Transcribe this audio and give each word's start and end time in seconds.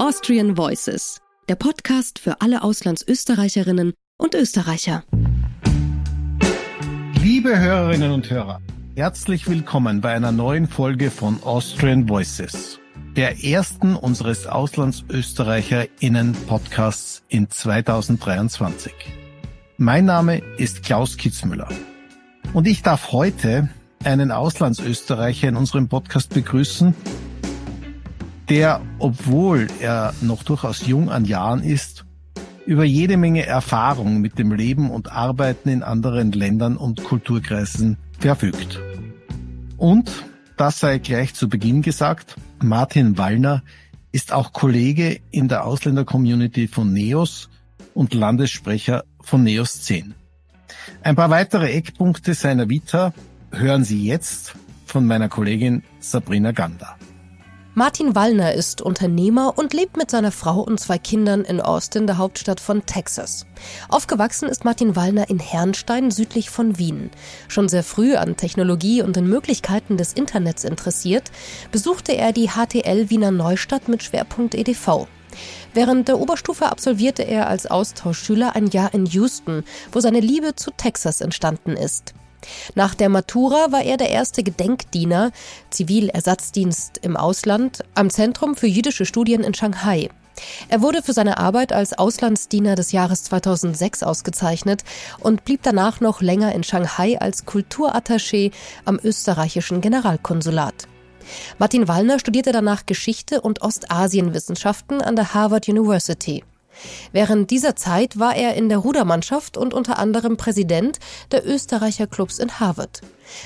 Austrian 0.00 0.56
Voices, 0.56 1.20
der 1.50 1.56
Podcast 1.56 2.20
für 2.20 2.40
alle 2.40 2.62
Auslandsösterreicherinnen 2.62 3.92
und 4.16 4.34
Österreicher. 4.34 5.04
Liebe 7.20 7.58
Hörerinnen 7.58 8.10
und 8.10 8.30
Hörer, 8.30 8.62
herzlich 8.96 9.46
willkommen 9.46 10.00
bei 10.00 10.14
einer 10.14 10.32
neuen 10.32 10.68
Folge 10.68 11.10
von 11.10 11.42
Austrian 11.42 12.08
Voices, 12.08 12.80
der 13.14 13.44
ersten 13.44 13.94
unseres 13.94 14.46
Auslandsösterreicherinnen-Podcasts 14.46 17.22
in 17.28 17.50
2023. 17.50 18.94
Mein 19.76 20.06
Name 20.06 20.38
ist 20.56 20.82
Klaus 20.82 21.18
Kitzmüller 21.18 21.68
und 22.54 22.66
ich 22.66 22.80
darf 22.80 23.12
heute 23.12 23.68
einen 24.02 24.32
Auslandsösterreicher 24.32 25.48
in 25.48 25.56
unserem 25.56 25.88
Podcast 25.88 26.32
begrüßen, 26.32 26.94
der, 28.50 28.82
obwohl 28.98 29.68
er 29.80 30.12
noch 30.20 30.42
durchaus 30.42 30.84
jung 30.86 31.08
an 31.08 31.24
Jahren 31.24 31.62
ist, 31.62 32.04
über 32.66 32.84
jede 32.84 33.16
Menge 33.16 33.46
Erfahrung 33.46 34.20
mit 34.20 34.38
dem 34.38 34.52
Leben 34.52 34.90
und 34.90 35.10
Arbeiten 35.10 35.68
in 35.68 35.82
anderen 35.82 36.32
Ländern 36.32 36.76
und 36.76 37.02
Kulturkreisen 37.04 37.96
verfügt. 38.18 38.80
Und, 39.76 40.24
das 40.56 40.80
sei 40.80 40.98
gleich 40.98 41.32
zu 41.34 41.48
Beginn 41.48 41.80
gesagt, 41.80 42.36
Martin 42.62 43.16
Wallner 43.16 43.62
ist 44.12 44.32
auch 44.32 44.52
Kollege 44.52 45.20
in 45.30 45.48
der 45.48 45.64
Ausländer-Community 45.64 46.68
von 46.68 46.92
NEOS 46.92 47.48
und 47.94 48.14
Landessprecher 48.14 49.04
von 49.20 49.44
NEOS 49.44 49.82
10. 49.82 50.14
Ein 51.02 51.16
paar 51.16 51.30
weitere 51.30 51.70
Eckpunkte 51.70 52.34
seiner 52.34 52.68
Vita 52.68 53.14
hören 53.52 53.84
Sie 53.84 54.04
jetzt 54.04 54.54
von 54.86 55.06
meiner 55.06 55.28
Kollegin 55.28 55.82
Sabrina 56.00 56.50
Ganda. 56.50 56.99
Martin 57.74 58.16
Wallner 58.16 58.52
ist 58.52 58.82
Unternehmer 58.82 59.56
und 59.56 59.72
lebt 59.72 59.96
mit 59.96 60.10
seiner 60.10 60.32
Frau 60.32 60.60
und 60.60 60.80
zwei 60.80 60.98
Kindern 60.98 61.42
in 61.42 61.60
Austin, 61.60 62.08
der 62.08 62.18
Hauptstadt 62.18 62.58
von 62.58 62.84
Texas. 62.84 63.46
Aufgewachsen 63.88 64.48
ist 64.48 64.64
Martin 64.64 64.96
Wallner 64.96 65.30
in 65.30 65.38
Herrnstein 65.38 66.10
südlich 66.10 66.50
von 66.50 66.78
Wien. 66.78 67.10
Schon 67.46 67.68
sehr 67.68 67.84
früh 67.84 68.16
an 68.16 68.36
Technologie 68.36 69.02
und 69.02 69.14
den 69.14 69.28
Möglichkeiten 69.28 69.96
des 69.96 70.14
Internets 70.14 70.64
interessiert, 70.64 71.30
besuchte 71.70 72.16
er 72.16 72.32
die 72.32 72.48
HTL 72.48 73.08
Wiener 73.08 73.30
Neustadt 73.30 73.86
mit 73.86 74.02
Schwerpunkt 74.02 74.56
EDV. 74.56 75.06
Während 75.72 76.08
der 76.08 76.18
Oberstufe 76.18 76.66
absolvierte 76.66 77.22
er 77.22 77.46
als 77.46 77.68
Austauschschüler 77.68 78.56
ein 78.56 78.66
Jahr 78.66 78.92
in 78.92 79.06
Houston, 79.06 79.62
wo 79.92 80.00
seine 80.00 80.18
Liebe 80.18 80.56
zu 80.56 80.72
Texas 80.72 81.20
entstanden 81.20 81.76
ist. 81.76 82.14
Nach 82.74 82.94
der 82.94 83.08
Matura 83.08 83.72
war 83.72 83.82
er 83.82 83.96
der 83.96 84.10
erste 84.10 84.42
Gedenkdiener, 84.42 85.30
Zivilersatzdienst 85.70 86.98
im 87.02 87.16
Ausland, 87.16 87.84
am 87.94 88.10
Zentrum 88.10 88.56
für 88.56 88.66
jüdische 88.66 89.06
Studien 89.06 89.42
in 89.42 89.54
Shanghai. 89.54 90.10
Er 90.68 90.82
wurde 90.82 91.02
für 91.02 91.12
seine 91.12 91.38
Arbeit 91.38 91.72
als 91.72 91.98
Auslandsdiener 91.98 92.74
des 92.74 92.92
Jahres 92.92 93.24
2006 93.24 94.02
ausgezeichnet 94.02 94.84
und 95.18 95.44
blieb 95.44 95.62
danach 95.62 96.00
noch 96.00 96.20
länger 96.20 96.54
in 96.54 96.64
Shanghai 96.64 97.18
als 97.18 97.46
Kulturattaché 97.46 98.52
am 98.84 98.98
österreichischen 99.02 99.80
Generalkonsulat. 99.80 100.88
Martin 101.58 101.88
Wallner 101.88 102.18
studierte 102.18 102.52
danach 102.52 102.86
Geschichte 102.86 103.40
und 103.40 103.62
Ostasienwissenschaften 103.62 105.00
an 105.02 105.16
der 105.16 105.34
Harvard 105.34 105.68
University. 105.68 106.44
Während 107.12 107.50
dieser 107.50 107.76
Zeit 107.76 108.18
war 108.18 108.34
er 108.36 108.54
in 108.54 108.68
der 108.68 108.78
Rudermannschaft 108.78 109.56
und 109.56 109.74
unter 109.74 109.98
anderem 109.98 110.36
Präsident 110.36 110.98
der 111.32 111.46
Österreicher 111.46 112.06
Clubs 112.06 112.38
in 112.38 112.60
Harvard. 112.60 113.00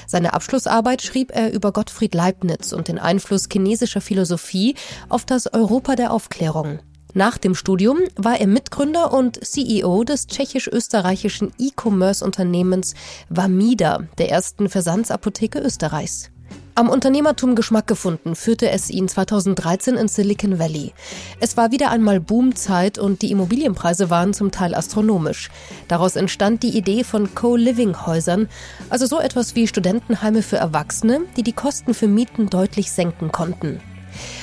Seine 0.07 0.33
Abschlussarbeit 0.33 1.03
schrieb 1.03 1.31
er 1.35 1.53
über 1.53 1.73
Gottfried 1.73 2.15
Leibniz 2.15 2.73
und 2.73 2.89
den 2.89 2.99
Einfluss 2.99 3.49
chinesischer 3.51 4.01
Philosophie 4.01 4.75
auf 5.09 5.25
das 5.25 5.53
Europa 5.53 5.97
der 5.97 6.13
Aufklärung. 6.13 6.81
Nach 7.17 7.39
dem 7.39 7.55
Studium 7.55 7.99
war 8.17 8.41
er 8.41 8.49
Mitgründer 8.49 9.13
und 9.13 9.45
CEO 9.45 10.03
des 10.03 10.27
tschechisch-österreichischen 10.27 11.53
E-Commerce-Unternehmens 11.59 12.95
Vamida, 13.29 14.09
der 14.19 14.31
ersten 14.31 14.69
Versandsapotheke 14.69 15.61
Österreichs. 15.61 16.31
Am 16.77 16.89
Unternehmertum 16.89 17.55
Geschmack 17.55 17.87
gefunden 17.87 18.35
führte 18.35 18.69
es 18.69 18.91
ihn 18.91 19.07
2013 19.07 19.95
in 19.95 20.09
Silicon 20.09 20.59
Valley. 20.59 20.93
Es 21.39 21.57
war 21.57 21.71
wieder 21.71 21.93
einmal 21.93 22.19
Boomzeit 22.19 22.99
und 22.99 23.23
die 23.23 23.31
Immobilienpreise 23.31 24.11
waren 24.11 24.35
zum 24.35 24.51
Teil 24.51 24.75
astronomisch. 24.75 25.51
Daraus 25.87 26.17
entstand 26.17 26.65
die 26.65 26.77
Idee 26.77 27.05
von 27.05 27.33
Co-Living-Häusern, 27.33 28.49
also 28.91 29.07
so 29.07 29.21
etwas 29.21 29.55
wie 29.55 29.69
Studentenheime 29.69 30.43
für 30.43 30.57
Erwachsene, 30.57 31.21
die 31.37 31.45
die 31.45 31.53
Kosten 31.53 31.95
für 31.95 32.09
Mieten 32.09 32.51
deutlich 32.51 32.91
senken 32.91 33.31
konnten. 33.31 33.81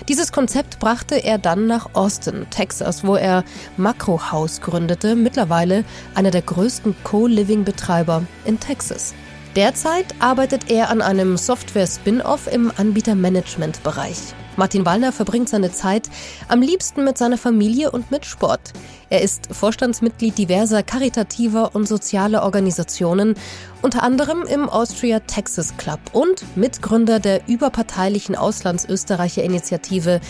Dieses 0.08 0.32
Konzept 0.32 0.80
brachte 0.80 1.16
er 1.16 1.38
dann 1.38 1.68
nach 1.68 1.96
Austin, 1.96 2.46
Texas, 2.50 3.04
wo 3.04 3.18
er 3.18 3.44
Macro 3.76 4.32
House 4.32 4.62
gründete, 4.62 5.18
mittlerweile 5.18 5.84
einer 6.16 6.32
der 6.32 6.44
größten 6.44 6.96
Co-Living-Betreiber 7.04 8.24
in 8.46 8.58
Texas. 8.58 9.14
Derzeit 9.58 10.06
arbeitet 10.20 10.72
er 10.72 10.90
an 10.90 11.02
einem 11.02 11.36
Software-Spin-off 11.36 12.48
im 12.48 12.72
Anbietermanagement-Bereich. 12.78 14.18
Martin 14.56 14.86
Wallner 14.86 15.12
verbringt 15.12 15.50
seine 15.50 15.74
Zeit 15.74 16.10
am 16.48 16.62
liebsten 16.62 17.04
mit 17.04 17.18
seiner 17.18 17.38
Familie 17.38 17.92
und 17.92 18.12
mit 18.12 18.26
Sport. 18.26 18.72
Er 19.10 19.22
ist 19.22 19.54
Vorstandsmitglied 19.54 20.38
diverser 20.38 20.84
karitativer 20.84 21.76
und 21.76 21.86
sozialer 21.86 22.44
Organisationen, 22.44 23.36
unter 23.82 24.04
anderem 24.04 24.44
im 24.44 24.70
Austria 24.70 25.20
Texas 25.20 25.76
Club 25.76 26.00
und 26.14 26.46
Mitgründer 26.56 27.20
der 27.20 27.46
überparteilichen 27.50 28.38
Auslandsösterreicher-Initiative 28.38 30.22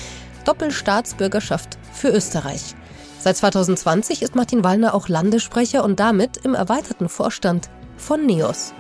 Doppelstaatsbürgerschaft 0.46 1.78
für 1.94 2.10
Österreich. 2.10 2.74
Seit 3.20 3.38
2020 3.38 4.24
ist 4.24 4.34
Martin 4.34 4.64
Wallner 4.64 4.96
auch 4.96 5.10
Landessprecher 5.10 5.84
und 5.84 6.00
damit 6.00 6.38
im 6.38 6.56
erweiterten 6.56 7.08
Vorstand 7.08 7.70
von 7.98 8.26
NEOS. 8.26 8.74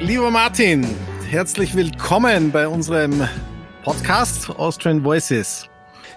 Lieber 0.00 0.30
Martin, 0.30 0.86
herzlich 1.28 1.74
willkommen 1.74 2.52
bei 2.52 2.68
unserem 2.68 3.26
Podcast 3.82 4.50
Austrian 4.50 5.02
Voices. 5.02 5.68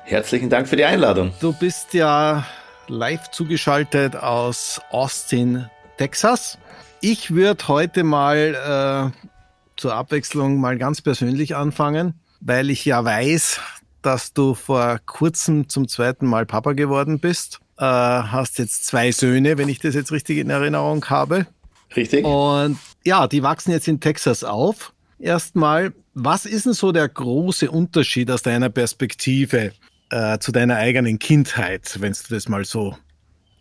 Herzlichen 0.04 0.50
Dank 0.50 0.68
für 0.68 0.76
die 0.76 0.84
Einladung. 0.84 1.32
Du 1.40 1.54
bist 1.54 1.94
ja 1.94 2.46
live 2.88 3.32
zugeschaltet 3.32 4.18
aus 4.18 4.82
Austin, 4.92 5.66
Texas. 5.98 6.58
Ich 7.00 7.34
würde 7.34 7.70
heute 7.70 8.04
mal 8.04 9.14
äh, 9.16 9.30
zur 9.78 9.96
Abwechslung 9.96 10.60
mal 10.60 10.78
ganz 10.78 11.02
persönlich 11.02 11.56
anfangen, 11.56 12.16
weil 12.42 12.70
ich 12.70 12.84
ja 12.84 13.04
weiß, 13.04 13.62
dass 14.02 14.34
du 14.34 14.56
vor 14.56 15.00
kurzem 15.06 15.70
zum 15.70 15.88
zweiten 15.88 16.26
Mal 16.26 16.46
Papa 16.46 16.74
geworden 16.74 17.20
bist. 17.20 17.62
Äh, 17.78 17.86
hast 17.86 18.60
jetzt 18.60 18.86
zwei 18.88 19.14
Söhne, 19.14 19.58
wenn 19.58 19.70
ich 19.70 19.80
das 19.80 19.96
jetzt 19.96 20.12
richtig 20.12 20.38
in 20.40 20.50
Erinnerung 20.50 21.06
habe. 21.06 21.48
Richtig. 21.96 22.26
Und 22.26 22.78
ja, 23.06 23.28
die 23.28 23.44
wachsen 23.44 23.72
jetzt 23.72 23.88
in 23.88 24.00
Texas 24.00 24.44
auf. 24.44 24.94
Erstmal, 25.20 25.94
was 26.14 26.46
ist 26.46 26.66
denn 26.66 26.74
so 26.74 26.92
der 26.92 27.08
große 27.08 27.70
Unterschied 27.70 28.32
aus 28.32 28.42
deiner 28.42 28.70
Perspektive 28.70 29.74
äh, 30.10 30.40
zu 30.40 30.52
deiner 30.52 30.78
eigenen 30.78 31.20
Kindheit, 31.20 31.98
wenn 32.00 32.14
du 32.14 32.20
das 32.30 32.48
mal 32.48 32.66
so 32.66 32.96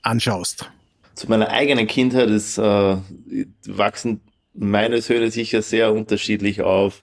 anschaust? 0.03 0.71
Zu 1.15 1.29
meiner 1.29 1.49
eigenen 1.49 1.87
Kindheit 1.87 2.31
ist, 2.31 2.59
äh, 2.59 2.97
wachsen 3.67 4.21
meine 4.55 5.03
Söhne 5.03 5.31
sicher 5.31 5.63
sehr 5.63 5.93
unterschiedlich 5.93 6.63
auf. 6.63 7.01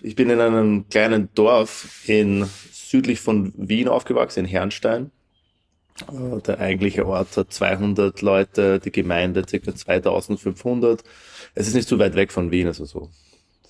Ich 0.00 0.14
bin 0.14 0.30
in 0.30 0.40
einem 0.40 0.88
kleinen 0.88 1.30
Dorf 1.34 2.08
in 2.08 2.46
südlich 2.72 3.20
von 3.20 3.52
Wien 3.56 3.88
aufgewachsen, 3.88 4.40
in 4.40 4.46
Herrnstein. 4.46 5.10
Äh, 6.12 6.40
der 6.42 6.60
eigentliche 6.60 7.06
Ort 7.06 7.36
hat 7.36 7.52
200 7.52 8.20
Leute, 8.22 8.78
die 8.80 8.92
Gemeinde 8.92 9.42
ca. 9.42 9.74
2500. 9.74 11.02
Es 11.56 11.66
ist 11.66 11.74
nicht 11.74 11.88
so 11.88 11.98
weit 11.98 12.14
weg 12.14 12.30
von 12.30 12.52
Wien, 12.52 12.68
also 12.68 12.84
so 12.84 13.10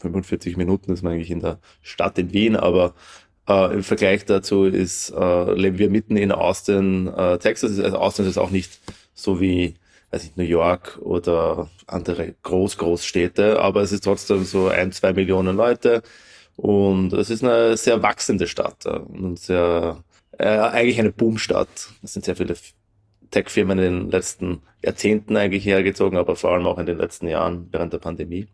45 0.01 0.59
Minuten 0.59 0.93
ist 0.93 1.03
man 1.03 1.15
eigentlich 1.15 1.31
in 1.31 1.41
der 1.41 1.59
Stadt 1.81 2.19
in 2.19 2.35
Wien, 2.35 2.55
aber 2.55 2.95
äh, 3.49 3.73
im 3.73 3.83
Vergleich 3.83 4.27
dazu 4.27 4.65
ist, 4.65 5.11
äh, 5.11 5.53
leben 5.55 5.79
wir 5.79 5.89
mitten 5.89 6.17
in 6.19 6.33
Austin, 6.33 7.07
äh, 7.09 7.39
Texas. 7.39 7.79
Also 7.79 7.97
Austin 7.97 8.27
ist 8.27 8.37
auch 8.37 8.51
nicht 8.51 8.81
so 9.15 9.41
wie 9.41 9.77
weiß 10.11 10.25
ich, 10.25 10.37
New 10.37 10.45
York 10.45 10.99
oder 11.03 11.69
andere 11.87 12.35
Groß, 12.43 12.79
Großstädte, 12.79 13.61
aber 13.61 13.83
es 13.83 13.93
ist 13.93 14.05
trotzdem 14.05 14.45
so 14.45 14.69
ein, 14.69 14.93
zwei 14.93 15.13
Millionen 15.13 15.57
Leute 15.57 16.03
und 16.57 17.13
es 17.13 17.31
ist 17.31 17.43
eine 17.43 17.77
sehr 17.77 18.03
wachsende 18.03 18.47
Stadt 18.47 18.87
und 18.87 19.39
sehr 19.39 20.03
äh, 20.39 20.47
eigentlich 20.47 20.99
eine 20.99 21.13
Boomstadt. 21.13 21.69
Es 22.03 22.13
sind 22.13 22.25
sehr 22.25 22.37
viele 22.37 22.57
Tech-Firmen 23.31 23.79
in 23.79 24.01
den 24.01 24.11
letzten 24.11 24.63
Jahrzehnten 24.83 25.37
eigentlich 25.37 25.65
hergezogen, 25.65 26.19
aber 26.19 26.37
vor 26.37 26.53
allem 26.53 26.67
auch 26.67 26.79
in 26.79 26.87
den 26.87 26.99
letzten 26.99 27.29
Jahren 27.29 27.69
während 27.71 27.93
der 27.93 27.99
Pandemie. 27.99 28.49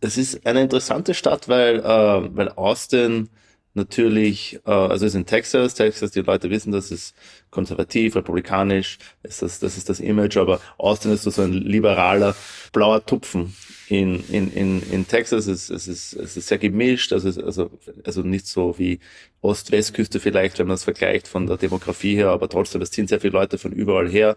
Es 0.00 0.16
ist 0.16 0.46
eine 0.46 0.62
interessante 0.62 1.14
Stadt, 1.14 1.48
weil, 1.48 1.80
äh, 1.80 1.82
weil 2.36 2.48
Austin 2.50 3.28
natürlich, 3.74 4.60
äh, 4.66 4.70
also 4.70 5.06
es 5.06 5.12
ist 5.12 5.16
in 5.16 5.26
Texas, 5.26 5.74
Texas, 5.74 6.10
die 6.10 6.20
Leute 6.20 6.50
wissen, 6.50 6.72
das 6.72 6.90
ist 6.90 7.14
konservativ, 7.50 8.16
republikanisch, 8.16 8.98
ist 9.22 9.42
das, 9.42 9.60
das 9.60 9.76
ist 9.76 9.88
das 9.88 10.00
Image, 10.00 10.36
aber 10.36 10.60
Austin 10.78 11.12
ist 11.12 11.22
so 11.22 11.42
ein 11.42 11.52
liberaler, 11.52 12.34
blauer 12.72 13.04
Tupfen. 13.04 13.54
In, 13.88 14.22
in, 14.28 14.52
in, 14.52 14.82
in 14.92 15.08
Texas. 15.08 15.48
Ist 15.48 15.68
es 15.68 15.88
ist, 15.88 16.12
es 16.12 16.36
ist 16.36 16.46
sehr 16.46 16.58
gemischt, 16.58 17.12
also, 17.12 17.28
also, 17.42 17.70
also 18.04 18.22
nicht 18.22 18.46
so 18.46 18.78
wie 18.78 19.00
Ost-West-Küste 19.40 20.20
vielleicht, 20.20 20.60
wenn 20.60 20.68
man 20.68 20.76
es 20.76 20.84
vergleicht 20.84 21.26
von 21.26 21.48
der 21.48 21.56
Demografie 21.56 22.14
her, 22.14 22.28
aber 22.28 22.48
trotzdem, 22.48 22.82
es 22.82 22.92
ziehen 22.92 23.08
sehr 23.08 23.20
viele 23.20 23.32
Leute 23.32 23.58
von 23.58 23.72
überall 23.72 24.08
her. 24.08 24.36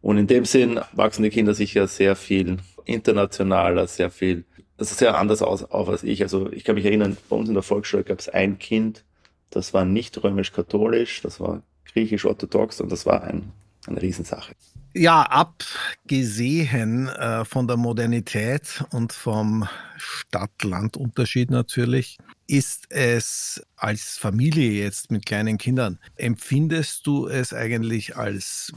Und 0.00 0.16
in 0.16 0.26
dem 0.26 0.46
Sinn 0.46 0.80
wachsen 0.92 1.22
die 1.22 1.28
Kinder 1.30 1.52
sicher 1.52 1.86
sehr 1.86 2.16
viel 2.16 2.58
internationaler, 2.86 3.86
sehr 3.86 4.10
viel 4.10 4.44
das 4.78 4.92
ist 4.92 4.98
sehr 4.98 5.18
anders 5.18 5.42
aus, 5.42 5.64
auf 5.64 5.88
als 5.88 6.04
ich. 6.04 6.22
Also 6.22 6.50
ich 6.50 6.64
kann 6.64 6.76
mich 6.76 6.84
erinnern, 6.84 7.16
bei 7.28 7.36
uns 7.36 7.48
in 7.48 7.54
der 7.54 7.62
Volksschule 7.62 8.04
gab 8.04 8.20
es 8.20 8.28
ein 8.28 8.58
Kind, 8.58 9.04
das 9.50 9.74
war 9.74 9.84
nicht 9.84 10.22
römisch-katholisch, 10.22 11.20
das 11.22 11.40
war 11.40 11.62
griechisch-orthodox 11.92 12.80
und 12.80 12.90
das 12.92 13.04
war 13.04 13.22
ein, 13.24 13.52
eine 13.86 14.00
Riesensache. 14.00 14.54
Ja, 14.94 15.22
abgesehen 15.22 17.08
äh, 17.08 17.44
von 17.44 17.66
der 17.66 17.76
Modernität 17.76 18.84
und 18.90 19.12
vom 19.12 19.68
Stadt-Land-Unterschied 19.98 21.50
natürlich, 21.50 22.18
ist 22.46 22.86
es 22.90 23.62
als 23.76 24.16
Familie 24.16 24.70
jetzt 24.70 25.10
mit 25.10 25.26
kleinen 25.26 25.58
Kindern, 25.58 25.98
empfindest 26.16 27.06
du 27.06 27.26
es 27.26 27.52
eigentlich 27.52 28.16
als 28.16 28.72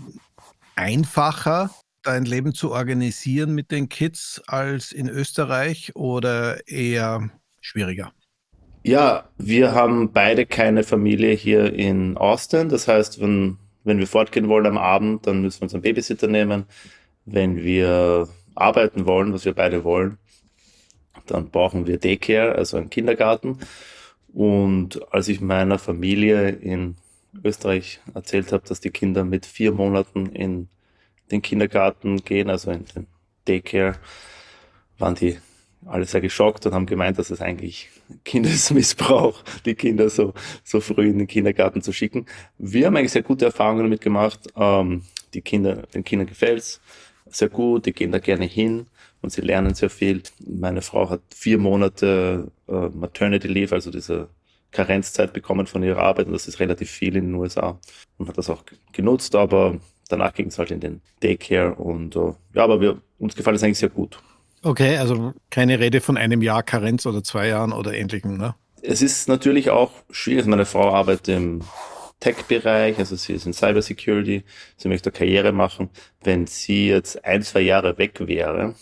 einfacher, 0.76 1.70
dein 2.04 2.26
Leben 2.26 2.54
zu 2.54 2.72
organisieren 2.72 3.54
mit 3.54 3.72
den 3.72 3.90
Kids 3.90 4.42
als 4.48 4.92
in 4.92 5.10
Österreich 5.10 5.96
oder 5.96 6.68
eher 6.68 7.30
schwieriger? 7.60 8.14
Ja, 8.84 9.30
wir 9.38 9.74
haben 9.74 10.12
beide 10.12 10.46
keine 10.46 10.84
Familie 10.84 11.34
hier 11.34 11.74
in 11.74 12.18
Austin. 12.18 12.70
Das 12.70 12.88
heißt, 12.88 13.22
wenn, 13.22 13.58
wenn 13.84 14.00
wir 14.00 14.08
fortgehen 14.08 14.50
wollen 14.50 14.66
am 14.66 14.78
Abend, 14.78 15.28
dann 15.28 15.42
müssen 15.42 15.62
wir 15.62 15.64
uns 15.64 15.74
einen 15.74 15.84
Babysitter 15.84 16.28
nehmen. 16.28 16.66
Wenn 17.26 17.58
wir 17.58 18.28
arbeiten 18.56 19.06
wollen, 19.06 19.34
was 19.34 19.46
wir 19.46 19.54
beide 19.54 19.84
wollen, 19.84 20.18
dann 21.28 21.50
brauchen 21.52 21.86
wir 21.86 22.00
Daycare, 22.00 22.56
also 22.56 22.78
einen 22.78 22.90
Kindergarten. 22.90 23.60
Und 24.34 25.14
als 25.14 25.28
ich 25.28 25.42
meiner 25.42 25.78
Familie 25.78 26.50
in 26.50 26.96
Österreich 27.44 28.00
erzählt 28.14 28.52
habe, 28.52 28.68
dass 28.68 28.82
die 28.82 28.90
Kinder 28.90 29.24
mit 29.24 29.46
vier 29.46 29.72
Monaten 29.72 30.28
in 30.28 30.68
den 31.32 31.42
Kindergarten 31.42 32.18
gehen, 32.24 32.50
also 32.50 32.72
in 32.72 32.86
den 32.96 33.08
Daycare, 33.46 33.96
waren 34.98 35.16
die 35.16 35.38
alle 35.86 36.06
sehr 36.06 36.22
geschockt 36.22 36.66
und 36.66 36.74
haben 36.74 36.86
gemeint, 36.86 37.18
dass 37.18 37.32
es 37.32 37.42
eigentlich 37.42 37.90
Kindesmissbrauch, 38.24 39.44
die 39.66 39.74
Kinder 39.74 40.10
so, 40.10 40.34
so 40.64 40.80
früh 40.80 41.10
in 41.10 41.18
den 41.18 41.28
Kindergarten 41.28 41.82
zu 41.82 41.92
schicken. 41.92 42.28
Wir 42.58 42.86
haben 42.86 42.96
eigentlich 42.96 43.14
sehr 43.14 43.24
gute 43.24 43.46
Erfahrungen 43.46 43.84
damit 43.84 44.02
gemacht. 44.02 44.40
Ähm, 44.56 45.04
die 45.34 45.42
Kinder, 45.42 45.84
den 45.94 46.04
Kindern 46.04 46.28
gefällt's 46.28 46.82
sehr 47.30 47.50
gut, 47.50 47.86
die 47.86 47.94
gehen 47.94 48.12
da 48.12 48.20
gerne 48.20 48.46
hin 48.46 48.88
und 49.22 49.32
sie 49.32 49.42
lernen 49.42 49.74
sehr 49.74 49.90
viel. 49.90 50.22
Meine 50.46 50.82
Frau 50.82 51.10
hat 51.10 51.22
vier 51.34 51.58
Monate 51.58 52.52
äh, 52.68 52.90
Maternity 52.90 53.48
Leave, 53.48 53.74
also 53.74 53.92
diese 53.92 54.30
Karenzzeit 54.72 55.34
bekommen 55.34 55.68
von 55.68 55.84
ihrer 55.84 56.02
Arbeit 56.02 56.28
und 56.28 56.34
das 56.34 56.48
ist 56.48 56.60
relativ 56.60 56.90
viel 56.90 57.16
in 57.16 57.28
den 57.28 57.36
USA 57.36 57.80
und 58.18 58.28
hat 58.28 58.38
das 58.38 58.50
auch 58.50 58.64
genutzt, 58.94 59.36
aber 59.36 59.80
danach 60.12 60.34
ging 60.34 60.48
es 60.48 60.58
halt 60.58 60.72
in 60.72 60.80
den 60.80 61.02
Daycare 61.22 61.76
und 61.76 62.16
uh, 62.16 62.36
ja, 62.54 62.64
aber 62.64 62.82
wir, 62.82 63.02
uns 63.20 63.36
gefällt 63.36 63.56
es 63.56 63.64
eigentlich 63.64 63.80
sehr 63.80 63.90
gut. 63.90 64.20
Okay, 64.64 64.98
also 64.98 65.34
keine 65.50 65.80
Rede 65.80 66.02
von 66.02 66.18
einem 66.18 66.42
Jahr 66.42 66.64
Karenz 66.64 67.06
oder 67.06 67.24
zwei 67.24 67.48
Jahren 67.48 67.74
oder 67.74 67.94
ähnlichem, 67.94 68.38
ne? 68.38 68.56
Es 68.84 69.02
ist 69.02 69.28
natürlich 69.28 69.70
auch 69.70 69.92
schwierig. 70.10 70.46
Meine 70.46 70.66
Frau 70.66 70.92
arbeitet 70.92 71.28
im 71.30 71.62
Tech-Bereich, 72.20 72.98
also 73.00 73.16
sie 73.16 73.34
ist 73.34 73.46
in 73.46 73.54
Cybersecurity, 73.54 74.44
sie 74.78 74.88
möchte 74.88 75.12
Karriere 75.12 75.52
machen. 75.52 75.90
Wenn 76.24 76.48
sie 76.48 76.88
jetzt 76.88 77.26
ein, 77.26 77.42
zwei 77.42 77.62
Jahre 77.62 77.98
weg 77.98 78.20
wäre, 78.20 78.76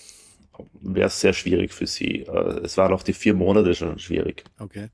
wäre 0.82 1.08
es 1.08 1.20
sehr 1.22 1.34
schwierig 1.34 1.74
für 1.74 1.88
sie. 1.88 2.22
Äh, 2.24 2.62
es 2.64 2.78
waren 2.78 2.94
auch 2.94 3.04
die 3.04 3.14
vier 3.14 3.34
Monate 3.34 3.74
schon 3.76 3.98
schwierig. 4.00 4.44
Okay. 4.60 4.90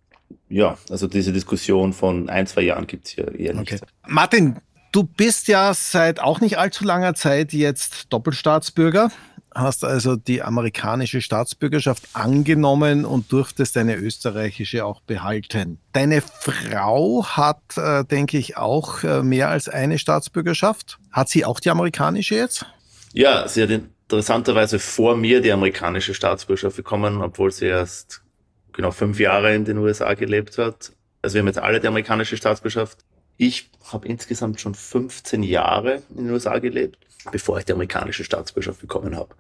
Ja, 0.49 0.77
also 0.89 1.07
diese 1.07 1.33
Diskussion 1.33 1.93
von 1.93 2.29
ein, 2.29 2.47
zwei 2.47 2.61
Jahren 2.61 2.87
gibt 2.87 3.07
es 3.07 3.13
hier 3.13 3.33
eher 3.33 3.53
nicht. 3.53 3.73
Okay. 3.73 3.81
Martin, 4.07 4.57
Du 4.95 5.03
bist 5.03 5.49
ja 5.49 5.73
seit 5.73 6.21
auch 6.21 6.39
nicht 6.39 6.57
allzu 6.57 6.85
langer 6.85 7.15
Zeit 7.15 7.51
jetzt 7.51 8.13
Doppelstaatsbürger, 8.13 9.11
hast 9.53 9.83
also 9.83 10.15
die 10.15 10.41
amerikanische 10.41 11.19
Staatsbürgerschaft 11.19 12.07
angenommen 12.13 13.03
und 13.03 13.29
durftest 13.29 13.75
deine 13.75 13.97
österreichische 13.97 14.85
auch 14.85 15.01
behalten. 15.01 15.79
Deine 15.91 16.21
Frau 16.21 17.25
hat, 17.25 17.59
äh, 17.75 18.05
denke 18.05 18.37
ich, 18.37 18.55
auch 18.55 19.03
äh, 19.03 19.21
mehr 19.21 19.49
als 19.49 19.67
eine 19.67 19.99
Staatsbürgerschaft. 19.99 20.97
Hat 21.11 21.27
sie 21.27 21.43
auch 21.43 21.59
die 21.59 21.71
amerikanische 21.71 22.35
jetzt? 22.35 22.65
Ja, 23.11 23.49
sie 23.49 23.63
hat 23.63 23.71
interessanterweise 23.71 24.79
vor 24.79 25.17
mir 25.17 25.41
die 25.41 25.51
amerikanische 25.51 26.13
Staatsbürgerschaft 26.13 26.77
bekommen, 26.77 27.21
obwohl 27.21 27.51
sie 27.51 27.65
erst 27.65 28.23
genau 28.71 28.91
fünf 28.91 29.19
Jahre 29.19 29.53
in 29.55 29.65
den 29.65 29.77
USA 29.77 30.13
gelebt 30.13 30.57
hat. 30.57 30.93
Also 31.21 31.33
wir 31.33 31.41
haben 31.41 31.47
jetzt 31.47 31.59
alle 31.59 31.81
die 31.81 31.87
amerikanische 31.89 32.37
Staatsbürgerschaft. 32.37 32.99
Ich 33.37 33.69
habe 33.91 34.07
insgesamt 34.07 34.61
schon 34.61 34.75
15 34.75 35.43
Jahre 35.43 36.01
in 36.09 36.25
den 36.25 36.31
USA 36.31 36.59
gelebt, 36.59 36.97
bevor 37.31 37.59
ich 37.59 37.65
die 37.65 37.73
amerikanische 37.73 38.23
Staatsbürgerschaft 38.23 38.81
bekommen 38.81 39.15
habe. 39.15 39.35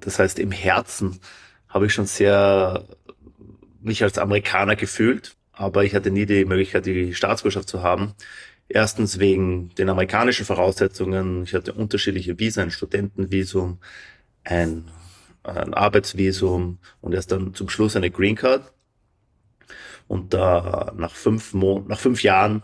Das 0.00 0.18
heißt, 0.18 0.38
im 0.38 0.52
Herzen 0.52 1.20
habe 1.68 1.86
ich 1.86 1.92
schon 1.92 2.06
sehr 2.06 2.84
mich 3.80 4.02
als 4.02 4.18
Amerikaner 4.18 4.76
gefühlt, 4.76 5.36
aber 5.52 5.84
ich 5.84 5.94
hatte 5.94 6.10
nie 6.10 6.26
die 6.26 6.44
Möglichkeit, 6.44 6.86
die 6.86 7.14
Staatsbürgerschaft 7.14 7.68
zu 7.68 7.82
haben. 7.82 8.14
Erstens 8.68 9.18
wegen 9.18 9.70
den 9.76 9.88
amerikanischen 9.88 10.44
Voraussetzungen. 10.44 11.44
Ich 11.44 11.54
hatte 11.54 11.72
unterschiedliche 11.72 12.38
Visa, 12.38 12.62
ein 12.62 12.70
Studentenvisum, 12.70 13.78
ein, 14.44 14.90
ein 15.42 15.74
Arbeitsvisum 15.74 16.78
und 17.00 17.14
erst 17.14 17.32
dann 17.32 17.54
zum 17.54 17.68
Schluss 17.68 17.96
eine 17.96 18.10
Green 18.10 18.36
Card. 18.36 18.72
Und 20.06 20.34
da 20.34 20.92
nach 20.96 21.14
fünf, 21.14 21.54
Mo 21.54 21.84
nach 21.86 21.98
fünf 21.98 22.22
Jahren 22.22 22.62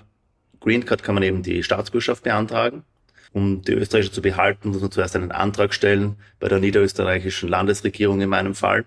Green 0.64 0.86
Card 0.86 1.02
kann 1.02 1.14
man 1.14 1.22
eben 1.22 1.42
die 1.42 1.62
Staatsbürgerschaft 1.62 2.22
beantragen. 2.22 2.84
Um 3.32 3.62
die 3.62 3.72
österreichische 3.72 4.12
zu 4.12 4.22
behalten, 4.22 4.70
muss 4.70 4.80
man 4.80 4.90
zuerst 4.90 5.14
einen 5.14 5.30
Antrag 5.30 5.74
stellen 5.74 6.16
bei 6.40 6.48
der 6.48 6.58
niederösterreichischen 6.58 7.50
Landesregierung 7.50 8.20
in 8.22 8.30
meinem 8.30 8.54
Fall. 8.54 8.86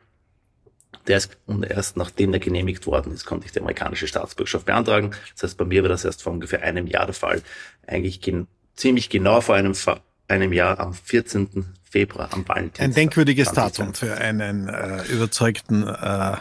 Der 1.05 1.17
ist, 1.17 1.37
und 1.45 1.63
erst 1.63 1.95
nachdem 1.95 2.31
der 2.31 2.39
genehmigt 2.39 2.87
worden 2.87 3.13
ist, 3.13 3.25
konnte 3.25 3.45
ich 3.45 3.51
die 3.51 3.59
amerikanische 3.59 4.07
Staatsbürgerschaft 4.07 4.65
beantragen. 4.65 5.11
Das 5.33 5.43
heißt, 5.43 5.57
bei 5.57 5.65
mir 5.65 5.83
war 5.83 5.89
das 5.89 6.03
erst 6.03 6.23
vor 6.23 6.33
ungefähr 6.33 6.63
einem 6.63 6.87
Jahr 6.87 7.05
der 7.05 7.13
Fall. 7.13 7.43
Eigentlich 7.85 8.21
gen 8.21 8.47
ziemlich 8.75 9.09
genau 9.09 9.41
vor 9.41 9.55
einem, 9.55 9.75
einem 10.27 10.53
Jahr 10.53 10.79
am 10.79 10.93
14. 10.93 11.73
Februar 11.83 12.29
am 12.31 12.47
Valentinstag. 12.47 12.85
Ein 12.85 12.93
denkwürdiges 12.93 13.51
Datum 13.51 13.93
für 13.93 14.15
einen 14.15 14.67
äh, 14.67 15.03
überzeugten 15.05 15.87
äh, 15.87 16.37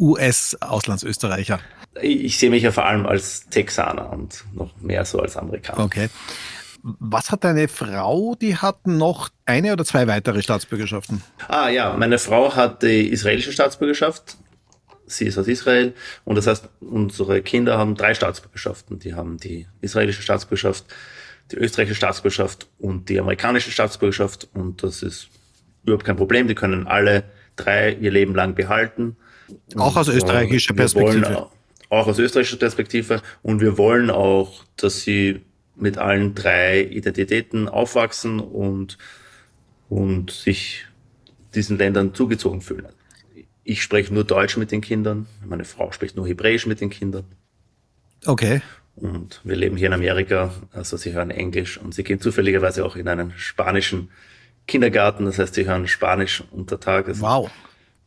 US-Auslandsösterreicher 0.00 1.60
ich 2.00 2.38
sehe 2.38 2.50
mich 2.50 2.62
ja 2.62 2.70
vor 2.70 2.86
allem 2.86 3.06
als 3.06 3.48
Texaner 3.48 4.12
und 4.12 4.44
noch 4.54 4.76
mehr 4.80 5.04
so 5.04 5.20
als 5.20 5.36
Amerikaner. 5.36 5.80
Okay. 5.80 6.08
Was 6.82 7.30
hat 7.30 7.44
deine 7.44 7.68
Frau? 7.68 8.34
Die 8.40 8.56
hat 8.56 8.86
noch 8.86 9.28
eine 9.44 9.72
oder 9.72 9.84
zwei 9.84 10.06
weitere 10.06 10.42
Staatsbürgerschaften? 10.42 11.22
Ah 11.48 11.68
ja, 11.68 11.94
meine 11.96 12.18
Frau 12.18 12.54
hat 12.54 12.82
die 12.82 13.08
israelische 13.08 13.52
Staatsbürgerschaft. 13.52 14.38
Sie 15.06 15.26
ist 15.26 15.36
aus 15.36 15.48
Israel 15.48 15.92
und 16.24 16.36
das 16.36 16.46
heißt, 16.46 16.68
unsere 16.80 17.42
Kinder 17.42 17.76
haben 17.76 17.96
drei 17.96 18.14
Staatsbürgerschaften. 18.14 18.98
Die 18.98 19.14
haben 19.14 19.38
die 19.38 19.66
israelische 19.80 20.22
Staatsbürgerschaft, 20.22 20.84
die 21.50 21.56
österreichische 21.56 21.96
Staatsbürgerschaft 21.96 22.68
und 22.78 23.08
die 23.08 23.18
amerikanische 23.18 23.72
Staatsbürgerschaft 23.72 24.48
und 24.54 24.82
das 24.82 25.02
ist 25.02 25.28
überhaupt 25.82 26.04
kein 26.04 26.16
Problem. 26.16 26.46
Die 26.46 26.54
können 26.54 26.86
alle 26.86 27.24
drei 27.56 27.92
ihr 27.92 28.12
Leben 28.12 28.34
lang 28.34 28.54
behalten. 28.54 29.16
Auch 29.76 29.96
aus 29.96 30.08
österreichischer 30.08 30.74
Perspektive 30.74 31.50
auch 31.90 32.06
aus 32.06 32.18
österreichischer 32.18 32.56
Perspektive. 32.56 33.20
Und 33.42 33.60
wir 33.60 33.76
wollen 33.76 34.10
auch, 34.10 34.64
dass 34.76 35.02
sie 35.02 35.42
mit 35.76 35.98
allen 35.98 36.34
drei 36.34 36.82
Identitäten 36.82 37.68
aufwachsen 37.68 38.40
und, 38.40 38.96
und 39.88 40.30
sich 40.30 40.86
diesen 41.54 41.78
Ländern 41.78 42.14
zugezogen 42.14 42.60
fühlen. 42.62 42.88
Ich 43.64 43.82
spreche 43.82 44.14
nur 44.14 44.24
Deutsch 44.24 44.56
mit 44.56 44.72
den 44.72 44.80
Kindern, 44.80 45.26
meine 45.44 45.64
Frau 45.64 45.92
spricht 45.92 46.16
nur 46.16 46.26
Hebräisch 46.26 46.66
mit 46.66 46.80
den 46.80 46.90
Kindern. 46.90 47.24
Okay. 48.26 48.62
Und 48.96 49.40
wir 49.44 49.56
leben 49.56 49.76
hier 49.76 49.86
in 49.86 49.92
Amerika, 49.92 50.52
also 50.72 50.96
sie 50.96 51.12
hören 51.12 51.30
Englisch 51.30 51.78
und 51.78 51.94
sie 51.94 52.04
gehen 52.04 52.20
zufälligerweise 52.20 52.84
auch 52.84 52.96
in 52.96 53.08
einen 53.08 53.32
spanischen 53.36 54.10
Kindergarten, 54.66 55.24
das 55.24 55.38
heißt, 55.38 55.54
sie 55.54 55.66
hören 55.66 55.88
Spanisch 55.88 56.44
unter 56.50 56.78
Tag. 56.78 57.06
Wow. 57.20 57.50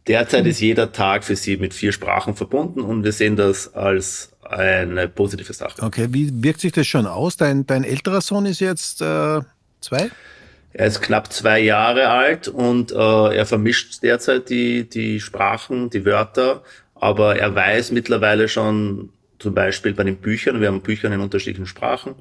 Derzeit 0.08 0.46
ist 0.46 0.60
jeder 0.60 0.92
Tag 0.92 1.24
für 1.24 1.36
sie 1.36 1.58
mit 1.58 1.74
vier 1.74 1.94
Sprachen 1.94 2.36
verbunden 2.36 2.82
und 2.82 3.04
wir 3.04 3.14
sehen 3.14 3.36
das 3.36 3.74
als 3.74 4.34
eine 4.42 5.08
positive 5.08 5.54
Sache. 5.54 5.82
Okay, 5.82 6.08
wie 6.12 6.32
wirkt 6.44 6.60
sich 6.60 6.74
das 6.74 6.88
schon 6.88 7.08
aus? 7.08 7.38
Dein, 7.38 7.66
dein 7.66 7.84
älterer 7.84 8.22
Sohn 8.22 8.46
ist 8.46 8.60
jetzt 8.60 9.02
äh, 9.02 9.40
zwei? 9.80 10.10
Er 10.74 10.88
ist 10.88 11.02
knapp 11.02 11.32
zwei 11.32 11.60
Jahre 11.60 12.10
alt 12.10 12.48
und 12.48 12.92
äh, 12.92 12.96
er 13.36 13.46
vermischt 13.46 14.04
derzeit 14.04 14.50
die, 14.50 14.90
die 14.90 15.20
Sprachen, 15.22 15.90
die 15.90 16.06
Wörter, 16.06 16.64
aber 16.96 17.38
er 17.38 17.54
weiß 17.54 17.92
mittlerweile 17.92 18.50
schon 18.50 19.10
zum 19.40 19.54
Beispiel 19.54 19.94
bei 19.94 20.04
den 20.04 20.18
Büchern. 20.18 20.60
Wir 20.60 20.68
haben 20.68 20.82
Bücher 20.82 21.12
in 21.12 21.20
unterschiedlichen 21.20 21.68
Sprachen. 21.68 22.16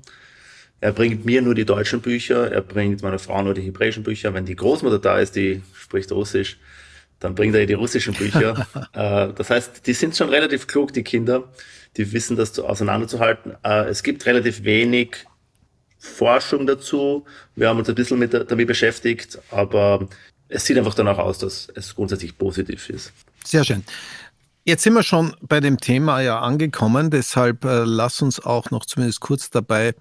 Er 0.80 0.92
bringt 0.92 1.24
mir 1.24 1.42
nur 1.42 1.54
die 1.54 1.64
deutschen 1.64 2.00
Bücher, 2.00 2.50
er 2.50 2.60
bringt 2.60 3.02
meiner 3.02 3.18
Frau 3.18 3.42
nur 3.42 3.54
die 3.54 3.62
hebräischen 3.62 4.02
Bücher. 4.02 4.34
Wenn 4.34 4.44
die 4.44 4.56
Großmutter 4.56 4.98
da 4.98 5.18
ist, 5.18 5.34
die 5.34 5.62
spricht 5.74 6.12
Russisch, 6.12 6.58
dann 7.22 7.34
bringt 7.34 7.54
er 7.54 7.66
die 7.66 7.74
russischen 7.74 8.14
Bücher. 8.14 8.66
äh, 8.92 9.32
das 9.34 9.50
heißt, 9.50 9.86
die 9.86 9.92
sind 9.92 10.16
schon 10.16 10.28
relativ 10.28 10.66
klug, 10.66 10.92
die 10.92 11.02
Kinder. 11.02 11.44
Die 11.96 12.12
wissen 12.12 12.36
das 12.36 12.58
auseinanderzuhalten. 12.58 13.54
Äh, 13.62 13.84
es 13.84 14.02
gibt 14.02 14.26
relativ 14.26 14.64
wenig 14.64 15.26
Forschung 15.98 16.66
dazu. 16.66 17.24
Wir 17.54 17.68
haben 17.68 17.78
uns 17.78 17.88
ein 17.88 17.94
bisschen 17.94 18.18
mit, 18.18 18.32
damit 18.32 18.66
beschäftigt, 18.66 19.38
aber 19.50 20.08
es 20.48 20.64
sieht 20.66 20.76
einfach 20.76 20.94
danach 20.94 21.18
aus, 21.18 21.38
dass 21.38 21.68
es 21.74 21.94
grundsätzlich 21.94 22.36
positiv 22.36 22.90
ist. 22.90 23.12
Sehr 23.44 23.64
schön. 23.64 23.84
Jetzt 24.64 24.82
sind 24.82 24.94
wir 24.94 25.02
schon 25.02 25.36
bei 25.42 25.60
dem 25.60 25.78
Thema 25.78 26.20
ja 26.20 26.40
angekommen, 26.40 27.10
deshalb 27.10 27.64
äh, 27.64 27.84
lass 27.84 28.22
uns 28.22 28.40
auch 28.40 28.70
noch 28.70 28.84
zumindest 28.84 29.20
kurz 29.20 29.50
dabei 29.50 29.94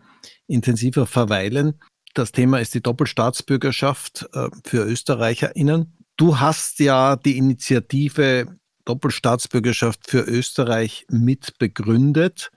intensiver 0.47 1.07
verweilen. 1.07 1.79
Das 2.13 2.31
Thema 2.31 2.59
ist 2.59 2.73
die 2.73 2.81
Doppelstaatsbürgerschaft 2.81 4.27
äh, 4.33 4.49
für 4.63 4.85
ÖsterreicherInnen. 4.85 6.00
Du 6.21 6.39
hast 6.39 6.77
ja 6.77 7.15
die 7.15 7.35
Initiative 7.35 8.55
Doppelstaatsbürgerschaft 8.85 10.07
für 10.07 10.19
Österreich 10.19 11.07
mit 11.09 11.57
begründet 11.57 12.51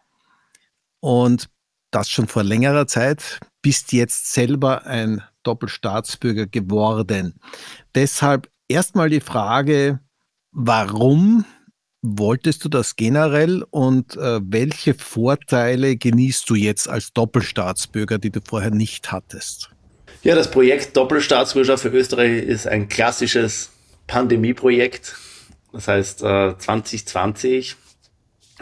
und 1.01 1.49
das 1.91 2.11
schon 2.11 2.29
vor 2.29 2.43
längerer 2.43 2.87
Zeit, 2.87 3.41
bist 3.63 3.95
jetzt 3.95 4.35
selber 4.35 4.85
ein 4.85 5.23
Doppelstaatsbürger 5.45 6.47
geworden. 6.47 7.41
Deshalb 7.95 8.51
erstmal 8.69 9.09
die 9.09 9.23
Frage, 9.23 10.01
warum 10.53 11.47
wolltest 12.03 12.67
du 12.67 12.69
das 12.69 12.97
generell 12.97 13.65
und 13.71 14.15
äh, 14.19 14.43
welche 14.45 14.93
Vorteile 14.93 15.97
genießt 15.97 16.51
du 16.51 16.55
jetzt 16.55 16.87
als 16.87 17.15
Doppelstaatsbürger, 17.15 18.19
die 18.19 18.31
du 18.31 18.41
vorher 18.45 18.73
nicht 18.73 19.11
hattest? 19.11 19.74
Ja, 20.25 20.35
das 20.35 20.51
Projekt 20.51 20.97
Doppelstaatsbürgerschaft 20.97 21.83
für 21.83 21.91
Österreich 21.91 22.45
ist 22.45 22.67
ein 22.67 22.89
klassisches 22.89 23.71
Pandemieprojekt. 24.07 25.17
Das 25.71 25.87
heißt, 25.87 26.23
äh, 26.23 26.57
2020, 26.57 27.77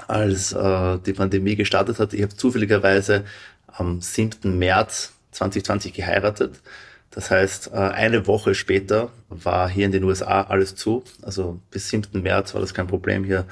als 0.09 0.53
äh, 0.55 0.99
die 1.07 1.13
Pandemie 1.13 1.55
gestartet 1.55 2.01
hat, 2.01 2.15
ich 2.15 2.23
habe 2.23 2.35
zufälligerweise 2.35 3.25
am 3.69 4.01
7. 4.01 4.59
März 4.59 5.13
2020 5.31 5.93
geheiratet. 5.93 6.61
Das 7.13 7.31
heißt, 7.31 7.69
äh, 7.73 7.77
eine 7.77 8.27
Woche 8.27 8.57
später 8.57 9.11
war 9.29 9.71
hier 9.71 9.87
in 9.87 9.93
den 9.93 10.03
USA 10.03 10.43
alles 10.43 10.75
zu. 10.75 11.05
Also 11.23 11.61
bis 11.71 11.91
7. 11.91 12.23
März 12.23 12.55
war 12.55 12.61
das 12.61 12.75
kein 12.75 12.89
Problem, 12.89 13.23
hier 13.23 13.47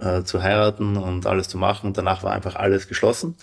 äh, 0.00 0.24
zu 0.24 0.42
heiraten 0.42 0.96
und 0.96 1.24
alles 1.26 1.48
zu 1.48 1.56
machen. 1.56 1.92
Danach 1.92 2.24
war 2.24 2.32
einfach 2.32 2.56
alles 2.56 2.88
geschlossen. 2.88 3.36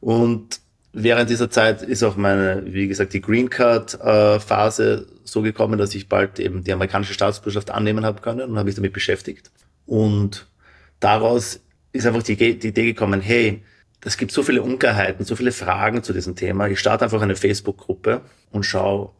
Und 0.00 0.60
während 0.96 1.28
dieser 1.28 1.50
Zeit 1.50 1.82
ist 1.82 2.02
auch 2.02 2.16
meine, 2.16 2.62
wie 2.64 2.88
gesagt, 2.88 3.12
die 3.12 3.20
Green 3.20 3.50
Card 3.50 4.00
äh, 4.00 4.40
Phase 4.40 5.06
so 5.24 5.42
gekommen, 5.42 5.78
dass 5.78 5.94
ich 5.94 6.08
bald 6.08 6.40
eben 6.40 6.64
die 6.64 6.72
amerikanische 6.72 7.12
Staatsbürgerschaft 7.12 7.70
annehmen 7.70 8.04
habe 8.04 8.22
können 8.22 8.50
und 8.50 8.56
habe 8.56 8.64
mich 8.64 8.76
damit 8.76 8.94
beschäftigt. 8.94 9.50
Und 9.84 10.46
daraus 10.98 11.60
ist 11.92 12.06
einfach 12.06 12.22
die, 12.22 12.36
die 12.36 12.68
Idee 12.68 12.86
gekommen, 12.86 13.20
hey, 13.20 13.62
es 14.04 14.16
gibt 14.16 14.32
so 14.32 14.42
viele 14.42 14.62
Unklarheiten, 14.62 15.24
so 15.24 15.36
viele 15.36 15.52
Fragen 15.52 16.02
zu 16.02 16.12
diesem 16.12 16.34
Thema. 16.34 16.68
Ich 16.68 16.80
starte 16.80 17.04
einfach 17.04 17.20
eine 17.20 17.36
Facebook-Gruppe 17.36 18.22
und 18.50 18.64
schaue 18.64 19.10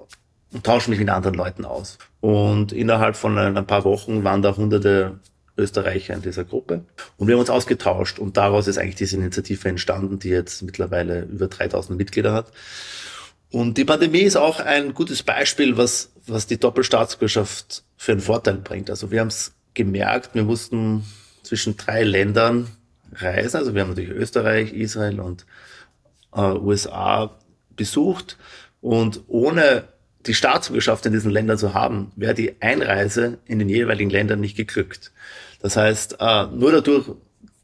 und 0.52 0.64
tausche 0.64 0.88
mich 0.90 0.98
mit 0.98 1.10
anderen 1.10 1.34
Leuten 1.34 1.64
aus. 1.64 1.98
Und 2.20 2.72
innerhalb 2.72 3.16
von 3.16 3.36
ein 3.36 3.66
paar 3.66 3.84
Wochen 3.84 4.24
waren 4.24 4.42
da 4.42 4.56
hunderte 4.56 5.18
Österreicher 5.56 6.14
in 6.14 6.22
dieser 6.22 6.44
Gruppe. 6.44 6.84
Und 7.16 7.28
wir 7.28 7.34
haben 7.34 7.40
uns 7.40 7.50
ausgetauscht 7.50 8.18
und 8.18 8.36
daraus 8.36 8.66
ist 8.66 8.78
eigentlich 8.78 8.96
diese 8.96 9.16
Initiative 9.16 9.68
entstanden, 9.68 10.18
die 10.18 10.28
jetzt 10.28 10.62
mittlerweile 10.62 11.22
über 11.22 11.48
3000 11.48 11.96
Mitglieder 11.96 12.32
hat. 12.32 12.52
Und 13.50 13.78
die 13.78 13.84
Pandemie 13.84 14.22
ist 14.22 14.36
auch 14.36 14.60
ein 14.60 14.92
gutes 14.92 15.22
Beispiel, 15.22 15.76
was, 15.76 16.12
was 16.26 16.46
die 16.46 16.58
Doppelstaatsbürgerschaft 16.58 17.84
für 17.96 18.12
einen 18.12 18.20
Vorteil 18.20 18.56
bringt. 18.56 18.90
Also 18.90 19.10
wir 19.10 19.20
haben 19.20 19.28
es 19.28 19.54
gemerkt, 19.74 20.34
wir 20.34 20.42
mussten 20.42 21.04
zwischen 21.42 21.76
drei 21.76 22.02
Ländern 22.02 22.68
reisen. 23.12 23.56
Also 23.56 23.74
wir 23.74 23.82
haben 23.82 23.90
natürlich 23.90 24.10
Österreich, 24.10 24.72
Israel 24.72 25.20
und 25.20 25.46
äh, 26.34 26.40
USA 26.40 27.38
besucht. 27.76 28.36
Und 28.80 29.22
ohne 29.28 29.84
die 30.26 30.34
Staatsbürgerschaft 30.34 31.06
in 31.06 31.12
diesen 31.12 31.30
Ländern 31.30 31.58
zu 31.58 31.72
haben, 31.72 32.10
wäre 32.16 32.34
die 32.34 32.60
Einreise 32.60 33.38
in 33.46 33.58
den 33.58 33.68
jeweiligen 33.68 34.10
Ländern 34.10 34.40
nicht 34.40 34.56
geglückt. 34.56 35.12
Das 35.66 35.76
heißt, 35.76 36.18
äh, 36.20 36.46
nur 36.46 36.70
dadurch, 36.70 37.10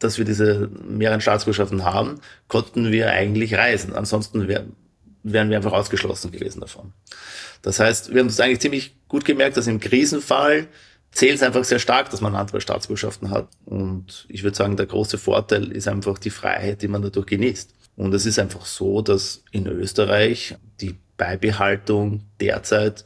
dass 0.00 0.18
wir 0.18 0.24
diese 0.24 0.68
mehreren 0.88 1.20
Staatsbürgerschaften 1.20 1.84
haben, 1.84 2.20
konnten 2.48 2.90
wir 2.90 3.12
eigentlich 3.12 3.54
reisen. 3.54 3.94
Ansonsten 3.94 4.48
wär, 4.48 4.66
wären 5.22 5.50
wir 5.50 5.56
einfach 5.56 5.72
ausgeschlossen 5.72 6.32
gewesen 6.32 6.58
davon. 6.58 6.92
Das 7.62 7.78
heißt, 7.78 8.12
wir 8.12 8.18
haben 8.18 8.26
es 8.26 8.40
eigentlich 8.40 8.58
ziemlich 8.58 8.96
gut 9.06 9.24
gemerkt, 9.24 9.56
dass 9.56 9.68
im 9.68 9.78
Krisenfall 9.78 10.66
zählt 11.12 11.36
es 11.36 11.44
einfach 11.44 11.62
sehr 11.62 11.78
stark, 11.78 12.10
dass 12.10 12.20
man 12.20 12.34
andere 12.34 12.60
Staatsbürgerschaften 12.60 13.30
hat. 13.30 13.46
Und 13.66 14.26
ich 14.28 14.42
würde 14.42 14.56
sagen, 14.56 14.76
der 14.76 14.86
große 14.86 15.16
Vorteil 15.16 15.70
ist 15.70 15.86
einfach 15.86 16.18
die 16.18 16.30
Freiheit, 16.30 16.82
die 16.82 16.88
man 16.88 17.02
dadurch 17.02 17.26
genießt. 17.26 17.72
Und 17.94 18.12
es 18.14 18.26
ist 18.26 18.40
einfach 18.40 18.66
so, 18.66 19.00
dass 19.00 19.44
in 19.52 19.68
Österreich 19.68 20.56
die 20.80 20.96
Beibehaltung 21.16 22.24
derzeit 22.40 23.04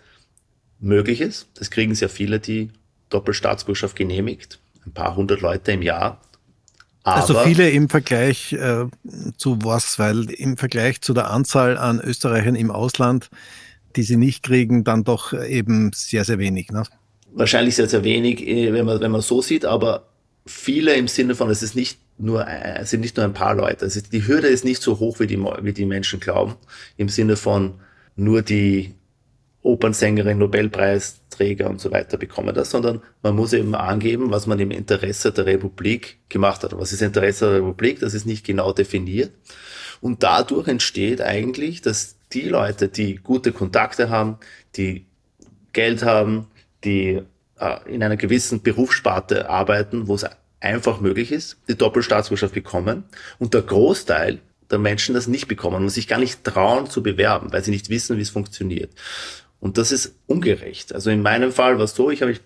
möglich 0.79 1.21
ist. 1.21 1.49
Das 1.53 1.71
kriegen 1.71 1.95
sehr 1.95 2.09
viele, 2.09 2.41
die 2.41 2.71
Doppelstaatsbürgerschaft 3.11 3.95
genehmigt. 3.95 4.59
Ein 4.87 4.93
paar 4.93 5.17
hundert 5.17 5.41
Leute 5.41 5.73
im 5.73 5.83
Jahr. 5.83 6.21
Also 7.03 7.35
Aber 7.35 7.41
also 7.41 7.49
viele 7.49 7.71
im 7.71 7.89
Vergleich 7.89 8.53
äh, 8.53 8.87
zu 9.37 9.59
was, 9.63 9.99
weil 9.99 10.31
im 10.31 10.57
Vergleich 10.57 11.03
zu 11.03 11.15
der 11.15 11.31
Anzahl 11.31 11.77
an 11.79 12.01
Österreichern 12.01 12.57
im 12.57 12.71
Ausland, 12.71 13.31
die 13.95 14.03
sie 14.03 14.17
nicht 14.17 14.43
kriegen, 14.43 14.85
dann 14.85 15.05
doch 15.05 15.33
eben 15.33 15.93
sehr, 15.95 16.25
sehr 16.25 16.39
wenig. 16.39 16.71
Ne? 16.71 16.85
wahrscheinlich 17.37 17.77
sehr, 17.77 17.89
sehr 17.89 18.03
wenig, 18.03 18.47
äh, 18.47 18.73
wenn 18.73 18.87
man, 18.87 19.01
wenn 19.01 19.13
man 19.13 19.21
so 19.21 19.43
sieht, 19.43 19.65
aber 19.65 20.09
viele 20.47 20.95
im 20.95 21.07
Sinne 21.07 21.35
von, 21.35 21.51
es 21.51 21.63
ist 21.63 21.77
nicht 21.77 22.01
nur, 22.19 22.47
äh, 22.47 22.79
es 22.81 22.91
sind 22.91 23.01
nicht 23.01 23.17
nur 23.17 23.25
ein 23.25 23.35
paar 23.35 23.55
Leute. 23.55 23.85
Also 23.85 24.01
die 24.01 24.27
Hürde 24.27 24.49
ist 24.49 24.65
nicht 24.65 24.83
so 24.83 24.99
hoch, 24.99 25.21
wie 25.21 25.27
die, 25.27 25.39
wie 25.39 25.73
die 25.73 25.85
Menschen 25.85 26.19
glauben. 26.19 26.55
Im 26.97 27.09
Sinne 27.09 27.37
von 27.37 27.75
nur 28.17 28.43
die 28.43 28.95
Opernsängerin, 29.67 30.39
Nobelpreisträger 30.39 31.69
und 31.69 31.81
so 31.81 31.91
weiter 31.91 32.17
bekommen 32.17 32.55
das, 32.55 32.71
sondern 32.71 33.03
man 33.23 33.35
muss 33.35 33.53
eben 33.53 33.75
angeben, 33.75 34.31
was 34.31 34.47
man 34.47 34.61
im 34.61 34.71
Interesse 34.71 35.33
der 35.33 35.47
Republik 35.47 36.19
gemacht 36.29 36.63
hat. 36.63 36.79
Was 36.79 36.93
ist 36.93 37.03
Interesse 37.03 37.47
der 37.47 37.57
Republik? 37.57 38.01
Das 38.01 38.15
ist 38.15 38.27
nicht 38.27 38.47
genau 38.47 38.73
definiert. 38.73 39.33
Und 40.01 40.23
dadurch 40.23 40.69
entsteht 40.69 41.21
eigentlich, 41.21 41.83
dass 41.83 42.17
die 42.33 42.49
Leute, 42.49 42.89
die 42.89 43.17
gute 43.17 43.53
Kontakte 43.53 44.09
haben, 44.09 44.39
die 44.77 45.07
Geld 45.73 46.05
haben, 46.05 46.47
die 46.85 47.23
äh, 47.59 47.93
in 47.93 48.03
einer 48.03 48.17
gewissen 48.17 48.63
Berufssparte 48.63 49.51
arbeiten, 49.51 50.07
wo 50.07 50.15
es 50.15 50.27
einfach 50.61 51.01
möglich 51.01 51.33
ist, 51.33 51.59
die 51.69 51.77
Doppelstaatsbürgerschaft 51.77 52.55
bekommen 52.55 53.05
und 53.39 53.55
der 53.55 53.63
Großteil 53.63 54.41
der 54.71 54.79
Menschen 54.79 55.15
das 55.15 55.29
nicht 55.29 55.49
bekommen 55.49 55.77
und 55.77 55.89
sich 55.91 56.09
gar 56.09 56.19
nicht 56.19 56.45
trauen 56.45 56.89
zu 56.89 57.03
bewerben, 57.03 57.53
weil 57.53 57.63
sie 57.63 57.71
nicht 57.71 57.89
wissen, 57.89 58.17
wie 58.17 58.23
es 58.23 58.31
funktioniert. 58.31 58.91
Und 59.61 59.79
das 59.79 59.93
ist 59.93 60.17
ungerecht. 60.27 60.95
Also 60.95 61.11
in 61.11 61.23
meinem 61.23 61.53
Fall 61.53 61.79
war 61.79 61.85
es 61.85 61.95
so, 61.95 62.11
ich 62.11 62.23
habe 62.23 62.33
mich 62.33 62.41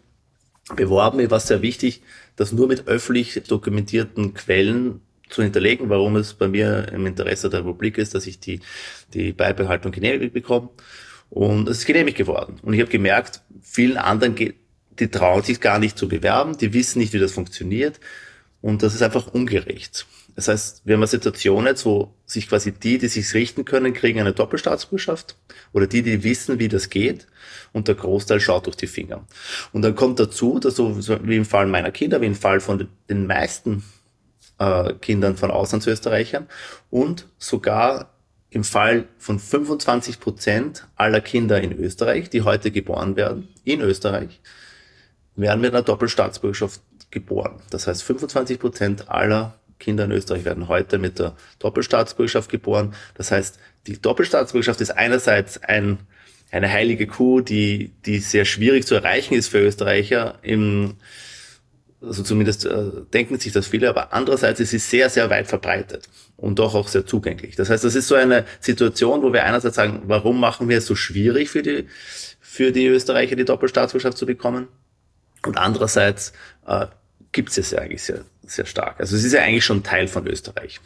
beworben, 0.77 1.19
mir 1.19 1.31
war 1.31 1.41
sehr 1.41 1.63
wichtig, 1.63 2.03
das 2.37 2.53
nur 2.53 2.69
mit 2.69 2.87
öffentlich 2.87 3.43
dokumentierten 3.47 4.35
Quellen 4.35 5.01
zu 5.29 5.43
hinterlegen, 5.43 5.89
warum 5.89 6.17
es 6.17 6.35
bei 6.35 6.49
mir 6.49 6.89
im 6.93 7.07
Interesse 7.07 7.51
der 7.51 7.61
Republik 7.61 7.99
ist, 7.99 8.15
dass 8.15 8.27
ich 8.27 8.41
die, 8.41 8.61
die 9.15 9.33
Beibehaltung 9.33 9.93
genehmigt 9.93 10.35
bekomme. 10.35 10.71
Und 11.31 11.69
es 11.69 11.79
ist 11.79 11.87
genehmigt 11.87 12.17
geworden. 12.17 12.59
Und 12.63 12.75
ich 12.75 12.81
habe 12.81 12.91
gemerkt, 12.91 13.43
vielen 13.63 13.97
anderen, 13.97 14.35
die 14.35 15.09
trauen 15.09 15.43
sich 15.43 15.61
gar 15.61 15.79
nicht 15.79 15.97
zu 15.97 16.09
bewerben, 16.09 16.59
die 16.59 16.73
wissen 16.73 16.99
nicht, 16.99 17.13
wie 17.13 17.21
das 17.21 17.33
funktioniert. 17.33 18.01
Und 18.61 18.83
das 18.83 18.95
ist 18.95 19.03
einfach 19.03 19.29
ungerecht. 19.29 20.07
Das 20.41 20.49
heißt, 20.49 20.83
wir 20.87 20.95
haben 20.95 21.01
eine 21.01 21.07
Situation 21.07 21.67
jetzt, 21.67 21.85
wo 21.85 22.15
sich 22.25 22.49
quasi 22.49 22.73
die, 22.73 22.97
die 22.97 23.09
sich 23.09 23.35
richten 23.35 23.67
können, 23.67 23.93
kriegen 23.93 24.21
eine 24.21 24.33
Doppelstaatsbürgerschaft 24.33 25.37
oder 25.75 25.87
die, 25.87 26.01
die 26.01 26.25
wissen, 26.25 26.59
wie 26.59 26.69
das 26.69 26.89
geht 26.89 27.27
und 27.75 27.89
der 27.89 27.95
Großteil 27.95 28.41
schaut 28.41 28.65
durch 28.65 28.77
die 28.77 28.87
Finger. 28.87 29.27
Und 29.75 29.83
dann 29.83 29.95
kommt 29.95 30.19
dazu, 30.19 30.59
dass 30.59 30.77
so 30.77 30.99
wie 31.25 31.37
im 31.37 31.45
Fall 31.45 31.67
meiner 31.67 31.91
Kinder, 31.91 32.23
wie 32.23 32.27
im 32.27 32.35
Fall 32.35 32.61
von 32.61 32.89
den 33.11 33.27
meisten 33.27 33.85
äh, 34.59 34.95
Kindern 34.95 35.37
von 35.37 35.51
Auslandsösterreichern 35.51 36.47
und 36.89 37.27
sogar 37.37 38.15
im 38.49 38.65
Fall 38.65 39.09
von 39.19 39.39
25 39.39 40.21
Prozent 40.21 40.87
aller 40.97 41.21
Kinder 41.21 41.61
in 41.61 41.79
Österreich, 41.79 42.31
die 42.31 42.41
heute 42.41 42.71
geboren 42.71 43.15
werden, 43.15 43.49
in 43.65 43.83
Österreich, 43.83 44.41
werden 45.37 45.61
mit 45.61 45.75
einer 45.75 45.83
Doppelstaatsbürgerschaft 45.83 46.81
geboren. 47.11 47.61
Das 47.69 47.87
heißt, 47.87 48.03
25 48.03 48.59
Prozent 48.59 49.11
aller 49.11 49.60
Kinder 49.81 50.05
in 50.05 50.13
Österreich 50.13 50.45
werden 50.45 50.69
heute 50.69 50.99
mit 50.99 51.19
der 51.19 51.35
Doppelstaatsbürgerschaft 51.59 52.51
geboren. 52.51 52.95
Das 53.15 53.33
heißt, 53.33 53.59
die 53.87 54.01
Doppelstaatsbürgerschaft 54.01 54.81
ist 54.81 54.91
einerseits 54.91 55.63
ein, 55.63 55.99
eine 56.53 56.71
heilige 56.71 57.07
Kuh, 57.07 57.41
die, 57.41 57.93
die 58.07 58.19
sehr 58.19 58.45
schwierig 58.45 58.87
zu 58.87 58.95
erreichen 58.95 59.35
ist 59.35 59.49
für 59.49 59.59
Österreicher 59.59 60.39
im, 60.43 60.97
also 62.03 62.23
zumindest 62.23 62.65
äh, 62.65 62.85
denken 63.13 63.39
sich 63.39 63.53
das 63.53 63.67
viele, 63.67 63.89
aber 63.89 64.13
andererseits 64.13 64.61
ist 64.61 64.71
sie 64.71 64.79
sehr, 64.79 65.11
sehr 65.11 65.29
weit 65.31 65.49
verbreitet 65.49 66.09
und 66.37 66.59
doch 66.59 66.75
auch 66.75 66.89
sehr 66.89 67.07
zugänglich. 67.07 67.57
Das 67.57 67.71
heißt, 67.71 67.85
das 67.85 67.95
ist 67.95 68.09
so 68.09 68.15
eine 68.15 68.45
Situation, 68.61 69.23
wo 69.23 69.33
wir 69.33 69.45
einerseits 69.45 69.77
sagen, 69.77 70.03
warum 70.07 70.41
machen 70.41 70.69
wir 70.69 70.79
es 70.79 70.87
so 70.87 70.95
schwierig 70.95 71.51
für 71.51 71.63
die, 71.63 71.87
für 72.41 72.73
die 72.73 72.87
Österreicher, 72.87 73.37
die 73.37 73.45
Doppelstaatsbürgerschaft 73.45 74.17
zu 74.17 74.27
bekommen? 74.27 74.69
Und 75.43 75.57
andererseits 75.57 76.33
äh, 76.67 76.87
gibt 77.33 77.57
es 77.57 77.71
ja 77.71 77.81
eigentlich 77.81 78.03
sehr, 78.03 78.25
sehr 78.47 78.67
stark. 78.67 79.01
Also 79.01 79.17
es 79.17 79.25
ist 79.25 79.33
ja 79.33 79.43
eigentlich 79.43 79.65
schon 79.65 79.83
Teil 79.83 80.09
von 80.09 80.27
Österreich. 80.27 80.81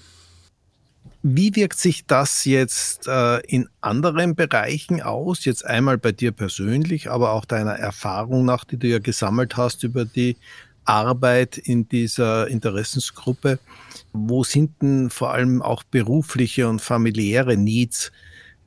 Wie 1.27 1.57
wirkt 1.57 1.79
sich 1.79 2.05
das 2.05 2.45
jetzt 2.45 3.09
äh, 3.09 3.41
in 3.47 3.69
anderen 3.81 4.35
Bereichen 4.35 5.01
aus? 5.01 5.47
Jetzt 5.47 5.65
einmal 5.65 5.97
bei 5.97 6.13
dir 6.13 6.33
persönlich, 6.33 7.11
aber 7.11 7.33
auch 7.33 7.47
deiner 7.47 7.73
Erfahrung 7.73 8.45
nach, 8.45 8.65
die 8.65 8.77
du 8.77 8.89
ja 8.89 8.99
gesammelt 8.99 9.57
hast 9.57 9.85
über 9.85 10.05
die 10.05 10.37
Arbeit 10.85 11.57
in 11.57 11.89
dieser 11.89 12.49
Interessensgruppe. 12.49 13.59
Wo 14.13 14.45
sind 14.45 14.83
denn 14.83 15.09
vor 15.09 15.33
allem 15.33 15.63
auch 15.63 15.83
berufliche 15.85 16.69
und 16.69 16.81
familiäre 16.83 17.57
Needs, 17.57 18.13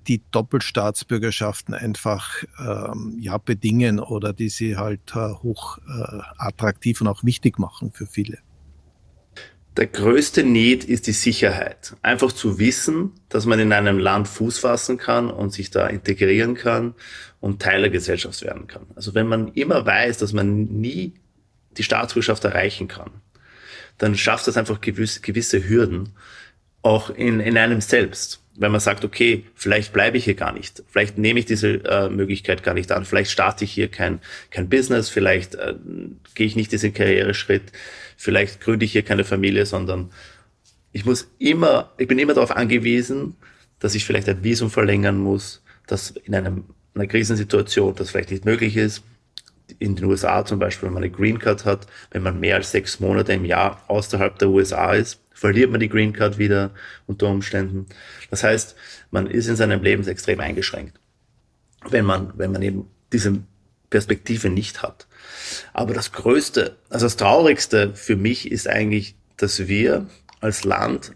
die 0.08 0.22
Doppelstaatsbürgerschaften 0.32 1.74
einfach 1.74 2.44
ähm, 2.60 3.18
ja, 3.20 3.38
bedingen 3.38 4.00
oder 4.00 4.34
die 4.34 4.50
sie 4.50 4.78
halt 4.78 5.02
äh, 5.16 5.34
hoch 5.44 5.78
äh, 5.80 6.22
attraktiv 6.38 7.02
und 7.02 7.08
auch 7.08 7.24
wichtig 7.24 7.60
machen 7.60 7.92
für 7.92 8.08
viele? 8.08 8.40
Der 9.78 9.86
größte 9.86 10.44
Need 10.44 10.86
ist 10.86 11.06
die 11.06 11.12
Sicherheit. 11.12 11.96
Einfach 12.02 12.32
zu 12.32 12.58
wissen, 12.58 13.12
dass 13.30 13.46
man 13.46 13.60
in 13.60 13.72
einem 13.72 14.00
Land 14.00 14.28
Fuß 14.28 14.58
fassen 14.58 14.98
kann 14.98 15.30
und 15.30 15.54
sich 15.54 15.70
da 15.70 15.86
integrieren 15.86 16.56
kann 16.56 16.96
und 17.40 17.62
Teil 17.62 17.82
der 17.82 17.92
Gesellschaft 17.92 18.42
werden 18.42 18.66
kann. 18.66 18.88
Also 18.96 19.14
wenn 19.14 19.28
man 19.28 19.50
immer 19.50 19.86
weiß, 19.86 20.18
dass 20.18 20.34
man 20.34 20.64
nie 20.64 21.14
die 21.78 21.84
Staatsbürgerschaft 21.84 22.44
erreichen 22.44 22.88
kann, 22.88 23.12
dann 24.00 24.16
schafft 24.16 24.48
das 24.48 24.58
einfach 24.58 24.82
gewisse, 24.82 25.22
gewisse 25.22 25.70
Hürden, 25.70 26.10
auch 26.82 27.12
in, 27.12 27.40
in 27.40 27.56
einem 27.56 27.82
selbst. 27.82 28.42
Wenn 28.60 28.72
man 28.72 28.82
sagt, 28.82 29.06
okay, 29.06 29.46
vielleicht 29.54 29.94
bleibe 29.94 30.18
ich 30.18 30.26
hier 30.26 30.34
gar 30.34 30.52
nicht, 30.52 30.84
vielleicht 30.90 31.18
nehme 31.18 31.40
ich 31.40 31.46
diese 31.46 31.86
äh, 31.86 32.10
Möglichkeit 32.10 32.64
gar 32.64 32.74
nicht 32.74 32.92
an, 32.92 33.06
vielleicht 33.06 33.32
starte 33.32 33.64
ich 33.64 33.72
hier 33.72 33.88
kein, 33.88 34.20
kein 34.50 34.68
Business, 34.68 35.10
vielleicht 35.10 35.56
äh, 35.56 35.76
gehe 36.34 36.48
ich 36.48 36.56
nicht 36.56 36.72
diesen 36.72 36.94
Karriereschritt, 36.94 37.72
vielleicht 38.18 38.60
gründe 38.60 38.86
ich 38.86 38.92
hier 38.92 39.04
keine 39.04 39.24
Familie, 39.24 39.66
sondern 39.66 40.10
ich 40.92 41.06
muss 41.06 41.30
immer, 41.38 41.94
ich 41.98 42.08
bin 42.08 42.18
immer 42.18 42.34
darauf 42.34 42.56
angewiesen, 42.56 43.36
dass 43.80 43.94
ich 43.94 44.06
vielleicht 44.06 44.28
ein 44.28 44.44
Visum 44.44 44.72
verlängern 44.72 45.18
muss, 45.18 45.64
dass 45.86 46.12
in 46.12 46.34
einem, 46.34 46.66
einer 46.96 47.08
Krisensituation 47.08 47.94
das 47.96 48.10
vielleicht 48.10 48.32
nicht 48.32 48.46
möglich 48.46 48.76
ist, 48.76 49.04
in 49.80 49.96
den 49.96 50.06
USA 50.06 50.46
zum 50.46 50.60
Beispiel, 50.60 50.88
wenn 50.88 50.94
man 50.94 51.04
eine 51.04 51.12
Green 51.12 51.40
Card 51.40 51.66
hat, 51.66 51.88
wenn 52.12 52.24
man 52.24 52.40
mehr 52.40 52.56
als 52.56 52.72
sechs 52.72 53.00
Monate 53.00 53.34
im 53.34 53.46
Jahr 53.46 53.84
außerhalb 53.88 54.40
der 54.40 54.50
USA 54.50 54.94
ist, 54.94 55.22
verliert 55.38 55.70
man 55.70 55.80
die 55.80 55.90
Green 55.90 56.14
Card 56.14 56.40
wieder 56.40 56.72
unter 57.06 57.28
Umständen. 57.28 57.86
Das 58.32 58.44
heißt, 58.44 58.76
man 59.12 59.28
ist 59.28 59.48
in 59.48 59.56
seinem 59.56 59.84
Leben 59.84 60.06
extrem 60.08 60.40
eingeschränkt, 60.40 61.00
wenn 61.88 62.06
man, 62.06 62.34
wenn 62.38 62.52
man 62.52 62.64
eben 62.64 62.88
diese 63.14 63.38
Perspektive 63.92 64.50
nicht 64.50 64.82
hat. 64.82 65.06
Aber 65.74 65.94
das 65.94 66.12
Größte, 66.12 66.76
also 66.90 67.06
das 67.06 67.18
Traurigste 67.18 67.94
für 67.94 68.16
mich 68.16 68.52
ist 68.52 68.68
eigentlich, 68.68 69.16
dass 69.38 69.68
wir 69.68 70.08
als 70.42 70.64
Land 70.64 71.12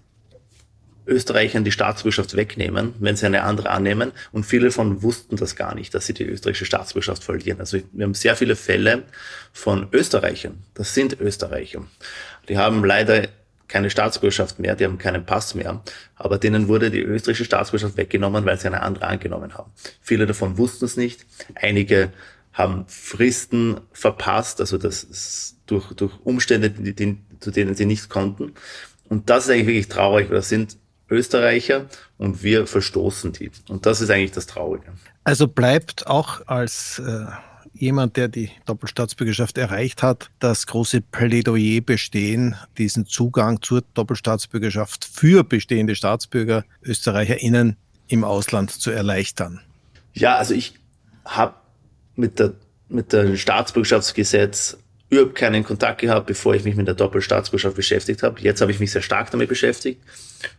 Österreichern 1.08 1.64
die 1.64 1.72
Staatsbürgerschaft 1.72 2.36
wegnehmen, 2.36 2.94
wenn 3.00 3.16
sie 3.16 3.26
eine 3.26 3.42
andere 3.42 3.72
annehmen. 3.72 4.12
Und 4.32 4.46
viele 4.46 4.70
von 4.70 5.02
wussten 5.02 5.36
das 5.36 5.56
gar 5.56 5.74
nicht, 5.74 5.96
dass 5.96 6.06
sie 6.06 6.14
die 6.14 6.26
österreichische 6.26 6.66
Staatsbürgerschaft 6.66 7.24
verlieren. 7.24 7.60
Also 7.60 7.80
wir 7.92 8.06
haben 8.06 8.14
sehr 8.14 8.36
viele 8.36 8.56
Fälle 8.56 9.04
von 9.52 9.88
Österreichern. 9.92 10.64
Das 10.76 10.94
sind 10.94 11.20
Österreicher. 11.20 11.84
Die 12.48 12.60
haben 12.60 12.86
leider 12.86 13.28
keine 13.72 13.90
Staatsbürgerschaft 13.90 14.60
mehr, 14.60 14.76
die 14.76 14.84
haben 14.84 14.98
keinen 14.98 15.26
Pass 15.26 15.56
mehr, 15.56 15.82
aber 16.16 16.38
denen 16.38 16.68
wurde 16.68 16.92
die 16.92 17.00
österreichische 17.00 17.46
Staatsbürgerschaft 17.46 17.98
weggenommen, 17.98 18.46
weil 18.46 18.60
sie 18.60 18.68
eine 18.68 18.82
andere 18.82 19.08
angenommen 19.08 19.54
haben. 19.54 19.72
Viele 20.02 20.26
davon 20.26 20.58
wussten 20.58 20.86
es 20.86 20.98
nicht. 20.98 21.26
Einige 21.56 22.12
haben 22.52 22.86
Fristen 22.88 23.80
verpasst, 23.94 24.60
also 24.60 24.78
das 24.78 25.56
durch, 25.68 25.94
durch 25.94 26.12
Umstände, 26.26 26.70
die, 26.70 26.94
die, 26.94 27.18
zu 27.40 27.50
denen 27.50 27.74
sie 27.76 27.86
nicht 27.86 28.10
konnten. 28.10 28.54
Und 29.08 29.30
das 29.30 29.46
ist 29.46 29.52
eigentlich 29.52 29.68
wirklich 29.68 29.88
traurig, 29.88 30.30
weil 30.30 30.36
das 30.36 30.50
sind 30.50 30.78
Österreicher 31.10 31.86
und 32.18 32.44
wir 32.44 32.68
verstoßen 32.68 33.32
die. 33.32 33.52
Und 33.70 33.86
das 33.86 34.02
ist 34.02 34.10
eigentlich 34.10 34.32
das 34.32 34.48
Traurige. 34.48 34.92
Also 35.24 35.48
bleibt 35.48 36.08
auch 36.08 36.46
als 36.48 37.00
äh, 37.00 37.26
jemand, 37.82 38.16
der 38.16 38.28
die 38.28 38.52
Doppelstaatsbürgerschaft 38.66 39.58
erreicht 39.58 40.04
hat, 40.04 40.30
das 40.40 40.68
große 40.68 41.02
Plädoyer 41.02 41.82
bestehen, 41.82 42.56
diesen 42.78 43.06
Zugang 43.06 43.62
zur 43.62 43.84
Doppelstaatsbürgerschaft 43.94 45.04
für 45.04 45.44
bestehende 45.44 45.96
Staatsbürger 45.96 46.64
ÖsterreicherInnen 46.84 47.76
im 48.08 48.24
Ausland 48.24 48.72
zu 48.72 48.92
erleichtern. 48.92 49.62
Ja, 50.14 50.36
also 50.36 50.54
ich 50.54 50.76
habe 51.26 51.56
mit 52.16 52.40
mit 52.92 53.14
dem 53.14 53.38
Staatsbürgerschaftsgesetz 53.38 54.78
überhaupt 55.10 55.36
keinen 55.36 55.64
Kontakt 55.64 56.02
gehabt, 56.02 56.28
bevor 56.28 56.56
ich 56.56 56.64
mich 56.64 56.76
mit 56.76 56.88
der 56.88 56.96
Doppelstaatsbürgerschaft 56.96 57.76
beschäftigt 57.76 58.24
habe. 58.24 58.40
Jetzt 58.42 58.62
habe 58.62 58.72
ich 58.72 58.80
mich 58.80 58.92
sehr 58.92 59.02
stark 59.02 59.30
damit 59.32 59.50
beschäftigt. 59.50 60.02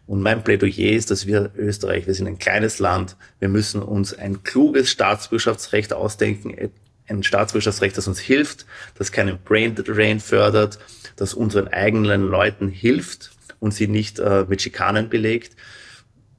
Und 0.06 0.20
mein 0.20 0.44
Plädoyer 0.44 0.92
ist, 0.92 1.10
dass 1.10 1.26
wir 1.26 1.50
Österreich, 1.56 2.06
wir 2.06 2.14
sind 2.14 2.26
ein 2.26 2.38
kleines 2.38 2.78
Land, 2.78 3.16
wir 3.38 3.48
müssen 3.48 3.82
uns 3.82 4.12
ein 4.12 4.42
kluges 4.42 4.90
Staatsbürgerschaftsrecht 4.90 5.92
ausdenken, 5.92 6.70
ein 7.08 7.22
Staatsbürgerschaftsrecht, 7.22 7.96
das 7.96 8.08
uns 8.08 8.20
hilft, 8.20 8.66
das 8.96 9.12
keinen 9.12 9.38
Brain 9.38 9.74
Drain 9.74 10.20
fördert, 10.20 10.78
das 11.16 11.34
unseren 11.34 11.68
eigenen 11.68 12.22
Leuten 12.22 12.68
hilft 12.68 13.32
und 13.60 13.74
sie 13.74 13.88
nicht 13.88 14.18
äh, 14.18 14.44
mit 14.48 14.62
Schikanen 14.62 15.08
belegt. 15.08 15.56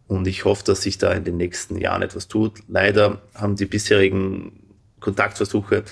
Und 0.08 0.28
ich 0.28 0.45
hoffe, 0.45 0.63
dass 0.65 0.82
sich 0.82 0.97
da 0.97 1.12
in 1.13 1.23
den 1.23 1.38
nächsten 1.38 1.78
Jahren 1.78 2.02
etwas 2.02 2.28
tut. 2.28 2.60
Leider 2.67 3.21
haben 3.34 3.56
die 3.56 3.65
bisherigen 3.65 4.76
Kontaktversuche 4.99 5.84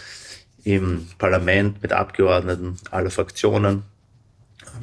im 0.63 1.07
Parlament 1.17 1.81
mit 1.81 1.93
Abgeordneten 1.93 2.77
aller 2.91 3.09
Fraktionen, 3.09 3.83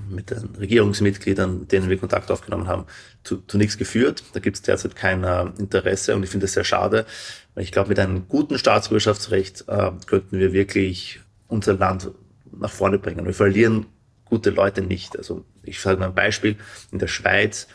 mit 0.08 0.30
den 0.30 0.56
Regierungsmitgliedern, 0.58 1.68
denen 1.68 1.88
wir 1.88 1.98
Kontakt 1.98 2.30
aufgenommen 2.30 2.68
haben, 2.68 2.86
zu, 3.24 3.38
zu 3.46 3.58
nichts 3.58 3.78
geführt. 3.78 4.24
Da 4.32 4.40
gibt 4.40 4.56
es 4.56 4.62
derzeit 4.62 4.96
kein 4.96 5.24
äh, 5.24 5.46
Interesse 5.58 6.14
und 6.14 6.22
ich 6.22 6.30
finde 6.30 6.46
es 6.46 6.52
sehr 6.52 6.64
schade, 6.64 7.06
weil 7.54 7.64
ich 7.64 7.72
glaube, 7.72 7.90
mit 7.90 7.98
einem 7.98 8.28
guten 8.28 8.58
Staatsbürgerschaftsrecht 8.58 9.64
äh, 9.68 9.90
könnten 10.06 10.38
wir 10.38 10.52
wirklich 10.52 11.20
unser 11.48 11.74
Land 11.74 12.10
nach 12.52 12.70
vorne 12.70 12.98
bringen. 12.98 13.26
Wir 13.26 13.34
verlieren 13.34 13.86
gute 14.24 14.50
Leute 14.50 14.82
nicht. 14.82 15.16
Also 15.16 15.44
ich 15.62 15.80
sage 15.80 15.98
mal 15.98 16.06
ein 16.06 16.14
Beispiel, 16.14 16.56
in 16.92 16.98
der 16.98 17.08
Schweiz, 17.08 17.68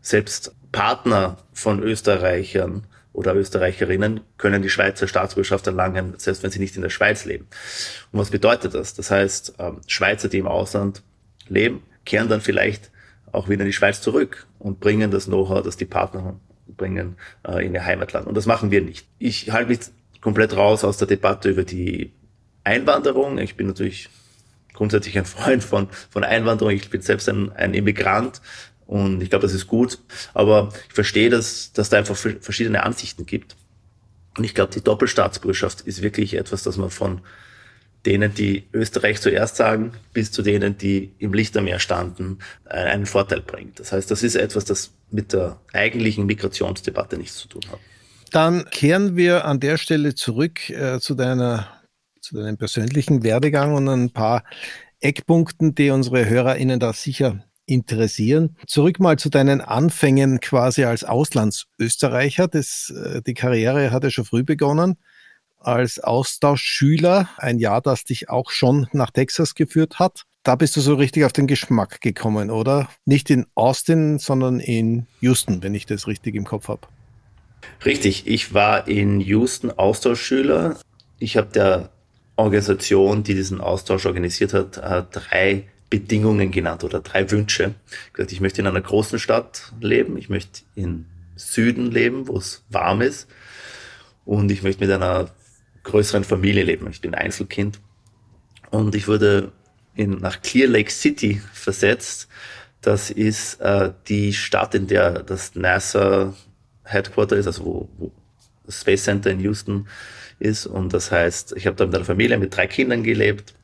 selbst 0.00 0.54
Partner 0.72 1.38
von 1.52 1.82
Österreichern 1.82 2.86
oder 3.12 3.34
Österreicherinnen 3.34 4.20
können 4.38 4.62
die 4.62 4.70
Schweizer 4.70 5.08
Staatsbürgerschaft 5.08 5.66
erlangen, 5.66 6.14
selbst 6.16 6.42
wenn 6.42 6.50
sie 6.50 6.60
nicht 6.60 6.76
in 6.76 6.82
der 6.82 6.90
Schweiz 6.90 7.24
leben. 7.24 7.46
Und 8.12 8.20
was 8.20 8.30
bedeutet 8.30 8.74
das? 8.74 8.94
Das 8.94 9.10
heißt, 9.10 9.54
ähm, 9.58 9.80
Schweizer, 9.86 10.28
die 10.28 10.38
im 10.38 10.46
Ausland 10.46 11.02
leben, 11.50 11.82
kehren 12.04 12.28
dann 12.28 12.40
vielleicht 12.40 12.90
auch 13.32 13.48
wieder 13.48 13.62
in 13.62 13.66
die 13.66 13.72
Schweiz 13.72 14.00
zurück 14.00 14.46
und 14.58 14.80
bringen 14.80 15.10
das 15.10 15.26
Know-how, 15.26 15.62
das 15.62 15.76
die 15.76 15.84
Partner 15.84 16.40
bringen, 16.76 17.16
äh, 17.46 17.64
in 17.64 17.74
ihr 17.74 17.84
Heimatland. 17.84 18.26
Und 18.26 18.36
das 18.36 18.46
machen 18.46 18.70
wir 18.70 18.80
nicht. 18.80 19.06
Ich 19.18 19.52
halte 19.52 19.68
mich 19.68 19.80
komplett 20.20 20.56
raus 20.56 20.84
aus 20.84 20.98
der 20.98 21.08
Debatte 21.08 21.50
über 21.50 21.64
die 21.64 22.12
Einwanderung. 22.64 23.38
Ich 23.38 23.56
bin 23.56 23.66
natürlich 23.66 24.08
grundsätzlich 24.72 25.18
ein 25.18 25.24
Freund 25.24 25.62
von, 25.62 25.88
von 26.10 26.24
Einwanderung. 26.24 26.72
Ich 26.72 26.90
bin 26.90 27.02
selbst 27.02 27.28
ein, 27.28 27.52
ein 27.52 27.74
Immigrant. 27.74 28.40
Und 28.86 29.22
ich 29.22 29.30
glaube, 29.30 29.42
das 29.42 29.54
ist 29.54 29.66
gut. 29.66 29.98
Aber 30.34 30.70
ich 30.88 30.94
verstehe, 30.94 31.30
dass, 31.30 31.72
dass 31.72 31.90
da 31.90 31.98
einfach 31.98 32.16
verschiedene 32.16 32.82
Ansichten 32.82 33.26
gibt. 33.26 33.56
Und 34.36 34.44
ich 34.44 34.54
glaube, 34.54 34.72
die 34.72 34.82
Doppelstaatsbürgerschaft 34.82 35.82
ist 35.82 36.02
wirklich 36.02 36.34
etwas, 36.34 36.62
das 36.62 36.76
man 36.76 36.90
von 36.90 37.20
denen, 38.06 38.34
die 38.34 38.64
Österreich 38.72 39.20
zuerst 39.20 39.56
sagen, 39.56 39.92
bis 40.12 40.32
zu 40.32 40.42
denen, 40.42 40.78
die 40.78 41.12
im 41.18 41.34
Lichtermeer 41.34 41.78
standen, 41.78 42.38
äh, 42.64 42.74
einen 42.74 43.06
Vorteil 43.06 43.40
bringt. 43.40 43.78
Das 43.78 43.92
heißt, 43.92 44.10
das 44.10 44.22
ist 44.22 44.36
etwas, 44.36 44.64
das 44.64 44.92
mit 45.10 45.32
der 45.32 45.60
eigentlichen 45.72 46.26
Migrationsdebatte 46.26 47.18
nichts 47.18 47.36
zu 47.36 47.48
tun 47.48 47.62
hat. 47.70 47.78
Dann 48.30 48.64
kehren 48.70 49.16
wir 49.16 49.44
an 49.44 49.60
der 49.60 49.76
Stelle 49.76 50.14
zurück 50.14 50.70
äh, 50.70 51.00
zu 51.00 51.14
deiner 51.14 51.68
zu 52.20 52.36
deinem 52.36 52.58
persönlichen 52.58 53.22
Werdegang 53.22 53.74
und 53.74 53.88
ein 53.88 54.10
paar 54.10 54.44
Eckpunkten, 55.00 55.74
die 55.74 55.90
unsere 55.90 56.28
HörerInnen 56.28 56.78
da 56.78 56.92
sicher 56.92 57.44
interessieren. 57.64 58.56
Zurück 58.66 59.00
mal 59.00 59.18
zu 59.18 59.30
deinen 59.30 59.60
Anfängen 59.60 60.40
quasi 60.40 60.84
als 60.84 61.02
Auslandsösterreicher. 61.02 62.46
Das, 62.46 62.92
äh, 62.94 63.22
die 63.22 63.34
Karriere 63.34 63.90
hat 63.90 64.04
ja 64.04 64.10
schon 64.10 64.24
früh 64.24 64.42
begonnen 64.42 64.96
als 65.60 65.98
Austauschschüler, 65.98 67.28
ein 67.36 67.58
Jahr, 67.58 67.80
das 67.80 68.04
dich 68.04 68.28
auch 68.28 68.50
schon 68.50 68.88
nach 68.92 69.10
Texas 69.10 69.54
geführt 69.54 69.98
hat. 69.98 70.24
Da 70.42 70.56
bist 70.56 70.74
du 70.76 70.80
so 70.80 70.94
richtig 70.94 71.24
auf 71.24 71.32
den 71.32 71.46
Geschmack 71.46 72.00
gekommen, 72.00 72.50
oder? 72.50 72.88
Nicht 73.04 73.28
in 73.30 73.46
Austin, 73.54 74.18
sondern 74.18 74.58
in 74.58 75.06
Houston, 75.20 75.62
wenn 75.62 75.74
ich 75.74 75.84
das 75.84 76.06
richtig 76.06 76.34
im 76.34 76.44
Kopf 76.44 76.68
habe. 76.68 76.88
Richtig, 77.84 78.26
ich 78.26 78.54
war 78.54 78.88
in 78.88 79.20
Houston 79.20 79.70
Austauschschüler. 79.70 80.78
Ich 81.18 81.36
habe 81.36 81.48
der 81.48 81.90
Organisation, 82.36 83.22
die 83.22 83.34
diesen 83.34 83.60
Austausch 83.60 84.06
organisiert 84.06 84.54
hat, 84.54 84.78
äh, 84.78 85.02
drei 85.10 85.68
Bedingungen 85.90 86.52
genannt 86.52 86.84
oder 86.84 87.00
drei 87.00 87.30
Wünsche. 87.30 87.74
Ich 88.16 88.40
möchte 88.40 88.62
in 88.62 88.66
einer 88.66 88.80
großen 88.80 89.18
Stadt 89.18 89.72
leben, 89.80 90.16
ich 90.16 90.30
möchte 90.30 90.62
im 90.74 91.04
Süden 91.36 91.90
leben, 91.90 92.28
wo 92.28 92.38
es 92.38 92.62
warm 92.70 93.02
ist 93.02 93.28
und 94.24 94.50
ich 94.50 94.62
möchte 94.62 94.84
mit 94.84 94.94
einer 94.94 95.28
größeren 95.84 96.24
Familie 96.24 96.64
leben. 96.64 96.88
Ich 96.90 97.00
bin 97.00 97.14
Einzelkind 97.14 97.80
und 98.70 98.94
ich 98.94 99.08
wurde 99.08 99.52
in, 99.94 100.18
nach 100.18 100.42
Clear 100.42 100.68
Lake 100.68 100.90
City 100.90 101.40
versetzt. 101.52 102.28
Das 102.80 103.10
ist 103.10 103.60
äh, 103.60 103.92
die 104.08 104.32
Stadt, 104.32 104.74
in 104.74 104.86
der 104.86 105.22
das 105.22 105.54
NASA 105.54 106.34
Headquarter 106.84 107.36
ist, 107.36 107.46
also 107.46 107.64
wo, 107.64 107.88
wo 107.98 108.12
das 108.64 108.80
Space 108.80 109.04
Center 109.04 109.30
in 109.30 109.40
Houston 109.40 109.88
ist. 110.38 110.66
Und 110.66 110.92
das 110.92 111.10
heißt, 111.10 111.54
ich 111.56 111.66
habe 111.66 111.76
da 111.76 111.86
mit 111.86 111.94
einer 111.94 112.04
Familie 112.04 112.38
mit 112.38 112.56
drei 112.56 112.66
Kindern 112.66 113.02
gelebt. 113.02 113.54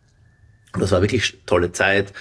Und 0.75 0.81
das 0.81 0.93
war 0.93 1.01
wirklich 1.01 1.39
tolle 1.47 1.73
Zeit. 1.73 2.13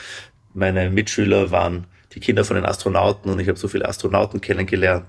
Meine 0.53 0.89
Mitschüler 0.89 1.51
waren 1.51 1.88
die 2.13 2.21
Kinder 2.21 2.45
von 2.45 2.55
den 2.55 2.65
Astronauten 2.65 3.29
und 3.29 3.39
ich 3.39 3.49
habe 3.49 3.60
so 3.60 3.67
viele 3.67 3.88
Astronauten 3.88 4.39
kennengelernt. 4.39 5.05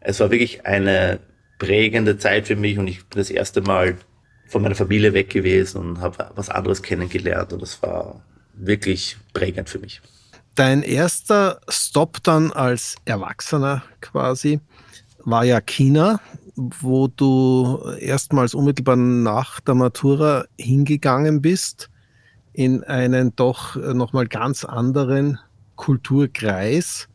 Es 0.00 0.20
war 0.20 0.30
wirklich 0.30 0.64
eine 0.64 1.20
prägende 1.58 2.16
Zeit 2.16 2.46
für 2.46 2.56
mich 2.56 2.78
und 2.78 2.86
ich 2.88 3.04
bin 3.06 3.18
das 3.18 3.30
erste 3.30 3.60
Mal 3.60 3.96
von 4.46 4.62
meiner 4.62 4.74
Familie 4.74 5.12
weg 5.12 5.30
gewesen 5.30 5.78
und 5.78 6.00
habe 6.00 6.30
was 6.34 6.48
anderes 6.48 6.82
kennengelernt 6.82 7.52
und 7.52 7.62
das 7.62 7.82
war 7.82 8.22
wirklich 8.54 9.16
prägend 9.32 9.68
für 9.68 9.78
mich. 9.78 10.00
Dein 10.54 10.82
erster 10.82 11.60
Stop 11.68 12.22
dann 12.22 12.52
als 12.52 12.96
Erwachsener 13.04 13.82
quasi 14.00 14.60
war 15.24 15.44
ja 15.44 15.60
China, 15.60 16.20
wo 16.54 17.08
du 17.08 17.82
erstmals 18.00 18.54
unmittelbar 18.54 18.96
nach 18.96 19.60
der 19.60 19.74
Matura 19.74 20.46
hingegangen 20.58 21.42
bist 21.42 21.90
in 22.54 22.84
einen 22.84 23.36
doch 23.36 23.76
nochmal 23.76 24.26
ganz 24.28 24.64
anderen 24.64 25.38
Kulturkreis. 25.74 27.08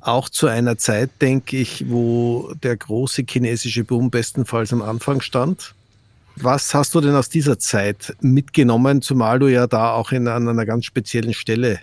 Auch 0.00 0.30
zu 0.30 0.46
einer 0.46 0.78
Zeit, 0.78 1.10
denke 1.20 1.58
ich, 1.58 1.90
wo 1.90 2.54
der 2.62 2.76
große 2.78 3.24
chinesische 3.28 3.84
Boom 3.84 4.10
bestenfalls 4.10 4.72
am 4.72 4.80
Anfang 4.80 5.20
stand. 5.20 5.74
Was 6.40 6.72
hast 6.72 6.94
du 6.94 7.00
denn 7.00 7.16
aus 7.16 7.28
dieser 7.28 7.58
Zeit 7.58 8.14
mitgenommen, 8.20 9.02
zumal 9.02 9.40
du 9.40 9.48
ja 9.48 9.66
da 9.66 9.92
auch 9.92 10.12
in, 10.12 10.28
an 10.28 10.48
einer 10.48 10.66
ganz 10.66 10.84
speziellen 10.84 11.34
Stelle 11.34 11.80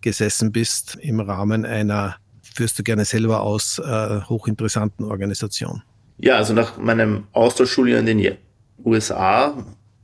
gesessen 0.00 0.52
bist 0.52 0.96
im 1.00 1.18
Rahmen 1.18 1.64
einer, 1.64 2.16
führst 2.42 2.78
du 2.78 2.84
gerne 2.84 3.04
selber 3.04 3.40
aus, 3.40 3.80
äh, 3.80 4.20
hochinteressanten 4.20 5.04
Organisation? 5.04 5.82
Ja, 6.18 6.36
also 6.36 6.54
nach 6.54 6.78
meinem 6.78 7.24
Austauschschuljahr 7.32 7.98
in 7.98 8.06
den 8.06 8.36
USA 8.84 9.54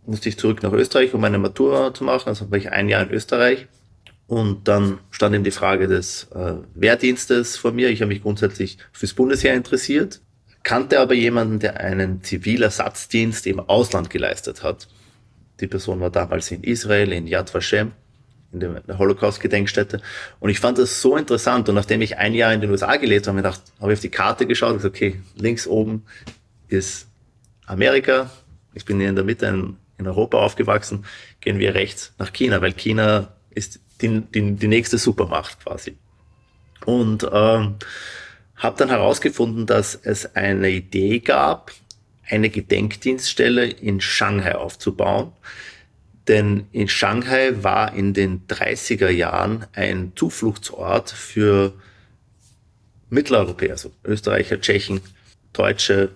musste 0.05 0.31
ich 0.31 0.39
zurück 0.39 0.65
nach 0.65 0.73
Österreich, 0.73 1.15
um 1.15 1.21
meine 1.21 1.39
Matura 1.39 1.95
zu 1.95 2.03
machen. 2.03 2.29
Also 2.29 2.51
war 2.51 2.59
ich 2.59 2.73
ein 2.73 2.89
Jahr 2.89 3.03
in 3.03 3.11
Österreich. 3.11 3.69
Und 4.27 4.67
dann 4.67 4.99
stand 5.11 5.37
eben 5.37 5.45
die 5.45 5.53
Frage 5.53 5.87
des 5.87 6.25
äh, 6.35 6.55
Wehrdienstes 6.75 7.57
vor 7.57 7.71
mir. 7.71 7.91
Ich 7.91 8.01
habe 8.03 8.09
mich 8.09 8.23
grundsätzlich 8.23 8.79
fürs 8.93 9.13
Bundesheer 9.13 9.55
interessiert 9.55 10.21
kannte 10.67 10.99
aber 10.99 11.15
jemanden, 11.15 11.61
der 11.61 11.79
einen 11.79 12.25
Zivilersatzdienst 12.25 13.47
im 13.47 13.61
Ausland 13.61 14.11
geleistet 14.11 14.65
hat. 14.65 14.89
Die 15.61 15.69
Person 15.69 16.01
war 16.01 16.11
damals 16.11 16.51
in 16.51 16.65
Israel, 16.65 17.13
in 17.13 17.29
Yad 17.29 17.55
Vashem, 17.55 17.93
in 18.53 18.59
der 18.59 18.99
Holocaust-Gedenkstätte. 18.99 20.03
Und 20.41 20.51
ich 20.51 20.59
fand 20.59 20.79
das 20.79 21.01
so 21.01 21.17
interessant. 21.17 21.69
Und 21.69 21.77
nachdem 21.77 22.03
ich 22.03 22.17
ein 22.17 22.35
Jahr 22.35 22.53
in 22.53 22.61
den 22.61 22.69
USA 22.73 22.97
gelebt 22.97 23.29
habe, 23.29 23.41
habe 23.45 23.93
ich, 23.93 23.93
auf 23.93 24.01
die 24.01 24.09
Karte 24.09 24.45
geschaut 24.45 24.73
und 24.73 24.79
gesagt, 24.79 24.97
okay, 24.97 25.21
links 25.37 25.69
oben 25.69 26.05
ist 26.67 27.07
Amerika. 27.67 28.29
Ich 28.75 28.85
bin 28.85 28.99
hier 28.99 29.09
in 29.09 29.15
der 29.15 29.25
Mitte 29.25 29.47
in, 29.47 29.77
in 29.99 30.09
Europa 30.09 30.39
aufgewachsen. 30.39 31.05
Gehen 31.41 31.61
wir 31.61 31.77
rechts 31.77 32.13
nach 32.19 32.33
China, 32.33 32.61
weil 32.61 32.73
China 32.73 33.29
ist 33.51 33.79
die, 34.03 34.21
die, 34.35 34.57
die 34.57 34.69
nächste 34.69 34.99
Supermacht 34.99 35.63
quasi. 35.63 35.97
Und 36.85 37.25
ähm, 37.33 37.77
habe 38.57 38.77
dann 38.79 38.89
herausgefunden, 38.89 39.67
dass 39.67 39.95
es 39.95 40.35
eine 40.35 40.71
Idee 40.71 41.21
gab, 41.21 41.73
eine 42.29 42.51
Gedenkdienststelle 42.51 43.67
in 43.67 44.01
Shanghai 44.01 44.55
aufzubauen. 44.55 45.33
Denn 46.29 46.67
in 46.73 46.89
Shanghai 46.89 47.53
war 47.63 47.95
in 47.95 48.13
den 48.13 48.47
30er 48.49 49.11
Jahren 49.11 49.67
ein 49.75 50.13
Zufluchtsort 50.17 51.11
für 51.11 51.75
Mitteleuropäer, 53.11 53.73
also 53.73 53.93
Österreicher, 54.05 54.61
Tschechen, 54.61 55.01
Deutsche, 55.53 56.11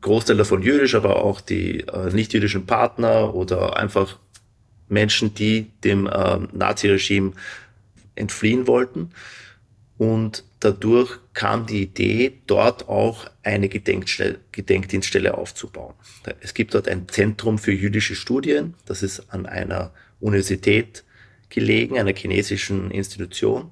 Großteil 0.00 0.36
davon 0.36 0.62
jüdisch, 0.62 0.94
aber 0.94 1.24
auch 1.24 1.40
die 1.40 1.80
äh, 1.80 2.12
nicht-jüdischen 2.12 2.66
Partner 2.66 3.34
oder 3.34 3.76
einfach 3.76 4.18
Menschen, 4.88 5.34
die 5.34 5.70
dem 5.82 6.06
äh, 6.06 6.38
Naziregime 6.52 7.32
entfliehen 8.14 8.66
wollten. 8.66 9.10
Und 9.98 10.44
dadurch 10.60 11.18
kam 11.32 11.66
die 11.66 11.82
Idee, 11.82 12.40
dort 12.46 12.88
auch 12.88 13.30
eine 13.42 13.68
Gedenkdienststelle 13.68 15.36
aufzubauen. 15.36 15.94
Es 16.40 16.52
gibt 16.52 16.74
dort 16.74 16.88
ein 16.88 17.08
Zentrum 17.08 17.58
für 17.58 17.72
jüdische 17.72 18.14
Studien, 18.14 18.74
das 18.84 19.02
ist 19.02 19.32
an 19.32 19.46
einer 19.46 19.92
Universität 20.20 21.04
gelegen, 21.48 21.98
einer 21.98 22.14
chinesischen 22.14 22.90
Institution. 22.90 23.70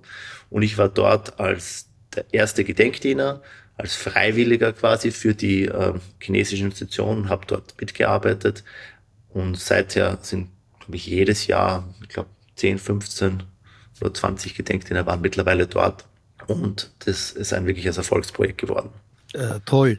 Und 0.50 0.62
ich 0.62 0.78
war 0.78 0.88
dort 0.88 1.40
als 1.40 1.88
der 2.14 2.24
erste 2.32 2.64
Gedenkdiener, 2.64 3.42
als 3.76 3.94
Freiwilliger 3.96 4.72
quasi 4.72 5.10
für 5.10 5.34
die 5.34 5.64
äh, 5.64 5.94
chinesische 6.20 6.64
Institution, 6.64 7.28
habe 7.28 7.46
dort 7.46 7.74
mitgearbeitet. 7.80 8.64
Und 9.30 9.58
seither 9.58 10.18
sind, 10.22 10.48
glaube 10.78 10.96
ich, 10.96 11.06
jedes 11.06 11.48
Jahr, 11.48 11.92
ich 12.02 12.08
glaube, 12.08 12.30
10, 12.56 12.78
15 12.78 13.42
oder 14.00 14.14
20 14.14 14.54
Gedenkdiener 14.54 15.06
waren 15.06 15.20
mittlerweile 15.20 15.66
dort. 15.66 16.04
Und 16.46 16.90
das 17.00 17.33
ist 17.33 17.52
ein 17.52 17.66
wirkliches 17.66 17.96
Erfolgsprojekt 17.96 18.59
geworden. 18.59 18.90
Äh, 19.33 19.61
toll. 19.64 19.98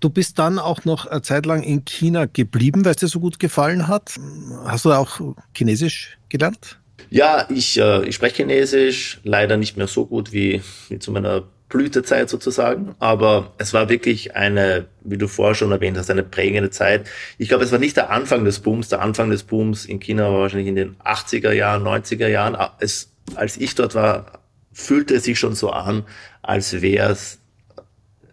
Du 0.00 0.08
bist 0.08 0.38
dann 0.38 0.58
auch 0.58 0.86
noch 0.86 1.06
eine 1.06 1.20
Zeit 1.20 1.44
lang 1.44 1.62
in 1.62 1.84
China 1.84 2.24
geblieben, 2.24 2.84
weil 2.84 2.92
es 2.92 2.98
dir 2.98 3.08
so 3.08 3.20
gut 3.20 3.38
gefallen 3.38 3.86
hat. 3.86 4.18
Hast 4.64 4.86
du 4.86 4.92
auch 4.92 5.20
Chinesisch 5.54 6.18
gelernt? 6.30 6.78
Ja, 7.10 7.46
ich, 7.50 7.78
äh, 7.78 8.04
ich 8.04 8.14
spreche 8.14 8.36
Chinesisch, 8.36 9.20
leider 9.24 9.56
nicht 9.56 9.76
mehr 9.76 9.88
so 9.88 10.06
gut 10.06 10.32
wie, 10.32 10.62
wie 10.88 10.98
zu 10.98 11.12
meiner 11.12 11.44
Blütezeit 11.68 12.30
sozusagen. 12.30 12.94
Aber 12.98 13.52
es 13.58 13.74
war 13.74 13.88
wirklich 13.88 14.36
eine, 14.36 14.86
wie 15.02 15.18
du 15.18 15.28
vorher 15.28 15.54
schon 15.54 15.72
erwähnt 15.72 15.98
hast, 15.98 16.10
eine 16.10 16.22
prägende 16.22 16.70
Zeit. 16.70 17.08
Ich 17.38 17.48
glaube, 17.48 17.64
es 17.64 17.72
war 17.72 17.78
nicht 17.78 17.96
der 17.96 18.10
Anfang 18.10 18.44
des 18.44 18.60
Booms. 18.60 18.88
Der 18.88 19.00
Anfang 19.00 19.30
des 19.30 19.42
Booms 19.42 19.84
in 19.84 20.00
China 20.00 20.24
war 20.32 20.40
wahrscheinlich 20.40 20.68
in 20.68 20.76
den 20.76 20.96
80er 20.96 21.52
Jahren, 21.52 21.82
90er 21.82 22.28
Jahren. 22.28 22.56
Es, 22.80 23.10
als 23.34 23.56
ich 23.56 23.74
dort 23.74 23.94
war, 23.94 24.39
fühlte 24.72 25.14
es 25.14 25.24
sich 25.24 25.38
schon 25.38 25.54
so 25.54 25.70
an, 25.70 26.04
als 26.42 26.80
wäre 26.80 27.12
es 27.12 27.40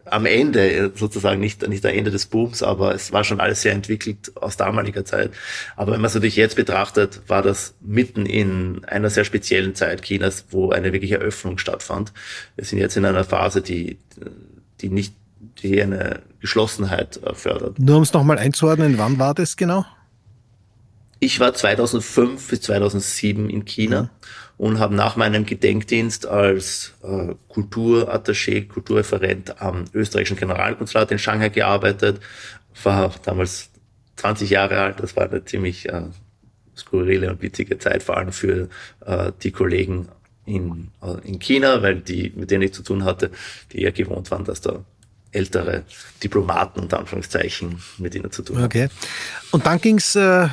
am 0.09 0.25
Ende 0.25 0.91
sozusagen 0.95 1.39
nicht 1.39 1.67
nicht 1.67 1.83
der 1.83 1.95
Ende 1.95 2.11
des 2.11 2.27
Booms, 2.27 2.63
aber 2.63 2.95
es 2.95 3.11
war 3.11 3.23
schon 3.23 3.39
alles 3.39 3.61
sehr 3.61 3.73
entwickelt 3.73 4.31
aus 4.37 4.57
damaliger 4.57 5.05
Zeit. 5.05 5.31
Aber 5.75 5.91
wenn 5.91 6.01
man 6.01 6.07
es 6.07 6.13
natürlich 6.13 6.35
jetzt 6.35 6.55
betrachtet, 6.55 7.21
war 7.27 7.41
das 7.41 7.75
mitten 7.81 8.25
in 8.25 8.85
einer 8.85 9.09
sehr 9.09 9.25
speziellen 9.25 9.75
Zeit 9.75 10.03
Chinas, 10.03 10.45
wo 10.51 10.71
eine 10.71 10.93
wirkliche 10.93 11.17
Öffnung 11.17 11.57
stattfand. 11.57 12.13
Wir 12.55 12.65
sind 12.65 12.79
jetzt 12.79 12.95
in 12.97 13.05
einer 13.05 13.23
Phase, 13.23 13.61
die 13.61 13.97
die 14.81 14.89
nicht 14.89 15.13
die 15.61 15.81
eine 15.81 16.21
Geschlossenheit 16.39 17.19
fördert. 17.33 17.79
Nur 17.79 17.97
um 17.97 18.03
es 18.03 18.13
nochmal 18.13 18.37
einzuordnen, 18.37 18.97
wann 18.97 19.19
war 19.19 19.33
das 19.33 19.57
genau? 19.57 19.85
Ich 21.19 21.39
war 21.39 21.53
2005 21.53 22.49
bis 22.49 22.61
2007 22.61 23.49
in 23.49 23.65
China 23.65 24.03
mhm. 24.03 24.09
Und 24.57 24.79
habe 24.79 24.95
nach 24.95 25.15
meinem 25.15 25.45
Gedenkdienst 25.45 26.25
als 26.25 26.93
äh, 27.03 27.35
Kulturattaché, 27.47 28.67
Kulturreferent 28.67 29.61
am 29.61 29.85
österreichischen 29.93 30.37
Generalkonsulat 30.37 31.11
in 31.11 31.19
Shanghai 31.19 31.49
gearbeitet. 31.49 32.19
War 32.83 33.13
damals 33.23 33.69
20 34.17 34.49
Jahre 34.49 34.79
alt. 34.79 34.99
Das 34.99 35.15
war 35.15 35.29
eine 35.29 35.45
ziemlich 35.45 35.87
äh, 35.89 36.03
skurrile 36.75 37.29
und 37.31 37.41
witzige 37.41 37.77
Zeit, 37.77 38.03
vor 38.03 38.17
allem 38.17 38.31
für 38.31 38.69
äh, 39.05 39.31
die 39.43 39.51
Kollegen 39.51 40.09
in, 40.45 40.89
äh, 41.03 41.27
in 41.27 41.39
China, 41.39 41.81
weil 41.83 42.01
die, 42.01 42.31
mit 42.35 42.49
denen 42.49 42.63
ich 42.63 42.73
zu 42.73 42.81
tun 42.81 43.03
hatte, 43.03 43.31
die 43.71 43.81
eher 43.81 43.91
gewohnt 43.91 44.31
waren, 44.31 44.43
dass 44.43 44.61
da 44.61 44.83
ältere 45.31 45.83
Diplomaten 46.23 46.79
unter 46.79 46.99
Anführungszeichen 46.99 47.79
mit 47.97 48.15
ihnen 48.15 48.31
zu 48.31 48.41
tun 48.41 48.57
haben. 48.57 48.65
Okay. 48.65 48.89
Und 49.51 49.65
dann 49.65 49.79
ging's 49.79 50.15
äh, 50.15 50.47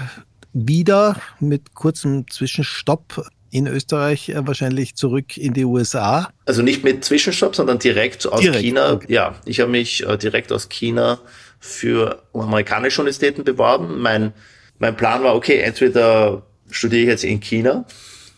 wieder 0.52 1.20
mit 1.40 1.74
kurzem 1.74 2.28
Zwischenstopp 2.28 3.26
in 3.54 3.68
Österreich 3.68 4.30
äh, 4.30 4.46
wahrscheinlich 4.46 4.96
zurück 4.96 5.36
in 5.36 5.54
die 5.54 5.64
USA. 5.64 6.28
Also 6.44 6.62
nicht 6.62 6.82
mit 6.82 7.04
Zwischenstopp, 7.04 7.54
sondern 7.54 7.78
direkt 7.78 8.26
aus 8.26 8.40
direkt, 8.40 8.64
China. 8.64 8.94
Okay. 8.94 9.12
Ja, 9.12 9.36
ich 9.44 9.60
habe 9.60 9.70
mich 9.70 10.04
äh, 10.04 10.18
direkt 10.18 10.50
aus 10.50 10.68
China 10.68 11.20
für 11.60 12.20
amerikanische 12.32 13.00
Universitäten 13.00 13.44
beworben. 13.44 14.00
Mein, 14.00 14.32
mein 14.80 14.96
Plan 14.96 15.22
war, 15.22 15.36
okay, 15.36 15.60
entweder 15.60 16.42
studiere 16.68 17.02
ich 17.02 17.08
jetzt 17.08 17.24
in 17.24 17.38
China, 17.38 17.86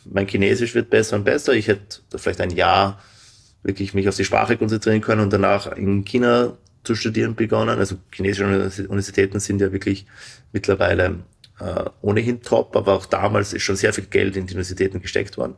mein 0.04 0.28
Chinesisch 0.28 0.74
wird 0.74 0.90
besser 0.90 1.16
und 1.16 1.24
besser, 1.24 1.54
ich 1.54 1.66
hätte 1.66 2.00
vielleicht 2.14 2.42
ein 2.42 2.50
Jahr 2.50 3.02
wirklich 3.62 3.94
mich 3.94 4.08
auf 4.08 4.16
die 4.16 4.24
Sprache 4.24 4.58
konzentrieren 4.58 5.00
können 5.00 5.22
und 5.22 5.32
danach 5.32 5.72
in 5.76 6.04
China 6.04 6.58
zu 6.84 6.94
studieren 6.94 7.34
begonnen. 7.34 7.78
Also 7.78 7.96
chinesische 8.12 8.44
Universitäten 8.84 9.40
sind 9.40 9.62
ja 9.62 9.72
wirklich 9.72 10.06
mittlerweile 10.52 11.20
äh, 11.60 11.84
ohnehin 12.02 12.42
top, 12.42 12.76
aber 12.76 12.94
auch 12.94 13.06
damals 13.06 13.52
ist 13.52 13.62
schon 13.62 13.76
sehr 13.76 13.92
viel 13.92 14.06
Geld 14.06 14.36
in 14.36 14.46
die 14.46 14.54
Universitäten 14.54 15.00
gesteckt 15.00 15.36
worden. 15.38 15.54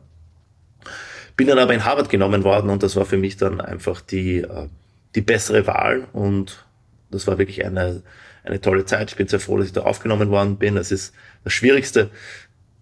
Bin 1.35 1.47
dann 1.47 1.59
aber 1.59 1.73
in 1.73 1.85
Harvard 1.85 2.09
genommen 2.09 2.43
worden 2.43 2.69
und 2.69 2.83
das 2.83 2.95
war 2.95 3.05
für 3.05 3.17
mich 3.17 3.37
dann 3.37 3.61
einfach 3.61 4.01
die, 4.01 4.39
äh, 4.39 4.67
die 5.15 5.21
bessere 5.21 5.67
Wahl 5.67 6.07
und 6.13 6.65
das 7.11 7.27
war 7.27 7.37
wirklich 7.37 7.65
eine, 7.65 8.03
eine 8.43 8.61
tolle 8.61 8.85
Zeit. 8.85 9.11
Ich 9.11 9.17
bin 9.17 9.27
sehr 9.27 9.39
froh, 9.39 9.57
dass 9.57 9.67
ich 9.67 9.73
da 9.73 9.81
aufgenommen 9.81 10.29
worden 10.29 10.57
bin. 10.57 10.77
Es 10.77 10.91
ist 10.91 11.13
das 11.43 11.53
Schwierigste 11.53 12.11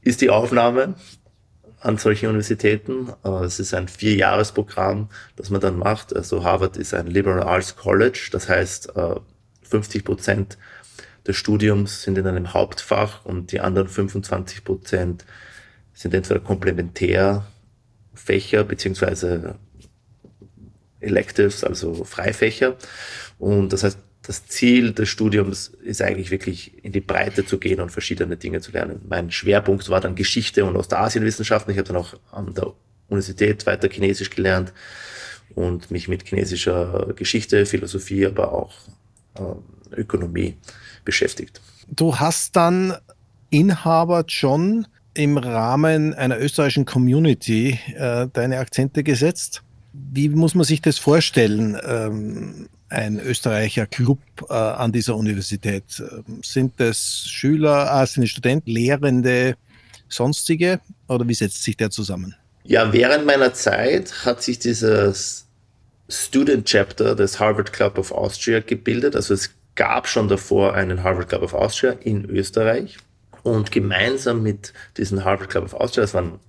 ist 0.02 0.22
die 0.22 0.30
Aufnahme 0.30 0.96
an 1.82 1.98
solchen 1.98 2.28
Universitäten. 2.28 3.10
Äh, 3.24 3.46
es 3.46 3.60
ist 3.60 3.74
ein 3.74 3.88
Vierjahresprogramm, 3.88 5.10
das 5.36 5.50
man 5.50 5.62
dann 5.62 5.78
macht. 5.78 6.16
Also 6.16 6.44
Harvard 6.44 6.78
ist 6.78 6.94
ein 6.94 7.08
Liberal 7.08 7.44
Arts 7.44 7.76
College, 7.76 8.30
das 8.32 8.50
heißt 8.50 8.94
50 9.64 10.02
äh, 10.02 10.04
Prozent 10.04 10.58
des 11.28 11.36
Studiums 11.36 12.04
sind 12.04 12.18
in 12.18 12.26
einem 12.26 12.54
Hauptfach 12.54 13.26
und 13.26 13.52
die 13.52 13.60
anderen 13.60 13.90
25 13.90 14.64
Prozent 14.64 15.26
sind 15.94 16.14
entweder 16.14 16.40
Komplementärfächer 16.40 18.64
beziehungsweise 18.64 19.56
Electives, 21.00 21.64
also 21.64 22.04
Freifächer. 22.04 22.78
Und 23.38 23.74
das 23.74 23.84
heißt, 23.84 24.00
das 24.24 24.48
Ziel 24.48 24.94
des 24.94 25.10
Studiums 25.10 25.70
ist 25.84 26.02
eigentlich 26.02 26.32
wirklich 26.32 26.84
in 26.84 26.92
die 26.92 27.02
Breite 27.02 27.46
zu 27.46 27.60
gehen 27.60 27.80
und 27.80 27.92
verschiedene 27.92 28.36
Dinge 28.36 28.62
zu 28.62 28.72
lernen. 28.72 29.02
Mein 29.08 29.32
Schwerpunkt 29.32 29.90
war 29.90 30.02
dann 30.02 30.16
Geschichte 30.16 30.66
und 30.66 30.76
Ostasienwissenschaften. 30.76 31.72
Ich 31.72 31.78
habe 31.78 31.88
dann 31.88 31.98
auch 31.98 32.16
an 32.32 32.54
der 32.54 32.74
Universität 33.08 33.66
weiter 33.66 33.90
Chinesisch 33.90 34.30
gelernt 34.30 34.74
und 35.56 35.92
mich 35.92 36.08
mit 36.08 36.28
chinesischer 36.28 37.14
Geschichte, 37.16 37.66
Philosophie, 37.66 38.26
aber 38.26 38.52
auch 38.52 38.74
äh, 39.36 40.02
Ökonomie 40.02 40.58
beschäftigt. 41.08 41.62
Du 41.90 42.18
hast 42.18 42.56
dann 42.56 42.94
Inhaber 43.50 44.26
John 44.28 44.86
im 45.14 45.38
Rahmen 45.38 46.14
einer 46.14 46.38
österreichischen 46.38 46.86
Community 46.86 47.80
äh, 47.96 48.28
deine 48.32 48.60
Akzente 48.60 49.04
gesetzt. 49.04 49.64
Wie 49.94 50.30
muss 50.30 50.54
man 50.54 50.66
sich 50.66 50.82
das 50.82 51.00
vorstellen? 51.00 51.76
Ähm, 51.84 52.68
ein 52.90 53.20
Österreicher 53.20 53.86
Club 53.86 54.20
äh, 54.50 54.54
an 54.54 54.92
dieser 54.92 55.16
Universität. 55.16 55.84
Ähm, 56.00 56.42
sind 56.44 56.74
das 56.78 57.24
Schüler, 57.26 58.04
äh, 58.04 58.06
sind 58.06 58.24
es 58.24 58.30
Studenten, 58.30 58.70
Lehrende, 58.70 59.56
sonstige 60.10 60.82
oder 61.08 61.28
wie 61.28 61.34
setzt 61.34 61.64
sich 61.64 61.78
der 61.78 61.90
zusammen? 61.90 62.36
Ja, 62.64 62.92
während 62.92 63.26
meiner 63.26 63.54
Zeit 63.54 64.26
hat 64.26 64.44
sich 64.44 64.60
dieses 64.60 65.48
Student 66.10 66.66
Chapter 66.66 67.16
des 67.16 67.40
Harvard 67.40 67.74
Club 67.74 67.98
of 67.98 68.12
Austria 68.12 68.60
gebildet. 68.60 69.16
Also 69.16 69.34
es 69.34 69.52
gab 69.78 70.10
schon 70.10 70.28
davor 70.28 70.74
einen 70.74 71.04
Harvard 71.04 71.30
Club 71.30 71.44
of 71.44 71.54
Austria 71.54 71.92
in 72.02 72.26
Österreich 72.26 72.98
und 73.44 73.72
gemeinsam 73.72 74.44
mit 74.44 74.74
diesem 74.98 75.24
Harvard 75.24 75.50
Club 75.50 75.64
of 75.64 75.74
Austria, 75.74 76.04
das 76.04 76.14
waren 76.14 76.42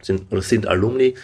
sind 0.00 0.32
oder 0.32 0.40
sind 0.40 0.66
Alumni, 0.66 1.14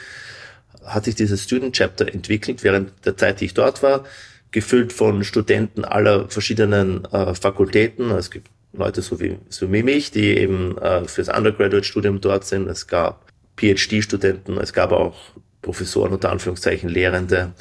hat 0.84 1.06
sich 1.06 1.14
dieses 1.14 1.44
Student 1.44 1.74
Chapter 1.74 2.12
entwickelt 2.12 2.62
während 2.62 2.92
der 3.06 3.16
Zeit, 3.16 3.40
die 3.40 3.46
ich 3.46 3.54
dort 3.54 3.82
war 3.82 4.04
gefüllt 4.50 4.92
von 4.92 5.24
Studenten 5.24 5.84
aller 5.84 6.28
verschiedenen 6.28 7.04
äh, 7.06 7.34
Fakultäten. 7.34 8.10
Es 8.10 8.30
gibt 8.30 8.48
Leute 8.72 9.02
so 9.02 9.20
wie, 9.20 9.38
so 9.48 9.70
wie 9.72 9.82
mich, 9.82 10.10
die 10.10 10.36
eben 10.36 10.78
äh, 10.78 11.04
fürs 11.04 11.28
Undergraduate-Studium 11.28 12.20
dort 12.20 12.44
sind. 12.44 12.68
Es 12.68 12.86
gab 12.86 13.26
PhD-Studenten, 13.56 14.58
es 14.58 14.72
gab 14.72 14.92
auch 14.92 15.16
Professoren, 15.62 16.12
unter 16.12 16.30
Anführungszeichen 16.30 16.88
Lehrende. 16.88 17.52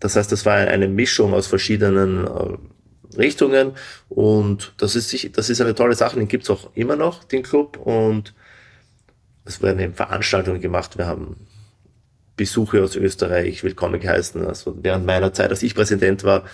Das 0.00 0.14
heißt, 0.14 0.30
das 0.30 0.46
war 0.46 0.54
eine 0.54 0.86
Mischung 0.86 1.34
aus 1.34 1.46
verschiedenen 1.46 2.26
äh, 2.26 2.58
Richtungen 3.16 3.72
und 4.08 4.74
das 4.78 4.96
ist, 4.96 5.36
das 5.36 5.50
ist 5.50 5.60
eine 5.60 5.74
tolle 5.74 5.94
Sache, 5.94 6.18
den 6.18 6.28
gibt's 6.28 6.50
auch 6.50 6.70
immer 6.74 6.96
noch, 6.96 7.24
den 7.24 7.42
Club 7.42 7.76
und 7.78 8.34
es 9.44 9.62
werden 9.62 9.80
eben 9.80 9.94
Veranstaltungen 9.94 10.60
gemacht. 10.60 10.98
Wir 10.98 11.06
haben 11.06 11.36
Besuche 12.36 12.82
aus 12.82 12.96
Österreich 12.96 13.64
willkommen 13.64 13.98
geheißen. 13.98 14.46
Also 14.46 14.76
während 14.82 15.06
meiner 15.06 15.32
Zeit, 15.32 15.50
als 15.50 15.62
ich 15.62 15.74
Präsident 15.74 16.22
war, 16.22 16.44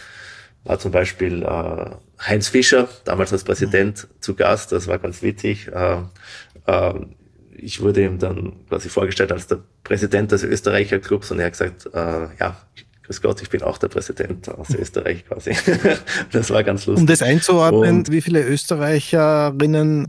war 0.64 0.79
zum 0.79 0.93
Beispiel 0.93 1.43
äh, 1.43 1.90
Heinz 2.21 2.49
Fischer, 2.49 2.88
damals 3.05 3.33
als 3.33 3.45
Präsident, 3.45 4.05
mhm. 4.05 4.21
zu 4.21 4.35
Gast. 4.35 4.73
Das 4.73 4.87
war 4.87 4.99
ganz 4.99 5.23
witzig. 5.23 5.69
Äh, 5.69 5.99
äh, 6.67 6.95
ich 7.57 7.81
wurde 7.81 8.05
ihm 8.05 8.19
dann 8.19 8.67
quasi 8.69 8.88
vorgestellt 8.88 9.31
als 9.31 9.47
der 9.47 9.61
Präsident 9.83 10.33
des 10.33 10.43
Österreicher 10.43 10.99
Clubs 10.99 11.31
und 11.31 11.38
er 11.38 11.47
hat 11.47 11.53
gesagt, 11.53 11.87
äh, 11.93 12.29
ja, 12.40 12.57
grüß 13.05 13.21
Gott, 13.21 13.43
ich 13.43 13.51
bin 13.51 13.62
auch 13.62 13.79
der 13.79 13.88
Präsident 13.88 14.49
aus. 14.49 14.71
Österreich 14.71 15.27
quasi. 15.27 15.55
das 16.33 16.51
war 16.51 16.64
ganz 16.64 16.87
lustig. 16.87 17.03
Um 17.03 17.07
das 17.07 17.23
einzuordnen, 17.23 17.99
und 17.99 18.11
wie 18.11 18.21
viele 18.21 18.43
Österreicherinnen 18.43 20.07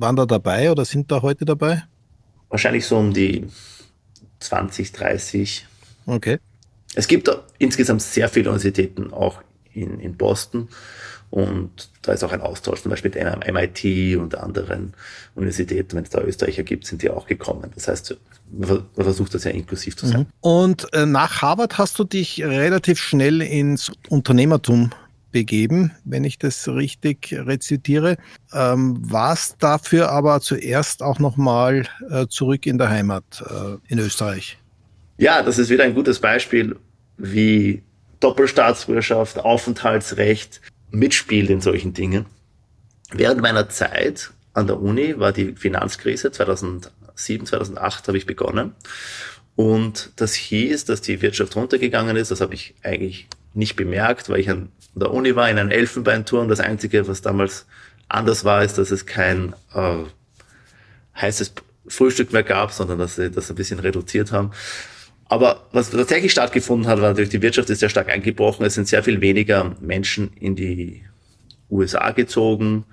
waren 0.00 0.16
da 0.16 0.26
dabei 0.26 0.70
oder 0.70 0.84
sind 0.84 1.10
da 1.10 1.22
heute 1.22 1.44
dabei? 1.44 1.84
Wahrscheinlich 2.48 2.86
so 2.86 2.98
um 2.98 3.12
die 3.12 3.46
20, 4.40 4.92
30. 4.92 5.66
Okay. 6.06 6.38
Es 6.94 7.08
gibt 7.08 7.30
insgesamt 7.58 8.02
sehr 8.02 8.28
viele 8.28 8.50
Universitäten 8.50 9.12
auch 9.12 9.40
in, 9.72 10.00
in 10.00 10.16
Boston 10.16 10.68
und 11.32 11.88
da 12.02 12.12
ist 12.12 12.22
auch 12.24 12.32
ein 12.32 12.42
Austausch, 12.42 12.82
zum 12.82 12.90
Beispiel 12.90 13.10
mit 13.10 13.54
MIT 13.54 14.18
und 14.18 14.34
anderen 14.34 14.92
Universitäten. 15.34 15.96
Wenn 15.96 16.04
es 16.04 16.10
da 16.10 16.20
Österreicher 16.20 16.62
gibt, 16.62 16.86
sind 16.86 17.00
die 17.00 17.08
auch 17.08 17.26
gekommen. 17.26 17.70
Das 17.74 17.88
heißt, 17.88 18.18
man 18.50 18.84
versucht 18.94 19.34
das 19.34 19.44
ja 19.44 19.50
inklusiv 19.50 19.96
zu 19.96 20.06
sein. 20.06 20.20
Mhm. 20.20 20.26
Und 20.42 20.92
äh, 20.92 21.06
nach 21.06 21.40
Harvard 21.40 21.78
hast 21.78 21.98
du 21.98 22.04
dich 22.04 22.44
relativ 22.44 22.98
schnell 22.98 23.40
ins 23.40 23.90
Unternehmertum 24.10 24.90
begeben, 25.30 25.92
wenn 26.04 26.24
ich 26.24 26.38
das 26.38 26.68
richtig 26.68 27.32
rezitiere. 27.32 28.18
Ähm, 28.52 28.98
warst 29.00 29.56
dafür 29.60 30.10
aber 30.10 30.42
zuerst 30.42 31.02
auch 31.02 31.18
nochmal 31.18 31.86
äh, 32.10 32.26
zurück 32.26 32.66
in 32.66 32.76
der 32.76 32.90
Heimat 32.90 33.24
äh, 33.48 33.78
in 33.90 33.98
Österreich? 33.98 34.58
Ja, 35.16 35.42
das 35.42 35.58
ist 35.58 35.70
wieder 35.70 35.84
ein 35.84 35.94
gutes 35.94 36.18
Beispiel, 36.18 36.76
wie 37.16 37.82
Doppelstaatsbürgerschaft, 38.20 39.38
Aufenthaltsrecht 39.38 40.60
mitspielt 40.92 41.50
in 41.50 41.60
solchen 41.60 41.92
Dingen. 41.92 42.26
Während 43.10 43.40
meiner 43.40 43.68
Zeit 43.68 44.30
an 44.54 44.66
der 44.66 44.80
Uni 44.80 45.18
war 45.18 45.32
die 45.32 45.54
Finanzkrise 45.54 46.30
2007, 46.30 47.46
2008 47.46 48.08
habe 48.08 48.18
ich 48.18 48.26
begonnen. 48.26 48.74
Und 49.56 50.12
das 50.16 50.34
hieß, 50.34 50.84
dass 50.86 51.02
die 51.02 51.20
Wirtschaft 51.20 51.56
runtergegangen 51.56 52.16
ist. 52.16 52.30
Das 52.30 52.40
habe 52.40 52.54
ich 52.54 52.74
eigentlich 52.82 53.28
nicht 53.54 53.76
bemerkt, 53.76 54.28
weil 54.28 54.40
ich 54.40 54.48
an 54.48 54.70
der 54.94 55.10
Uni 55.10 55.36
war, 55.36 55.50
in 55.50 55.58
einem 55.58 55.70
Elfenbeinturm. 55.70 56.48
Das 56.48 56.60
Einzige, 56.60 57.06
was 57.08 57.20
damals 57.20 57.66
anders 58.08 58.44
war, 58.44 58.64
ist, 58.64 58.78
dass 58.78 58.90
es 58.90 59.04
kein 59.06 59.54
äh, 59.74 60.04
heißes 61.16 61.52
Frühstück 61.88 62.32
mehr 62.32 62.42
gab, 62.42 62.72
sondern 62.72 62.98
dass 62.98 63.16
sie 63.16 63.30
das 63.30 63.50
ein 63.50 63.56
bisschen 63.56 63.78
reduziert 63.78 64.32
haben. 64.32 64.52
Aber 65.32 65.66
was 65.72 65.88
tatsächlich 65.88 66.30
stattgefunden 66.30 66.86
hat, 66.86 67.00
war 67.00 67.08
natürlich, 67.08 67.30
die 67.30 67.40
Wirtschaft 67.40 67.70
ist 67.70 67.78
sehr 67.78 67.88
stark 67.88 68.10
eingebrochen. 68.10 68.66
Es 68.66 68.74
sind 68.74 68.86
sehr 68.86 69.02
viel 69.02 69.22
weniger 69.22 69.74
Menschen 69.80 70.30
in 70.38 70.56
die 70.56 71.06
USA 71.70 72.10
gezogen, 72.10 72.84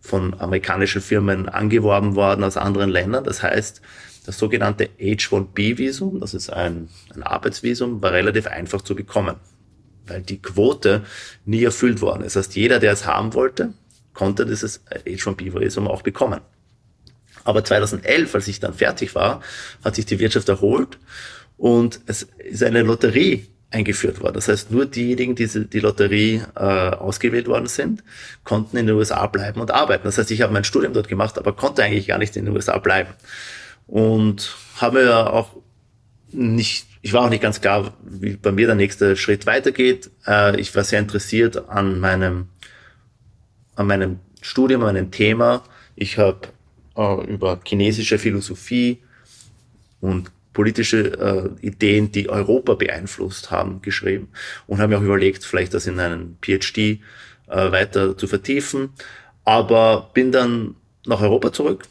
von 0.00 0.34
amerikanischen 0.40 1.00
Firmen 1.00 1.48
angeworben 1.48 2.16
worden 2.16 2.42
aus 2.42 2.56
anderen 2.56 2.90
Ländern. 2.90 3.22
Das 3.22 3.44
heißt, 3.44 3.80
das 4.26 4.36
sogenannte 4.40 4.88
H-1B-Visum, 4.98 6.18
das 6.18 6.34
ist 6.34 6.52
ein, 6.52 6.88
ein 7.14 7.22
Arbeitsvisum, 7.22 8.02
war 8.02 8.10
relativ 8.10 8.48
einfach 8.48 8.82
zu 8.82 8.96
bekommen 8.96 9.36
weil 10.06 10.20
die 10.20 10.42
Quote 10.42 11.02
nie 11.46 11.62
erfüllt 11.62 12.00
worden 12.00 12.24
ist. 12.24 12.34
Das 12.34 12.46
heißt, 12.46 12.56
jeder, 12.56 12.78
der 12.78 12.92
es 12.92 13.06
haben 13.06 13.34
wollte, 13.34 13.72
konnte 14.12 14.44
dieses 14.44 14.84
H1B-Visum 14.86 15.86
auch 15.88 16.02
bekommen. 16.02 16.40
Aber 17.44 17.64
2011, 17.64 18.34
als 18.34 18.48
ich 18.48 18.60
dann 18.60 18.74
fertig 18.74 19.14
war, 19.14 19.40
hat 19.84 19.94
sich 19.94 20.06
die 20.06 20.18
Wirtschaft 20.18 20.48
erholt 20.50 20.98
und 21.56 22.00
es 22.06 22.26
ist 22.38 22.62
eine 22.62 22.82
Lotterie 22.82 23.46
eingeführt 23.70 24.20
worden. 24.20 24.34
Das 24.34 24.48
heißt, 24.48 24.70
nur 24.70 24.86
diejenigen, 24.86 25.34
die 25.34 25.46
die 25.46 25.80
Lotterie 25.80 26.42
äh, 26.54 26.60
ausgewählt 26.60 27.48
worden 27.48 27.66
sind, 27.66 28.04
konnten 28.44 28.76
in 28.76 28.86
den 28.86 28.94
USA 28.94 29.26
bleiben 29.26 29.60
und 29.60 29.72
arbeiten. 29.72 30.04
Das 30.04 30.18
heißt, 30.18 30.30
ich 30.30 30.42
habe 30.42 30.52
mein 30.52 30.64
Studium 30.64 30.92
dort 30.92 31.08
gemacht, 31.08 31.38
aber 31.38 31.52
konnte 31.52 31.82
eigentlich 31.82 32.06
gar 32.06 32.18
nicht 32.18 32.36
in 32.36 32.44
den 32.44 32.54
USA 32.54 32.78
bleiben. 32.78 33.10
Und 33.86 34.56
habe 34.76 35.02
ja 35.02 35.26
auch 35.26 35.50
nicht 36.30 36.86
ich 37.04 37.12
war 37.12 37.26
auch 37.26 37.28
nicht 37.28 37.42
ganz 37.42 37.60
klar, 37.60 37.92
wie 38.02 38.34
bei 38.36 38.50
mir 38.50 38.66
der 38.66 38.76
nächste 38.76 39.14
Schritt 39.14 39.44
weitergeht. 39.44 40.10
Äh, 40.26 40.58
ich 40.58 40.74
war 40.74 40.84
sehr 40.84 41.00
interessiert 41.00 41.68
an 41.68 42.00
meinem, 42.00 42.48
an 43.76 43.86
meinem 43.86 44.20
Studium, 44.40 44.80
an 44.84 44.94
meinem 44.94 45.10
Thema. 45.10 45.64
Ich 45.96 46.16
habe 46.16 46.48
äh, 46.96 47.26
über 47.26 47.60
chinesische 47.62 48.18
Philosophie 48.18 49.02
und 50.00 50.30
politische 50.54 51.52
äh, 51.60 51.66
Ideen, 51.66 52.10
die 52.12 52.30
Europa 52.30 52.74
beeinflusst 52.74 53.50
haben, 53.50 53.82
geschrieben 53.82 54.28
und 54.66 54.78
habe 54.78 54.94
mir 54.94 54.98
auch 54.98 55.02
überlegt, 55.02 55.44
vielleicht 55.44 55.74
das 55.74 55.86
in 55.86 56.00
einen 56.00 56.38
PhD 56.40 56.78
äh, 56.78 57.00
weiter 57.48 58.16
zu 58.16 58.26
vertiefen. 58.26 58.90
Aber 59.44 60.10
bin 60.14 60.32
dann 60.32 60.76
nach 61.04 61.20
Europa 61.20 61.52
zurück 61.52 61.84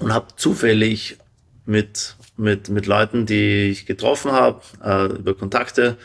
und 0.00 0.12
habe 0.12 0.26
zufällig 0.36 1.16
mit 1.64 2.16
mit, 2.38 2.68
mit 2.68 2.86
Leuten, 2.86 3.26
die 3.26 3.68
ich 3.70 3.84
getroffen 3.84 4.32
habe, 4.32 4.62
äh, 4.82 5.06
über 5.18 5.34
Kontakte, 5.34 5.98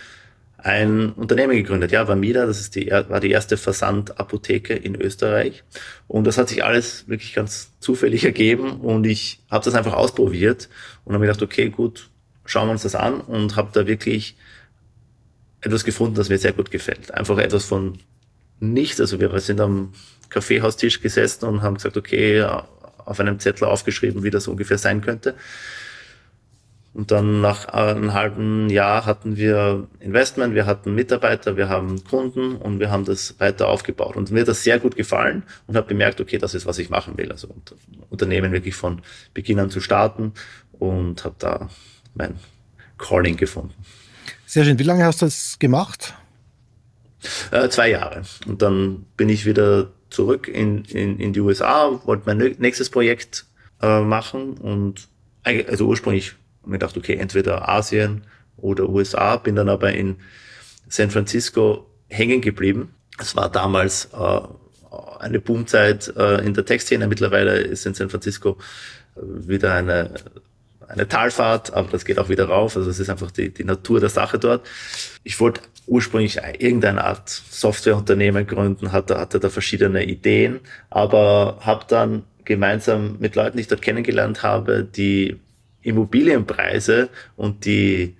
ein 0.64 1.12
Unternehmen 1.12 1.56
gegründet. 1.56 1.92
Ja, 1.92 2.08
Vamida, 2.08 2.46
das 2.46 2.62
ist 2.62 2.76
die, 2.76 2.90
war 2.90 3.20
die 3.20 3.32
erste 3.32 3.58
Versandapotheke 3.58 4.74
in 4.74 4.96
Österreich. 4.96 5.64
Und 6.08 6.26
das 6.26 6.38
hat 6.38 6.48
sich 6.48 6.64
alles 6.64 7.08
wirklich 7.10 7.34
ganz 7.34 7.72
zufällig 7.80 8.24
ergeben. 8.24 8.80
Und 8.80 9.06
ich 9.06 9.42
habe 9.52 9.66
das 9.66 9.76
einfach 9.76 9.94
ausprobiert 9.94 10.70
und 11.04 11.14
habe 11.14 11.20
mir 11.22 11.28
gedacht, 11.28 11.44
okay, 11.44 11.70
gut, 11.70 12.10
schauen 12.46 12.68
wir 12.68 12.72
uns 12.72 12.84
das 12.84 12.96
an 12.96 13.20
und 13.20 13.58
habe 13.58 13.72
da 13.74 13.88
wirklich 13.88 14.38
etwas 15.60 15.84
gefunden, 15.84 16.16
das 16.16 16.30
mir 16.30 16.38
sehr 16.38 16.54
gut 16.54 16.72
gefällt. 16.72 17.14
Einfach 17.14 17.38
etwas 17.40 17.66
von 17.66 18.00
nichts. 18.62 19.02
Also 19.02 19.20
wir 19.20 19.38
sind 19.42 19.60
am 19.60 19.94
Kaffeehaustisch 20.30 21.02
gesessen 21.02 21.46
und 21.46 21.62
haben 21.62 21.76
gesagt, 21.76 21.98
okay, 21.98 22.42
auf 22.42 23.20
einem 23.20 23.38
Zettel 23.40 23.66
aufgeschrieben, 23.66 24.24
wie 24.24 24.30
das 24.30 24.48
ungefähr 24.48 24.78
sein 24.78 25.02
könnte. 25.02 25.36
Und 26.94 27.10
dann 27.10 27.42
nach 27.42 27.66
einem 27.70 28.14
halben 28.14 28.70
Jahr 28.70 29.08
hatten 29.08 29.36
wir 29.36 29.88
Investment, 30.00 30.54
wir 30.54 30.68
hatten 30.68 30.94
Mitarbeiter, 30.94 31.58
wir 31.58 31.68
haben 31.68 32.04
Kunden 32.04 32.56
und 32.56 32.80
wir 32.80 32.92
haben 32.92 33.04
das 33.04 33.40
weiter 33.40 33.68
aufgebaut. 33.68 34.16
Und 34.16 34.30
mir 34.30 34.42
hat 34.42 34.48
das 34.48 34.64
sehr 34.64 34.80
gut 34.80 34.96
gefallen 34.96 35.42
und 35.66 35.76
habe 35.76 35.88
gemerkt, 35.88 36.22
okay, 36.22 36.38
das 36.38 36.54
ist, 36.54 36.68
was 36.68 36.78
ich 36.78 36.92
machen 36.92 37.18
will. 37.18 37.32
Also 37.32 37.48
Unternehmen 38.12 38.52
wirklich 38.52 38.76
von 38.76 39.02
Beginn 39.34 39.60
an 39.60 39.72
zu 39.72 39.82
starten 39.82 40.34
und 40.74 41.26
habe 41.26 41.36
da 41.40 41.70
mein 42.14 42.36
Calling 43.00 43.38
gefunden. 43.38 43.74
Sehr 44.46 44.64
schön. 44.64 44.78
Wie 44.78 44.84
lange 44.84 45.04
hast 45.04 45.24
du 45.24 45.26
das 45.26 45.58
gemacht? 45.58 46.14
Äh, 47.50 47.70
zwei 47.70 47.90
Jahre. 47.90 48.22
Und 48.46 48.62
dann 48.62 49.08
bin 49.18 49.30
ich 49.30 49.48
wieder 49.48 49.90
zurück 50.12 50.48
in, 50.48 50.86
in, 50.86 51.20
in 51.20 51.34
die 51.34 51.40
USA, 51.40 52.00
wollte 52.06 52.24
mein 52.28 52.38
nächstes 52.60 52.92
Projekt 52.92 53.46
äh, 53.82 54.02
machen 54.02 54.54
und 54.58 55.08
also 55.44 55.88
ursprünglich 55.88 56.36
habe 56.64 56.76
ich 56.76 56.80
gedacht, 56.80 56.98
okay, 56.98 57.16
entweder 57.16 57.70
Asien 57.70 58.24
oder 58.58 58.90
USA, 58.90 59.38
bin 59.38 59.56
dann 59.56 59.70
aber 59.70 59.94
in 59.94 60.18
San 60.88 61.12
Francisco 61.12 61.88
hängen 62.10 62.42
geblieben. 62.42 62.94
Es 63.20 63.36
war 63.36 63.52
damals 63.52 64.10
äh, 64.14 64.40
eine 65.20 65.40
Boomzeit 65.40 66.14
äh, 66.16 66.46
in 66.46 66.54
der 66.54 66.66
Tech-Szene. 66.66 67.08
Mittlerweile 67.08 67.58
ist 67.58 67.86
in 67.86 67.94
San 67.94 68.10
Francisco 68.10 68.58
äh, 69.16 69.48
wieder 69.48 69.74
eine 69.74 70.14
eine 70.94 71.08
Talfahrt, 71.08 71.74
aber 71.74 71.90
das 71.90 72.06
geht 72.06 72.20
auch 72.20 72.30
wieder 72.30 72.46
rauf. 72.46 72.78
Also 72.78 72.90
es 72.90 73.00
ist 73.00 73.10
einfach 73.10 73.32
die, 73.32 73.50
die 73.54 73.64
Natur 73.64 74.00
der 74.00 74.10
Sache 74.10 74.40
dort. 74.40 74.68
Ich 75.24 75.40
wollte 75.40 75.62
ursprünglich 75.88 76.40
irgendeine 76.60 77.04
Art 77.04 77.30
Softwareunternehmen 77.30 78.48
gründen, 78.48 78.92
hatte, 78.92 79.20
hatte 79.20 79.40
da 79.40 79.50
verschiedene 79.50 80.06
Ideen, 80.06 80.60
aber 80.90 81.58
habe 81.62 81.86
dann 81.88 82.24
gemeinsam 82.46 83.18
mit 83.20 83.36
Leuten, 83.36 83.58
die 83.58 83.62
ich 83.62 83.68
dort 83.68 83.82
kennengelernt 83.82 84.44
habe, 84.44 84.84
die 84.84 85.40
Immobilienpreise 85.84 87.10
und 87.36 87.66
die, 87.66 88.16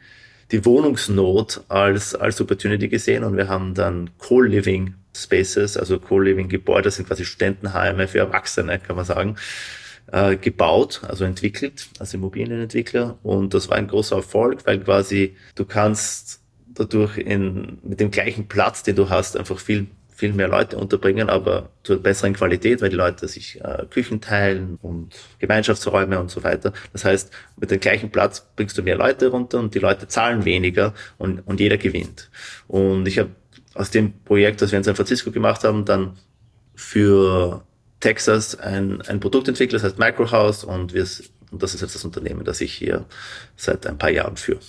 die 0.52 0.66
Wohnungsnot 0.66 1.64
als, 1.68 2.16
als 2.16 2.40
Opportunity 2.40 2.88
gesehen 2.88 3.24
und 3.24 3.38
wir 3.38 3.48
haben 3.48 3.74
dann 3.74 4.12
Co-Living 4.18 4.96
Spaces, 5.16 5.78
also 5.78 6.00
Co-Living 6.00 6.50
Gebäude, 6.50 6.84
das 6.84 6.96
sind 6.96 7.08
quasi 7.08 7.26
Studentenheime 7.26 8.08
für 8.08 8.20
Erwachsene, 8.20 8.80
kann 8.80 8.96
man 8.96 9.06
sagen, 9.06 9.36
äh, 10.12 10.36
gebaut, 10.36 11.02
also 11.08 11.24
entwickelt 11.24 11.90
als 12.00 12.14
Immobilienentwickler. 12.14 13.18
Und 13.24 13.54
das 13.54 13.70
war 13.70 13.78
ein 13.78 13.88
großer 13.88 14.18
Erfolg, 14.18 14.66
weil 14.66 14.80
quasi 14.80 15.36
du 15.56 15.66
kannst 15.66 16.42
dadurch 16.74 17.18
in, 17.18 17.78
mit 17.84 18.00
dem 18.00 18.12
gleichen 18.12 18.48
Platz, 18.48 18.84
den 18.84 18.96
du 18.96 19.10
hast, 19.10 19.38
einfach 19.38 19.60
viel 19.60 19.88
viel 20.16 20.34
mehr 20.34 20.48
Leute 20.48 20.78
unterbringen, 20.78 21.30
aber 21.30 21.70
zur 21.84 22.02
besseren 22.02 22.34
Qualität, 22.34 22.82
weil 22.82 22.90
die 22.90 22.96
Leute 22.96 23.28
sich 23.28 23.60
äh, 23.62 23.86
Küchen 23.90 24.22
teilen 24.22 24.78
und 24.82 25.16
Gemeinschaftsräume 25.40 26.20
und 26.20 26.30
so 26.30 26.44
weiter. 26.44 26.74
Das 26.92 27.06
heißt, 27.06 27.32
mit 27.58 27.72
dem 27.72 27.80
gleichen 27.80 28.12
Platz 28.12 28.46
bringst 28.56 28.78
du 28.78 28.84
mehr 28.84 28.98
Leute 28.98 29.28
runter 29.28 29.60
und 29.60 29.74
die 29.74 29.80
Leute 29.80 30.08
zahlen 30.08 30.46
weniger 30.46 30.94
und, 31.18 31.40
und 31.48 31.60
jeder 31.60 31.78
gewinnt. 31.78 32.30
Und 32.68 33.08
ich 33.08 33.20
habe 33.20 33.30
aus 33.74 33.90
dem 33.90 34.14
Projekt, 34.24 34.62
das 34.62 34.72
wir 34.72 34.78
in 34.78 34.84
San 34.84 34.96
Francisco 34.96 35.32
gemacht 35.32 35.64
haben, 35.64 35.86
dann 35.86 36.18
für 36.76 37.64
Texas 38.00 38.60
ein, 38.60 39.02
ein 39.02 39.20
Produkt 39.20 39.48
entwickelt, 39.48 39.82
das 39.82 39.84
heißt 39.84 40.00
Microhouse 40.00 40.64
und 40.64 40.94
und 41.54 41.62
das 41.62 41.76
ist 41.76 41.82
jetzt 41.82 41.94
das 41.94 42.04
Unternehmen, 42.04 42.44
das 42.44 42.62
ich 42.62 42.74
hier 42.74 43.06
seit 43.56 43.86
ein 43.86 44.00
paar 44.00 44.10
Jahren 44.10 44.38
führe. 44.38 44.60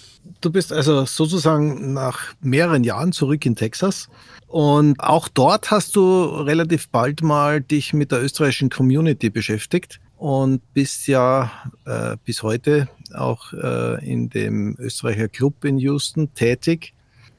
Du 0.42 0.52
bist 0.52 0.70
also 0.70 1.06
sozusagen 1.06 1.94
nach 1.94 2.34
mehreren 2.42 2.84
Jahren 2.84 3.12
zurück 3.12 3.46
in 3.46 3.56
Texas. 3.56 4.08
Und 4.54 5.00
auch 5.00 5.26
dort 5.26 5.72
hast 5.72 5.96
du 5.96 6.26
relativ 6.26 6.88
bald 6.88 7.24
mal 7.24 7.60
dich 7.60 7.92
mit 7.92 8.12
der 8.12 8.22
österreichischen 8.22 8.70
Community 8.70 9.28
beschäftigt 9.28 9.98
und 10.16 10.62
bist 10.74 11.08
ja 11.08 11.50
äh, 11.86 12.16
bis 12.24 12.44
heute 12.44 12.88
auch 13.12 13.52
äh, 13.52 14.08
in 14.08 14.30
dem 14.30 14.76
Österreicher 14.78 15.26
Club 15.26 15.64
in 15.64 15.78
Houston 15.78 16.32
tätig. 16.34 16.94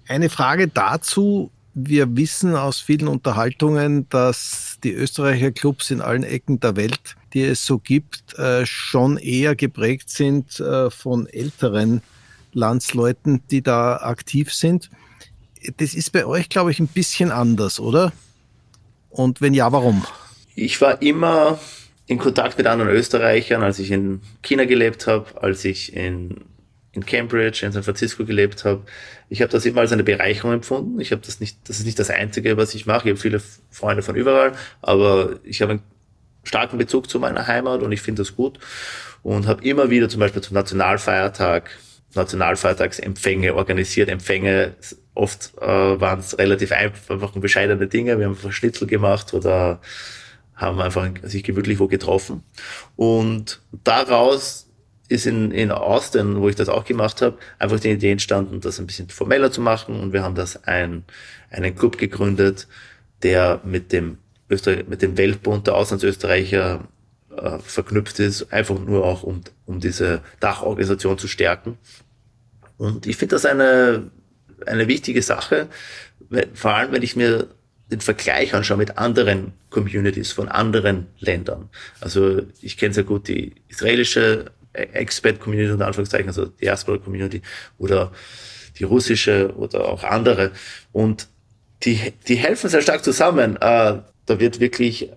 Eine 0.09 0.27
Frage 0.27 0.67
dazu, 0.67 1.51
wir 1.73 2.17
wissen 2.17 2.53
aus 2.53 2.81
vielen 2.81 3.07
Unterhaltungen, 3.07 4.09
dass 4.09 4.77
die 4.83 4.91
Österreicher 4.91 5.53
Clubs 5.53 5.91
in 5.91 6.01
allen 6.01 6.23
Ecken 6.23 6.59
der 6.59 6.75
Welt, 6.75 7.15
die 7.33 7.43
es 7.43 7.65
so 7.65 7.79
gibt, 7.79 8.37
äh, 8.37 8.65
schon 8.65 9.15
eher 9.15 9.55
geprägt 9.55 10.09
sind 10.09 10.59
äh, 10.59 10.89
von 10.89 11.27
älteren 11.27 12.01
Landsleuten, 12.51 13.41
die 13.49 13.61
da 13.61 14.01
aktiv 14.01 14.53
sind. 14.53 14.89
Das 15.77 15.93
ist 15.93 16.11
bei 16.11 16.25
euch, 16.25 16.49
glaube 16.49 16.71
ich, 16.71 16.79
ein 16.79 16.87
bisschen 16.87 17.31
anders, 17.31 17.79
oder? 17.79 18.11
Und 19.09 19.41
wenn 19.41 19.53
ja, 19.53 19.71
warum? 19.71 20.05
Ich 20.55 20.79
war 20.81 21.01
immer 21.01 21.59
in 22.07 22.17
Kontakt 22.17 22.57
mit 22.57 22.67
anderen 22.67 22.91
Österreichern, 22.91 23.63
als 23.63 23.79
ich 23.79 23.91
in 23.91 24.21
China 24.41 24.65
gelebt 24.65 25.07
habe, 25.07 25.41
als 25.41 25.65
ich 25.65 25.95
in 25.95 26.45
in 26.95 27.05
Cambridge, 27.05 27.65
in 27.65 27.71
San 27.71 27.83
Francisco 27.83 28.25
gelebt 28.25 28.63
habe. 28.63 28.83
Ich 29.29 29.41
habe 29.41 29.51
das 29.51 29.65
immer 29.65 29.81
als 29.81 29.91
eine 29.91 30.03
Bereicherung 30.03 30.53
empfunden. 30.53 30.99
Ich 30.99 31.11
habe 31.11 31.21
das 31.25 31.39
nicht, 31.39 31.57
das 31.65 31.79
ist 31.79 31.85
nicht 31.85 31.99
das 31.99 32.09
Einzige, 32.09 32.57
was 32.57 32.73
ich 32.73 32.85
mache. 32.85 33.09
Ich 33.09 33.11
habe 33.11 33.19
viele 33.19 33.41
Freunde 33.69 34.01
von 34.01 34.15
überall, 34.15 34.53
aber 34.81 35.39
ich 35.43 35.61
habe 35.61 35.73
einen 35.73 35.83
starken 36.43 36.77
Bezug 36.77 37.09
zu 37.09 37.19
meiner 37.19 37.47
Heimat 37.47 37.81
und 37.81 37.91
ich 37.91 38.01
finde 38.01 38.21
das 38.21 38.35
gut 38.35 38.59
und 39.23 39.45
habe 39.45 39.63
immer 39.65 39.89
wieder 39.89 40.07
zum 40.07 40.21
Beispiel 40.21 40.41
zum 40.41 40.55
Nationalfeiertag 40.55 41.69
Nationalfeiertagsempfänge 42.13 43.55
organisiert. 43.55 44.07
Empfänge, 44.07 44.75
oft 45.15 45.53
äh, 45.59 45.65
waren 45.65 46.19
es 46.19 46.37
relativ 46.37 46.71
einfach 46.71 47.35
und 47.35 47.41
bescheidene 47.41 47.87
Dinge. 47.87 48.17
Wir 48.19 48.25
haben 48.25 48.33
einfach 48.33 48.51
Schnitzel 48.51 48.87
gemacht 48.87 49.33
oder 49.33 49.79
haben 50.55 50.79
einfach 50.79 51.09
sich 51.23 51.43
gemütlich 51.43 51.79
wo 51.79 51.87
getroffen. 51.87 52.43
Und 52.95 53.61
daraus 53.83 54.67
ist 55.07 55.27
in, 55.27 55.51
in 55.51 55.71
Austin, 55.71 56.41
wo 56.41 56.49
ich 56.49 56.55
das 56.55 56.69
auch 56.69 56.85
gemacht 56.85 57.21
habe, 57.21 57.37
einfach 57.59 57.79
die 57.79 57.91
Idee 57.91 58.11
entstanden, 58.11 58.61
das 58.61 58.79
ein 58.79 58.87
bisschen 58.87 59.09
formeller 59.09 59.51
zu 59.51 59.61
machen. 59.61 59.99
Und 59.99 60.13
wir 60.13 60.23
haben 60.23 60.35
das 60.35 60.63
ein, 60.63 61.03
einen 61.49 61.75
Club 61.75 61.97
gegründet, 61.97 62.67
der 63.21 63.61
mit 63.63 63.91
dem 63.91 64.17
Österreich, 64.49 64.87
mit 64.87 65.01
dem 65.01 65.17
Weltbund 65.17 65.67
der 65.67 65.75
Auslandsösterreicher 65.75 66.87
äh, 67.35 67.59
verknüpft 67.59 68.19
ist, 68.19 68.51
einfach 68.51 68.79
nur 68.79 69.05
auch 69.05 69.23
um, 69.23 69.41
um 69.65 69.79
diese 69.79 70.21
Dachorganisation 70.39 71.17
zu 71.17 71.27
stärken. 71.27 71.77
Und 72.77 73.05
ich 73.07 73.17
finde 73.17 73.35
das 73.35 73.45
eine, 73.45 74.11
eine 74.65 74.87
wichtige 74.87 75.21
Sache, 75.21 75.67
vor 76.53 76.73
allem 76.73 76.91
wenn 76.91 77.03
ich 77.03 77.15
mir 77.15 77.47
den 77.91 78.01
Vergleich 78.01 78.53
anschaue 78.53 78.77
mit 78.77 78.97
anderen 78.97 79.53
Communities 79.69 80.31
von 80.31 80.47
anderen 80.47 81.07
Ländern. 81.19 81.69
Also 82.01 82.41
ich 82.61 82.77
kenne 82.77 82.93
sehr 82.93 83.03
gut 83.03 83.27
die 83.27 83.53
israelische 83.67 84.51
Expat-Community 84.73 85.71
unter 85.71 85.87
Anführungszeichen, 85.87 86.27
also 86.27 86.45
Diaspora-Community 86.45 87.41
oder 87.77 88.11
die 88.79 88.83
russische 88.83 89.53
oder 89.55 89.87
auch 89.87 90.03
andere. 90.03 90.51
Und 90.91 91.27
die, 91.83 92.13
die 92.27 92.35
helfen 92.35 92.69
sehr 92.69 92.81
stark 92.81 93.03
zusammen. 93.03 93.55
Äh, 93.57 93.99
da 94.25 94.39
wird 94.39 94.59
wirklich 94.59 95.11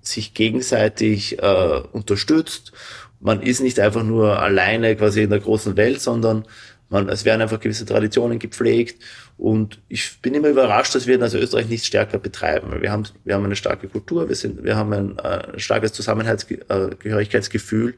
sich 0.00 0.34
gegenseitig 0.34 1.38
äh, 1.40 1.80
unterstützt. 1.92 2.72
Man 3.20 3.42
ist 3.42 3.60
nicht 3.60 3.80
einfach 3.80 4.02
nur 4.02 4.40
alleine 4.40 4.96
quasi 4.96 5.22
in 5.22 5.30
der 5.30 5.40
großen 5.40 5.76
Welt, 5.76 6.00
sondern 6.00 6.46
man, 6.88 7.08
es 7.08 7.24
werden 7.24 7.42
einfach 7.42 7.60
gewisse 7.60 7.84
Traditionen 7.84 8.38
gepflegt. 8.38 9.02
Und 9.36 9.80
ich 9.88 10.20
bin 10.22 10.34
immer 10.34 10.48
überrascht, 10.48 10.94
dass 10.94 11.06
wir 11.06 11.16
in 11.16 11.22
also 11.22 11.38
Österreich 11.38 11.68
nicht 11.68 11.84
stärker 11.84 12.18
betreiben. 12.18 12.80
Wir 12.80 12.92
haben, 12.92 13.04
wir 13.24 13.34
haben 13.34 13.44
eine 13.44 13.56
starke 13.56 13.88
Kultur, 13.88 14.28
wir 14.28 14.36
sind, 14.36 14.64
wir 14.64 14.76
haben 14.76 14.92
ein, 14.92 15.18
äh, 15.18 15.58
starkes 15.58 15.92
Zusammenhörigkeitsgefühl 15.92 17.94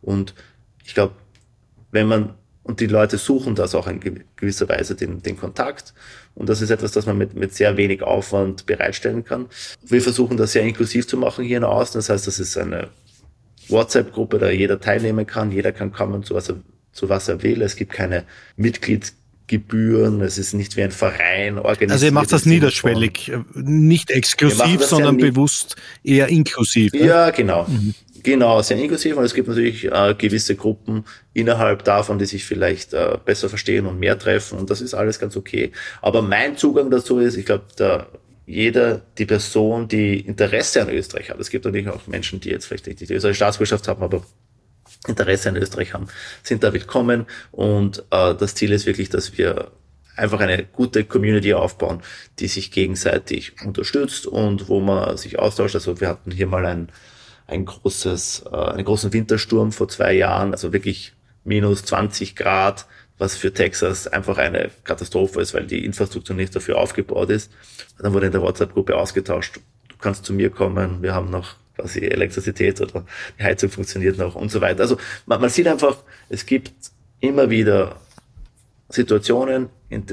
und 0.00 0.34
ich 0.84 0.94
glaube, 0.94 1.14
wenn 1.92 2.08
man, 2.08 2.34
und 2.64 2.80
die 2.80 2.86
Leute 2.86 3.18
suchen 3.18 3.54
das 3.54 3.74
auch 3.74 3.86
in 3.86 4.24
gewisser 4.36 4.68
Weise, 4.68 4.94
den, 4.94 5.22
den 5.22 5.36
Kontakt. 5.36 5.94
Und 6.34 6.48
das 6.48 6.62
ist 6.62 6.70
etwas, 6.70 6.92
das 6.92 7.06
man 7.06 7.18
mit, 7.18 7.34
mit 7.34 7.54
sehr 7.54 7.76
wenig 7.76 8.02
Aufwand 8.02 8.66
bereitstellen 8.66 9.24
kann. 9.24 9.46
Wir 9.82 10.00
versuchen 10.00 10.36
das 10.36 10.52
sehr 10.52 10.62
inklusiv 10.62 11.06
zu 11.06 11.16
machen 11.16 11.44
hier 11.44 11.58
in 11.58 11.64
Außen. 11.64 11.98
Das 11.98 12.08
heißt, 12.08 12.26
das 12.26 12.38
ist 12.38 12.56
eine 12.56 12.88
WhatsApp-Gruppe, 13.68 14.38
da 14.38 14.50
jeder 14.50 14.80
teilnehmen 14.80 15.26
kann. 15.26 15.50
Jeder 15.50 15.72
kann 15.72 15.92
kommen, 15.92 16.24
was 16.30 16.50
er, 16.50 16.56
zu 16.92 17.08
was 17.08 17.28
er 17.28 17.42
will. 17.42 17.62
Es 17.62 17.76
gibt 17.76 17.92
keine 17.92 18.24
Mitglieds 18.56 19.14
Gebühren, 19.52 20.22
es 20.22 20.38
ist 20.38 20.54
nicht 20.54 20.78
wie 20.78 20.82
ein 20.82 20.92
Verein 20.92 21.58
organisiert. 21.58 21.90
Also 21.90 22.06
ihr 22.06 22.12
macht 22.12 22.32
das 22.32 22.46
niederschwellig, 22.46 23.32
nicht 23.54 24.10
exklusiv, 24.10 24.82
sondern 24.82 25.18
bewusst 25.18 25.76
eher 26.02 26.28
inklusiv. 26.28 26.94
Ne? 26.94 27.04
Ja, 27.04 27.30
genau. 27.30 27.66
Mhm. 27.68 27.94
Genau, 28.22 28.62
sehr 28.62 28.78
inklusiv 28.78 29.16
und 29.16 29.24
es 29.24 29.34
gibt 29.34 29.48
natürlich 29.48 29.84
äh, 29.84 30.14
gewisse 30.16 30.54
Gruppen 30.54 31.04
innerhalb 31.34 31.84
davon, 31.84 32.18
die 32.18 32.24
sich 32.24 32.46
vielleicht 32.46 32.94
äh, 32.94 33.18
besser 33.22 33.48
verstehen 33.48 33.84
und 33.86 33.98
mehr 33.98 34.18
treffen 34.18 34.58
und 34.58 34.70
das 34.70 34.80
ist 34.80 34.94
alles 34.94 35.18
ganz 35.18 35.36
okay. 35.36 35.72
Aber 36.00 36.22
mein 36.22 36.56
Zugang 36.56 36.90
dazu 36.90 37.18
ist, 37.18 37.36
ich 37.36 37.44
glaube, 37.44 37.64
da 37.76 38.06
jeder, 38.46 39.02
die 39.18 39.26
Person, 39.26 39.88
die 39.88 40.20
Interesse 40.20 40.82
an 40.82 40.88
Österreich 40.88 41.30
hat, 41.30 41.40
es 41.40 41.50
gibt 41.50 41.64
natürlich 41.64 41.88
auch 41.88 42.06
Menschen, 42.06 42.40
die 42.40 42.50
jetzt 42.50 42.66
vielleicht 42.66 42.86
nicht 42.86 43.00
die 43.00 43.04
österreichische 43.12 43.34
Staatsbürgerschaft 43.34 43.88
haben, 43.88 44.02
aber 44.02 44.24
Interesse 45.06 45.48
an 45.48 45.56
Österreich 45.56 45.94
haben, 45.94 46.08
sind 46.42 46.62
da 46.62 46.72
willkommen 46.72 47.26
und 47.50 48.04
äh, 48.10 48.34
das 48.34 48.54
Ziel 48.54 48.72
ist 48.72 48.86
wirklich, 48.86 49.08
dass 49.08 49.36
wir 49.36 49.72
einfach 50.16 50.40
eine 50.40 50.64
gute 50.64 51.04
Community 51.04 51.54
aufbauen, 51.54 52.02
die 52.38 52.46
sich 52.46 52.70
gegenseitig 52.70 53.54
unterstützt 53.64 54.26
und 54.26 54.68
wo 54.68 54.80
man 54.80 55.16
sich 55.16 55.38
austauscht. 55.38 55.74
Also 55.74 56.00
wir 56.00 56.08
hatten 56.08 56.30
hier 56.30 56.46
mal 56.46 56.66
ein 56.66 56.92
ein 57.46 57.64
großes, 57.64 58.44
äh, 58.50 58.56
einen 58.56 58.84
großen 58.84 59.12
Wintersturm 59.12 59.72
vor 59.72 59.88
zwei 59.88 60.12
Jahren, 60.14 60.52
also 60.52 60.72
wirklich 60.72 61.14
minus 61.44 61.84
20 61.84 62.36
Grad, 62.36 62.86
was 63.18 63.36
für 63.36 63.52
Texas 63.52 64.08
einfach 64.08 64.38
eine 64.38 64.70
Katastrophe 64.84 65.40
ist, 65.40 65.54
weil 65.54 65.66
die 65.66 65.84
Infrastruktur 65.84 66.34
nicht 66.34 66.54
dafür 66.56 66.78
aufgebaut 66.78 67.30
ist. 67.30 67.52
Dann 67.98 68.12
wurde 68.12 68.26
in 68.26 68.32
der 68.32 68.42
WhatsApp-Gruppe 68.42 68.96
ausgetauscht, 68.96 69.60
du 69.88 69.96
kannst 69.98 70.24
zu 70.24 70.32
mir 70.32 70.50
kommen, 70.50 71.02
wir 71.02 71.14
haben 71.14 71.30
noch 71.30 71.56
quasi 71.82 72.00
Elektrizität 72.00 72.80
oder 72.80 73.04
die 73.38 73.42
Heizung 73.42 73.70
funktioniert 73.70 74.18
noch 74.18 74.34
und 74.34 74.50
so 74.50 74.60
weiter. 74.60 74.80
Also 74.80 74.96
man, 75.26 75.40
man 75.40 75.50
sieht 75.50 75.66
einfach, 75.66 75.98
es 76.28 76.46
gibt 76.46 76.72
immer 77.20 77.50
wieder 77.50 77.96
Situationen, 78.88 79.68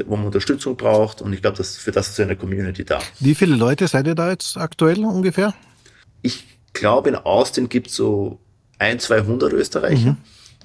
wo 0.05 0.15
man 0.15 0.25
Unterstützung 0.27 0.75
braucht 0.77 1.21
und 1.21 1.33
ich 1.33 1.41
glaube, 1.41 1.57
dass 1.57 1.77
für 1.77 1.91
das 1.91 2.09
ist 2.09 2.19
eine 2.19 2.35
Community 2.35 2.85
da. 2.85 2.99
Wie 3.19 3.35
viele 3.35 3.55
Leute 3.55 3.87
seid 3.87 4.07
ihr 4.07 4.15
da 4.15 4.29
jetzt 4.29 4.57
aktuell 4.57 5.03
ungefähr? 5.03 5.53
Ich 6.21 6.45
glaube, 6.73 7.09
in 7.09 7.15
Austin 7.15 7.69
gibt 7.69 7.87
es 7.87 7.95
so 7.95 8.39
ein, 8.77 8.99
200 8.99 9.53
Österreicher. 9.53 10.11
Mhm. 10.11 10.17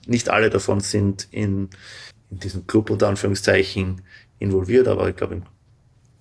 Nicht 0.06 0.28
alle 0.28 0.50
davon 0.50 0.80
sind 0.80 1.28
in, 1.30 1.70
in 2.30 2.38
diesem 2.38 2.66
Club 2.66 2.90
unter 2.90 3.08
Anführungszeichen 3.08 4.02
involviert, 4.38 4.86
aber 4.86 5.08
ich 5.08 5.16
glaube, 5.16 5.34
in, 5.34 5.42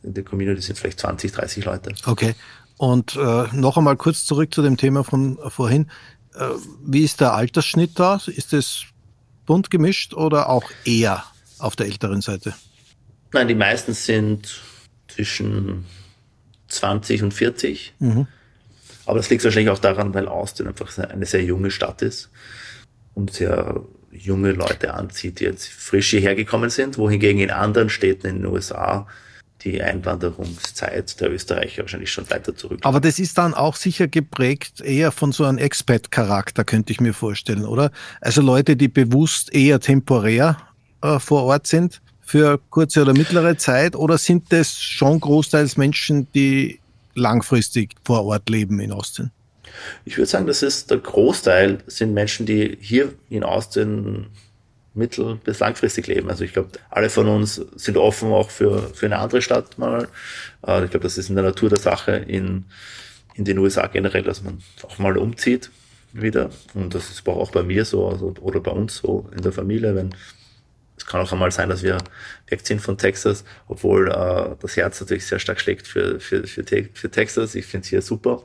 in 0.04 0.14
der 0.14 0.24
Community 0.24 0.62
sind 0.62 0.80
vielleicht 0.80 1.00
20, 1.00 1.32
30 1.32 1.66
Leute. 1.66 1.94
Okay. 2.06 2.34
Und 2.84 3.16
äh, 3.16 3.46
noch 3.54 3.78
einmal 3.78 3.96
kurz 3.96 4.26
zurück 4.26 4.54
zu 4.54 4.62
dem 4.62 4.76
Thema 4.76 5.06
von 5.06 5.40
vorhin. 5.48 5.90
Äh, 6.36 6.50
wie 6.86 7.06
ist 7.06 7.22
der 7.22 7.32
Altersschnitt 7.32 7.98
da? 7.98 8.20
Ist 8.26 8.52
es 8.52 8.84
bunt 9.46 9.72
gemischt 9.72 10.14
oder 10.14 10.50
auch 10.50 10.66
eher 10.84 11.24
auf 11.60 11.78
der 11.78 11.86
älteren 11.86 12.20
Seite? 12.20 12.54
Nein, 13.32 13.48
die 13.48 13.56
meisten 13.56 13.94
sind 13.94 14.60
zwischen 15.08 15.86
20 16.68 17.24
und 17.24 17.34
40. 17.34 17.94
Mhm. 18.00 18.28
Aber 19.06 19.18
das 19.18 19.30
liegt 19.30 19.46
wahrscheinlich 19.46 19.72
auch 19.72 19.80
daran, 19.80 20.14
weil 20.14 20.28
Austin 20.28 20.68
einfach 20.68 20.98
eine 20.98 21.26
sehr 21.26 21.46
junge 21.46 21.72
Stadt 21.72 22.02
ist 22.02 22.32
und 23.14 23.32
sehr 23.32 23.80
junge 24.12 24.52
Leute 24.52 24.94
anzieht, 24.94 25.40
die 25.40 25.46
jetzt 25.46 25.70
frisch 25.70 26.10
hierher 26.10 26.36
gekommen 26.36 26.70
sind, 26.70 26.98
wohingegen 26.98 27.40
in 27.40 27.50
anderen 27.50 27.90
Städten 27.90 28.28
in 28.28 28.36
den 28.40 28.46
USA 28.48 29.08
die 29.64 29.82
Einwanderungszeit 29.82 31.20
der 31.22 31.32
Österreicher 31.32 31.84
wahrscheinlich 31.84 32.12
schon 32.12 32.30
weiter 32.30 32.56
zurück. 32.56 32.80
Aber 32.84 33.00
das 33.00 33.20
ist 33.20 33.38
dann 33.38 33.54
auch 33.54 33.76
sicher 33.76 34.08
geprägt 34.08 34.82
eher 34.82 35.12
von 35.12 35.32
so 35.32 35.46
einem 35.46 35.58
Expat-Charakter, 35.58 36.64
könnte 36.64 36.92
ich 36.92 37.00
mir 37.00 37.14
vorstellen, 37.14 37.66
oder? 37.66 37.92
Also 38.22 38.42
Leute, 38.42 38.76
die 38.76 38.88
bewusst 38.88 39.54
eher 39.54 39.80
temporär 39.80 40.58
äh, 41.02 41.20
vor 41.20 41.44
Ort 41.44 41.68
sind 41.68 42.02
für 42.22 42.60
kurze 42.70 43.02
oder 43.02 43.14
mittlere 43.14 43.58
Zeit, 43.58 43.96
oder 43.96 44.18
sind 44.18 44.52
das 44.52 44.82
schon 44.82 45.20
großteils 45.20 45.78
Menschen, 45.78 46.28
die 46.34 46.80
langfristig 47.16 47.96
vor 48.04 48.26
Ort 48.26 48.50
leben 48.50 48.80
in 48.80 48.92
Austin? 48.92 49.32
Ich 50.06 50.18
würde 50.18 50.28
sagen, 50.28 50.48
das 50.48 50.64
ist 50.64 50.92
der 50.92 50.98
Großteil 50.98 51.80
sind 51.88 52.14
Menschen, 52.14 52.46
die 52.46 52.78
hier 52.80 53.14
in 53.30 53.44
Austin 53.44 54.28
mittel- 54.94 55.40
bis 55.44 55.60
langfristig 55.60 56.08
leben. 56.08 56.30
Also 56.30 56.44
ich 56.44 56.54
glaube, 56.54 56.70
alle 56.90 57.10
von 57.10 57.28
uns 57.28 57.56
sind 57.76 57.98
offen 57.98 58.32
auch 58.32 58.50
für, 58.50 58.94
für 58.94 59.08
eine 59.08 59.20
andere 59.20 59.42
Stadt 59.42 59.78
mal. 59.78 60.08
Äh, 60.66 60.86
ich 60.86 60.92
glaube, 60.92 61.04
das 61.04 61.18
ist 61.18 61.30
in 61.30 61.36
der 61.36 61.44
Natur 61.44 61.70
der 61.70 61.80
Sache 61.80 62.12
in, 62.12 62.66
in 63.34 63.46
den 63.46 63.58
USA 63.58 63.88
generell, 63.88 64.24
dass 64.24 64.44
man 64.44 64.60
auch 64.84 65.00
mal 65.00 65.18
umzieht 65.18 65.72
wieder. 66.14 66.52
Und 66.74 66.94
das 66.94 67.10
ist 67.10 67.28
auch 67.28 67.52
bei 67.52 67.64
mir 67.64 67.86
so 67.86 68.08
also, 68.08 68.34
oder 68.42 68.60
bei 68.60 68.72
uns 68.72 68.98
so 68.98 69.30
in 69.36 69.42
der 69.42 69.52
Familie, 69.52 69.96
wenn 69.96 70.14
es 70.96 71.08
kann 71.08 71.22
auch 71.22 71.32
einmal 71.32 71.52
sein, 71.52 71.70
dass 71.70 71.82
wir 71.82 71.98
wegziehen 72.48 72.80
von 72.80 72.98
Texas, 72.98 73.44
obwohl 73.68 74.10
äh, 74.10 74.56
das 74.62 74.78
Herz 74.78 75.02
natürlich 75.02 75.26
sehr 75.26 75.40
stark 75.40 75.60
schlägt 75.60 75.88
für, 75.88 76.20
für, 76.20 76.46
für, 76.46 76.64
für 76.64 77.12
Texas. 77.12 77.56
Ich 77.56 77.66
finde 77.66 77.84
es 77.84 77.90
hier 77.90 78.02
super. 78.04 78.44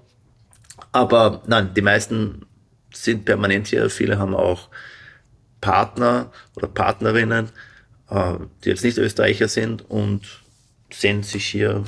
Aber 0.93 1.43
nein, 1.47 1.75
die 1.75 1.83
meisten 1.83 2.47
sind 2.93 3.27
permanent 3.27 3.67
hier. 3.69 3.91
Viele 3.91 4.19
haben 4.19 4.35
auch 4.35 4.71
Partner 5.61 6.31
oder 6.57 6.69
Partnerinnen, 6.69 7.51
äh, 8.11 8.35
die 8.65 8.71
jetzt 8.71 8.85
nicht 8.85 8.99
Österreicher 8.99 9.49
sind 9.49 9.89
und 9.91 10.23
sehen 10.91 11.23
sich 11.23 11.47
hier 11.47 11.85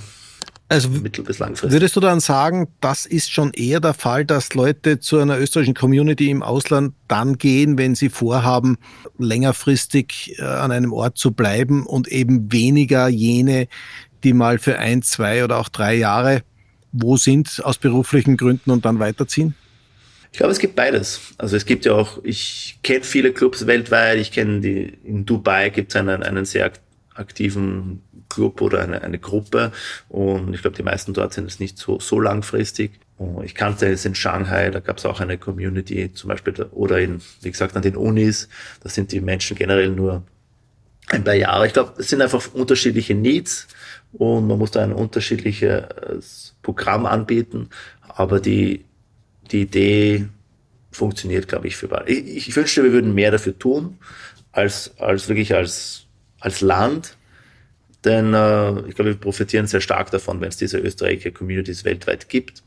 also 0.69 0.89
mittel- 0.89 1.25
bis 1.25 1.41
langfristig. 1.41 1.73
Würdest 1.73 1.97
du 1.97 2.01
dann 2.01 2.21
sagen, 2.21 2.69
das 2.81 3.05
ist 3.05 3.33
schon 3.33 3.53
eher 3.53 3.81
der 3.81 3.95
Fall, 3.95 4.25
dass 4.25 4.55
Leute 4.55 5.01
zu 5.01 5.19
einer 5.19 5.39
österreichischen 5.39 5.75
Community 5.75 6.31
im 6.31 6.45
Ausland 6.45 6.95
dann 7.09 7.39
gehen, 7.39 7.77
wenn 7.77 7.97
sie 7.97 8.09
vorhaben, 8.09 8.79
längerfristig 9.19 10.37
äh, 10.39 10.43
an 10.45 10.71
einem 10.71 10.93
Ort 10.93 11.19
zu 11.19 11.33
bleiben 11.33 11.87
und 11.87 12.07
eben 12.07 12.53
weniger 12.53 13.09
jene, 13.09 13.67
die 14.23 14.33
mal 14.33 14.59
für 14.59 14.79
ein, 14.79 15.03
zwei 15.03 15.43
oder 15.43 15.59
auch 15.59 15.69
drei 15.69 15.95
Jahre 15.95 16.43
wo 16.93 17.17
sind 17.17 17.65
aus 17.65 17.79
beruflichen 17.79 18.37
Gründen 18.37 18.71
und 18.71 18.85
dann 18.85 18.99
weiterziehen? 18.99 19.55
Ich 20.33 20.39
glaube, 20.39 20.53
es 20.53 20.59
gibt 20.59 20.77
beides. 20.77 21.21
Also 21.39 21.57
es 21.57 21.67
gibt 21.67 21.85
ja 21.85 21.93
auch, 21.93 22.21
ich 22.23 22.79
kenne 22.83 23.03
viele 23.03 23.33
Clubs 23.33 23.67
weltweit, 23.67 24.19
ich 24.19 24.31
kenne 24.31 24.61
die, 24.61 24.99
in 25.05 25.27
Dubai 25.27 25.71
gibt 25.71 25.93
es 25.93 25.97
einen, 25.97 26.23
einen 26.23 26.45
sehr 26.45 26.73
aktiven 27.15 28.03
Club 28.29 28.61
oder 28.61 28.81
eine, 28.83 29.03
eine 29.03 29.19
Gruppe. 29.19 29.73
Und 30.09 30.55
ich 30.55 30.63
glaube, 30.63 30.77
die 30.77 30.83
meisten 30.83 31.13
dort 31.13 31.35
sind 31.35 31.47
es 31.47 31.61
nicht 31.61 31.79
so, 31.79 32.01
so 32.01 32.21
langfristig. 32.21 32.93
Ich 33.45 33.55
kannte 33.55 33.87
es 33.89 34.07
in 34.07 34.15
Shanghai, 34.15 34.71
da 34.71 34.81
gab 34.81 34.97
es 34.97 35.05
auch 35.05 35.21
eine 35.21 35.37
Community 35.37 36.13
zum 36.15 36.29
Beispiel, 36.29 36.55
oder 36.71 37.01
in, 37.01 37.21
wie 37.43 37.51
gesagt, 37.51 37.77
an 37.77 37.83
den 37.83 37.97
Unis. 37.97 38.49
Da 38.83 38.89
sind 38.89 39.13
die 39.13 39.21
Menschen 39.21 39.57
generell 39.57 39.91
nur 39.91 40.23
ein 41.09 41.25
paar 41.25 41.35
Jahre. 41.35 41.67
Ich 41.67 41.75
glaube, 41.75 41.95
es 41.99 42.09
sind 42.09 42.23
einfach 42.23 42.55
unterschiedliche 42.55 43.15
Needs 43.15 43.69
und 44.13 44.47
man 44.47 44.59
muss 44.59 44.71
da 44.71 44.83
ein 44.83 44.93
unterschiedliches 44.93 46.55
Programm 46.63 47.05
anbieten. 47.05 47.69
Aber 48.09 48.41
die, 48.41 48.87
die 49.53 49.63
Idee 49.63 50.27
funktioniert, 50.91 51.49
glaube 51.49 51.69
ich, 51.69 51.77
für 51.77 51.89
beide. 51.89 52.11
Ich, 52.11 52.49
ich 52.49 52.57
wünschte, 52.57 52.83
wir 52.83 52.93
würden 52.93 53.15
mehr 53.15 53.31
dafür 53.31 53.59
tun, 53.59 53.99
als, 54.53 54.99
als 54.99 55.29
wirklich 55.29 55.55
als, 55.55 56.07
als 56.41 56.61
Land. 56.61 57.17
Denn 58.05 58.33
äh, 58.33 58.89
ich 58.89 58.95
glaube, 58.95 59.11
wir 59.11 59.15
profitieren 59.15 59.67
sehr 59.67 59.81
stark 59.81 60.11
davon, 60.11 60.41
wenn 60.41 60.49
es 60.49 60.57
diese 60.57 60.79
österreichische 60.79 61.33
Communities 61.33 61.85
weltweit 61.85 62.29
gibt. 62.29 62.63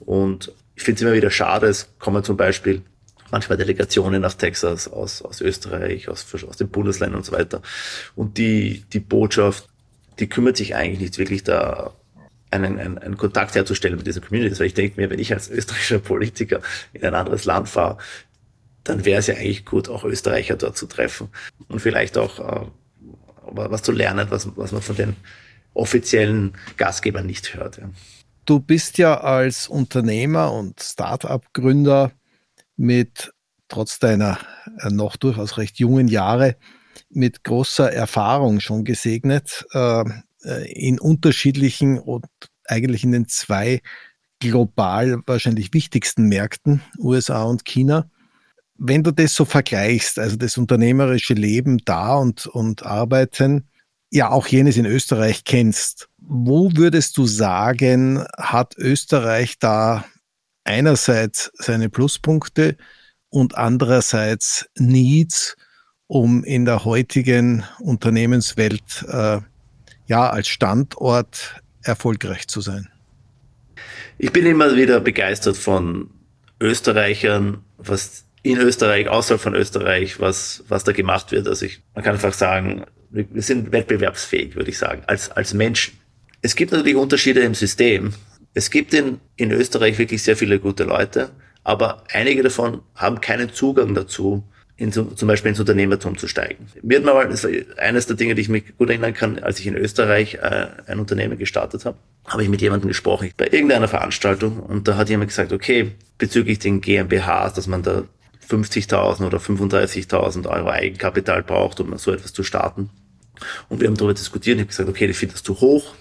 Und 0.00 0.52
ich 0.74 0.82
finde 0.82 0.96
es 0.96 1.02
immer 1.02 1.12
wieder 1.14 1.30
schade, 1.30 1.66
es 1.66 1.88
kommen 1.98 2.24
zum 2.24 2.36
Beispiel 2.36 2.82
manchmal 3.30 3.58
Delegationen 3.58 4.22
nach 4.22 4.34
Texas, 4.34 4.88
aus, 4.88 5.20
aus 5.22 5.40
Österreich, 5.40 6.08
aus, 6.08 6.26
aus 6.48 6.56
den 6.56 6.68
Bundesländern 6.68 7.18
und 7.18 7.24
so 7.24 7.32
weiter. 7.32 7.62
Und 8.14 8.38
die, 8.38 8.84
die 8.92 9.00
Botschaft, 9.00 9.68
die 10.18 10.28
kümmert 10.28 10.56
sich 10.56 10.74
eigentlich 10.74 11.00
nicht 11.00 11.18
wirklich 11.18 11.44
da 11.44 11.94
einen, 12.50 12.78
einen, 12.78 12.98
einen 12.98 13.16
Kontakt 13.16 13.54
herzustellen 13.54 13.96
mit 13.96 14.06
diesen 14.06 14.22
Communities. 14.22 14.60
Weil 14.60 14.66
ich 14.68 14.74
denke 14.74 15.00
mir, 15.00 15.10
wenn 15.10 15.18
ich 15.18 15.32
als 15.32 15.48
österreichischer 15.50 15.98
Politiker 15.98 16.60
in 16.92 17.04
ein 17.04 17.14
anderes 17.14 17.44
Land 17.44 17.68
fahre, 17.68 17.98
dann 18.84 19.04
wäre 19.04 19.20
es 19.20 19.26
ja 19.26 19.34
eigentlich 19.34 19.64
gut, 19.64 19.88
auch 19.88 20.04
Österreicher 20.04 20.56
dort 20.56 20.76
zu 20.76 20.86
treffen 20.86 21.28
und 21.68 21.80
vielleicht 21.80 22.16
auch 22.16 22.38
äh, 22.38 22.66
was 23.50 23.82
zu 23.82 23.92
lernen, 23.92 24.26
was, 24.30 24.48
was 24.56 24.72
man 24.72 24.82
von 24.82 24.96
den 24.96 25.16
offiziellen 25.74 26.54
Gastgebern 26.76 27.26
nicht 27.26 27.54
hört. 27.54 27.78
Ja. 27.78 27.90
Du 28.46 28.60
bist 28.60 28.98
ja 28.98 29.20
als 29.20 29.68
Unternehmer 29.68 30.52
und 30.52 30.80
Start-up-Gründer 30.80 32.12
mit 32.76 33.32
trotz 33.68 33.98
deiner 33.98 34.38
äh, 34.80 34.90
noch 34.90 35.16
durchaus 35.16 35.58
recht 35.58 35.78
jungen 35.78 36.08
Jahre 36.08 36.56
mit 37.10 37.44
großer 37.44 37.92
Erfahrung 37.92 38.60
schon 38.60 38.84
gesegnet 38.84 39.66
äh, 39.72 40.00
äh, 40.00 40.04
in 40.44 40.98
unterschiedlichen 40.98 41.98
und 41.98 42.26
eigentlich 42.64 43.04
in 43.04 43.12
den 43.12 43.28
zwei 43.28 43.80
global 44.40 45.20
wahrscheinlich 45.26 45.72
wichtigsten 45.74 46.28
Märkten, 46.28 46.82
USA 46.98 47.42
und 47.42 47.64
China. 47.64 48.08
Wenn 48.76 49.02
du 49.02 49.10
das 49.10 49.34
so 49.34 49.44
vergleichst, 49.44 50.18
also 50.18 50.36
das 50.36 50.56
unternehmerische 50.56 51.34
Leben 51.34 51.78
da 51.84 52.16
und, 52.16 52.46
und 52.46 52.86
Arbeiten, 52.86 53.68
ja 54.10 54.30
auch 54.30 54.46
jenes 54.46 54.76
in 54.76 54.86
Österreich 54.86 55.44
kennst, 55.44 56.08
wo 56.18 56.70
würdest 56.74 57.16
du 57.16 57.26
sagen, 57.26 58.24
hat 58.36 58.76
Österreich 58.78 59.58
da 59.58 60.04
einerseits 60.64 61.50
seine 61.54 61.88
Pluspunkte 61.88 62.76
und 63.30 63.56
andererseits 63.56 64.66
Needs, 64.78 65.56
um 66.06 66.44
in 66.44 66.64
der 66.64 66.84
heutigen 66.84 67.64
Unternehmenswelt 67.80 69.04
äh, 69.08 69.40
ja 70.08 70.28
als 70.28 70.48
Standort 70.48 71.62
erfolgreich 71.82 72.48
zu 72.48 72.60
sein? 72.60 72.88
Ich 74.18 74.32
bin 74.32 74.46
immer 74.46 74.74
wieder 74.74 74.98
begeistert 75.00 75.56
von 75.56 76.10
Österreichern, 76.60 77.62
was 77.76 78.24
in 78.42 78.58
Österreich, 78.58 79.08
außerhalb 79.08 79.40
von 79.40 79.54
Österreich, 79.54 80.18
was, 80.18 80.64
was 80.68 80.82
da 80.84 80.92
gemacht 80.92 81.30
wird. 81.30 81.46
Also 81.46 81.66
ich, 81.66 81.82
man 81.94 82.02
kann 82.02 82.14
einfach 82.14 82.32
sagen, 82.32 82.84
wir 83.10 83.42
sind 83.42 83.72
wettbewerbsfähig, 83.72 84.56
würde 84.56 84.70
ich 84.70 84.78
sagen, 84.78 85.02
als, 85.06 85.30
als 85.30 85.54
Menschen. 85.54 85.98
Es 86.42 86.56
gibt 86.56 86.72
natürlich 86.72 86.96
Unterschiede 86.96 87.40
im 87.40 87.54
System. 87.54 88.12
Es 88.54 88.70
gibt 88.70 88.94
in, 88.94 89.20
in 89.36 89.50
Österreich 89.50 89.98
wirklich 89.98 90.22
sehr 90.22 90.36
viele 90.36 90.58
gute 90.58 90.84
Leute, 90.84 91.30
aber 91.64 92.04
einige 92.12 92.42
davon 92.42 92.82
haben 92.94 93.20
keinen 93.20 93.52
Zugang 93.52 93.94
dazu, 93.94 94.44
in, 94.78 94.92
zum 94.92 95.28
Beispiel 95.28 95.50
ins 95.50 95.58
Unternehmertum 95.58 96.16
zu 96.16 96.28
steigen. 96.28 96.68
Mir 96.82 96.98
hat 96.98 97.04
mal, 97.04 97.28
das 97.28 97.42
war 97.42 97.50
eines 97.78 98.06
der 98.06 98.14
Dinge, 98.14 98.36
die 98.36 98.42
ich 98.42 98.48
mich 98.48 98.76
gut 98.78 98.88
erinnern 98.88 99.12
kann, 99.12 99.40
als 99.40 99.58
ich 99.58 99.66
in 99.66 99.74
Österreich 99.74 100.34
äh, 100.34 100.68
ein 100.86 101.00
Unternehmen 101.00 101.36
gestartet 101.36 101.84
habe, 101.84 101.98
habe 102.26 102.44
ich 102.44 102.48
mit 102.48 102.62
jemandem 102.62 102.86
gesprochen 102.86 103.32
bei 103.36 103.46
irgendeiner 103.46 103.88
Veranstaltung 103.88 104.60
und 104.60 104.86
da 104.86 104.96
hat 104.96 105.08
jemand 105.08 105.30
gesagt, 105.30 105.52
okay, 105.52 105.92
bezüglich 106.16 106.60
den 106.60 106.80
GmbHs, 106.80 107.54
dass 107.54 107.66
man 107.66 107.82
da 107.82 108.04
50.000 108.48 109.26
oder 109.26 109.38
35.000 109.38 110.46
Euro 110.48 110.70
Eigenkapital 110.70 111.42
braucht, 111.42 111.80
um 111.80 111.98
so 111.98 112.12
etwas 112.12 112.32
zu 112.32 112.44
starten. 112.44 112.90
Und 113.68 113.80
wir 113.80 113.88
haben 113.88 113.96
darüber 113.96 114.14
diskutiert 114.14 114.54
und 114.54 114.60
ich 114.60 114.64
habe 114.64 114.68
gesagt, 114.68 114.88
okay, 114.88 115.06
ich 115.06 115.16
finde 115.16 115.34
das 115.34 115.42
zu 115.42 115.60
hoch. 115.60 115.94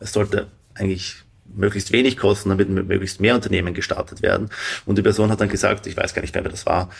Es 0.00 0.12
sollte 0.12 0.48
eigentlich 0.74 1.16
möglichst 1.54 1.92
wenig 1.92 2.16
kosten, 2.16 2.50
damit 2.50 2.68
möglichst 2.68 3.20
mehr 3.20 3.34
Unternehmen 3.34 3.72
gestartet 3.72 4.20
werden. 4.20 4.50
Und 4.84 4.98
die 4.98 5.02
Person 5.02 5.30
hat 5.30 5.40
dann 5.40 5.48
gesagt, 5.48 5.86
ich 5.86 5.96
weiß 5.96 6.12
gar 6.12 6.22
nicht 6.22 6.34
mehr, 6.34 6.44
wer 6.44 6.50
das 6.50 6.66
war, 6.66 6.90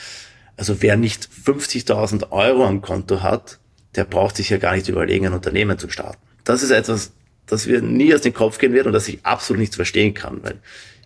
also 0.57 0.83
wer 0.83 0.97
nicht 0.97 1.29
50.000 1.47 2.31
Euro 2.31 2.65
am 2.65 2.81
Konto 2.81 3.23
hat, 3.23 3.59
der 3.95 4.05
braucht 4.05 4.37
sich 4.37 4.51
ja 4.51 4.59
gar 4.59 4.75
nicht 4.75 4.89
überlegen, 4.89 5.27
ein 5.27 5.33
Unternehmen 5.33 5.79
zu 5.79 5.89
starten. 5.89 6.21
Das 6.45 6.63
ist 6.63 6.71
etwas, 6.71 7.13
das 7.47 7.67
mir 7.67 7.83
nie 7.83 8.15
aus 8.15 8.23
dem 8.23 8.35
Kopf 8.35 8.59
gehen 8.59 8.73
wird 8.73 8.87
und 8.87 8.93
das 8.93 9.09
ich 9.09 9.25
absolut 9.25 9.61
nicht 9.61 9.75
verstehen 9.75 10.15
kann, 10.15 10.43
weil 10.43 10.61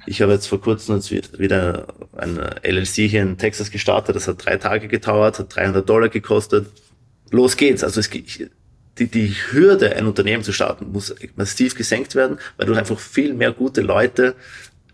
ich 0.07 0.23
habe 0.23 0.33
jetzt 0.33 0.47
vor 0.47 0.61
kurzem 0.61 0.97
jetzt 0.97 1.39
wieder 1.39 1.87
ein 2.17 2.39
LLC 2.63 3.09
hier 3.09 3.23
in 3.23 3.39
Texas 3.39 3.71
gestartet. 3.71 4.17
Das 4.17 4.29
hat 4.29 4.45
drei 4.45 4.57
Tage 4.57 4.89
gedauert, 4.89 5.39
hat 5.39 5.55
300 5.55 5.89
Dollar 5.89 6.09
gekostet. 6.09 6.69
Los 7.31 7.57
geht's. 7.57 7.85
Also 7.85 8.01
es, 8.01 8.11
die, 8.11 9.07
die 9.07 9.35
Hürde, 9.51 9.95
ein 9.97 10.07
Unternehmen 10.07 10.43
zu 10.43 10.53
starten, 10.53 10.91
muss 10.91 11.15
massiv 11.37 11.75
gesenkt 11.75 12.15
werden, 12.15 12.39
weil 12.57 12.67
du 12.67 12.75
einfach 12.75 12.99
viel 12.99 13.35
mehr 13.35 13.53
gute 13.53 13.83
Leute 13.83 14.35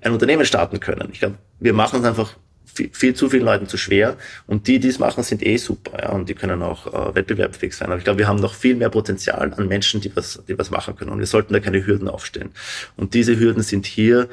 ein 0.01 0.13
Unternehmen 0.13 0.45
starten 0.45 0.81
können. 0.81 1.09
Ich 1.13 1.21
glaube, 1.21 1.37
wir 1.61 1.73
machen 1.73 2.01
es 2.01 2.07
einfach 2.07 2.37
viel, 2.77 2.91
viel, 2.93 3.15
zu 3.15 3.31
vielen 3.31 3.45
Leuten 3.45 3.67
zu 3.67 3.77
schwer 3.77 4.17
und 4.47 4.69
die, 4.69 4.79
die 4.79 4.89
es 4.89 4.99
machen, 4.99 5.23
sind 5.23 5.45
eh 5.45 5.57
super 5.57 5.99
ja, 6.01 6.11
und 6.11 6.29
die 6.29 6.35
können 6.35 6.63
auch 6.63 6.87
äh, 6.87 7.15
wettbewerbsfähig 7.15 7.75
sein. 7.75 7.89
Aber 7.89 7.99
ich 7.99 8.05
glaube, 8.05 8.19
wir 8.19 8.29
haben 8.29 8.41
noch 8.41 8.55
viel 8.55 8.77
mehr 8.77 8.91
Potenzial 8.91 9.53
an 9.55 9.69
Menschen, 9.69 10.01
die 10.01 10.15
was, 10.15 10.43
die 10.49 10.59
was 10.59 10.71
machen 10.71 10.97
können 10.97 11.11
und 11.11 11.19
wir 11.19 11.27
sollten 11.27 11.53
da 11.53 11.61
keine 11.61 11.85
Hürden 11.85 12.09
aufstellen. 12.09 12.51
Und 12.97 13.15
diese 13.15 13.39
Hürden 13.39 13.63
sind 13.63 13.87
hier 13.87 14.29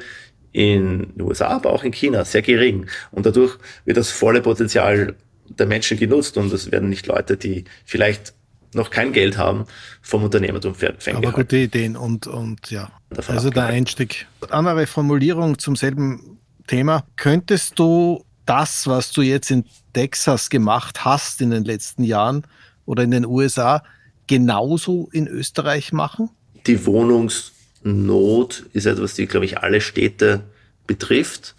in 0.52 1.14
den 1.14 1.22
USA, 1.22 1.48
aber 1.48 1.72
auch 1.72 1.82
in 1.82 1.92
China 1.92 2.24
sehr 2.24 2.42
gering 2.42 2.86
und 3.10 3.26
dadurch 3.26 3.58
wird 3.84 3.96
das 3.96 4.10
volle 4.10 4.40
Potenzial 4.40 5.16
der 5.48 5.66
Menschen 5.66 5.98
genutzt 5.98 6.36
und 6.36 6.52
es 6.52 6.70
werden 6.70 6.88
nicht 6.88 7.06
Leute, 7.06 7.36
die 7.36 7.64
vielleicht 7.84 8.34
noch 8.74 8.90
kein 8.90 9.12
Geld 9.12 9.38
haben, 9.38 9.66
vom 10.02 10.24
Unternehmertum 10.24 10.74
ferngehalten. 10.74 11.16
Aber 11.16 11.32
gute 11.32 11.56
Ideen 11.56 11.96
und, 11.96 12.26
und 12.26 12.70
ja, 12.70 12.90
also 13.28 13.50
der 13.50 13.66
Einstieg. 13.66 14.26
Andere 14.50 14.86
Formulierung 14.86 15.58
zum 15.58 15.76
selben 15.76 16.38
Thema. 16.66 17.04
Könntest 17.16 17.78
du 17.78 18.24
das, 18.46 18.86
was 18.86 19.12
du 19.12 19.22
jetzt 19.22 19.50
in 19.50 19.64
Texas 19.92 20.50
gemacht 20.50 21.04
hast 21.04 21.40
in 21.40 21.50
den 21.50 21.64
letzten 21.64 22.04
Jahren 22.04 22.46
oder 22.86 23.02
in 23.02 23.10
den 23.10 23.26
USA, 23.26 23.82
genauso 24.26 25.08
in 25.12 25.26
Österreich 25.26 25.92
machen? 25.92 26.30
Die 26.66 26.86
Wohnungsnot 26.86 28.66
ist 28.72 28.86
etwas, 28.86 29.14
die, 29.14 29.26
glaube 29.26 29.46
ich, 29.46 29.58
alle 29.58 29.80
Städte 29.80 30.44
betrifft, 30.86 31.54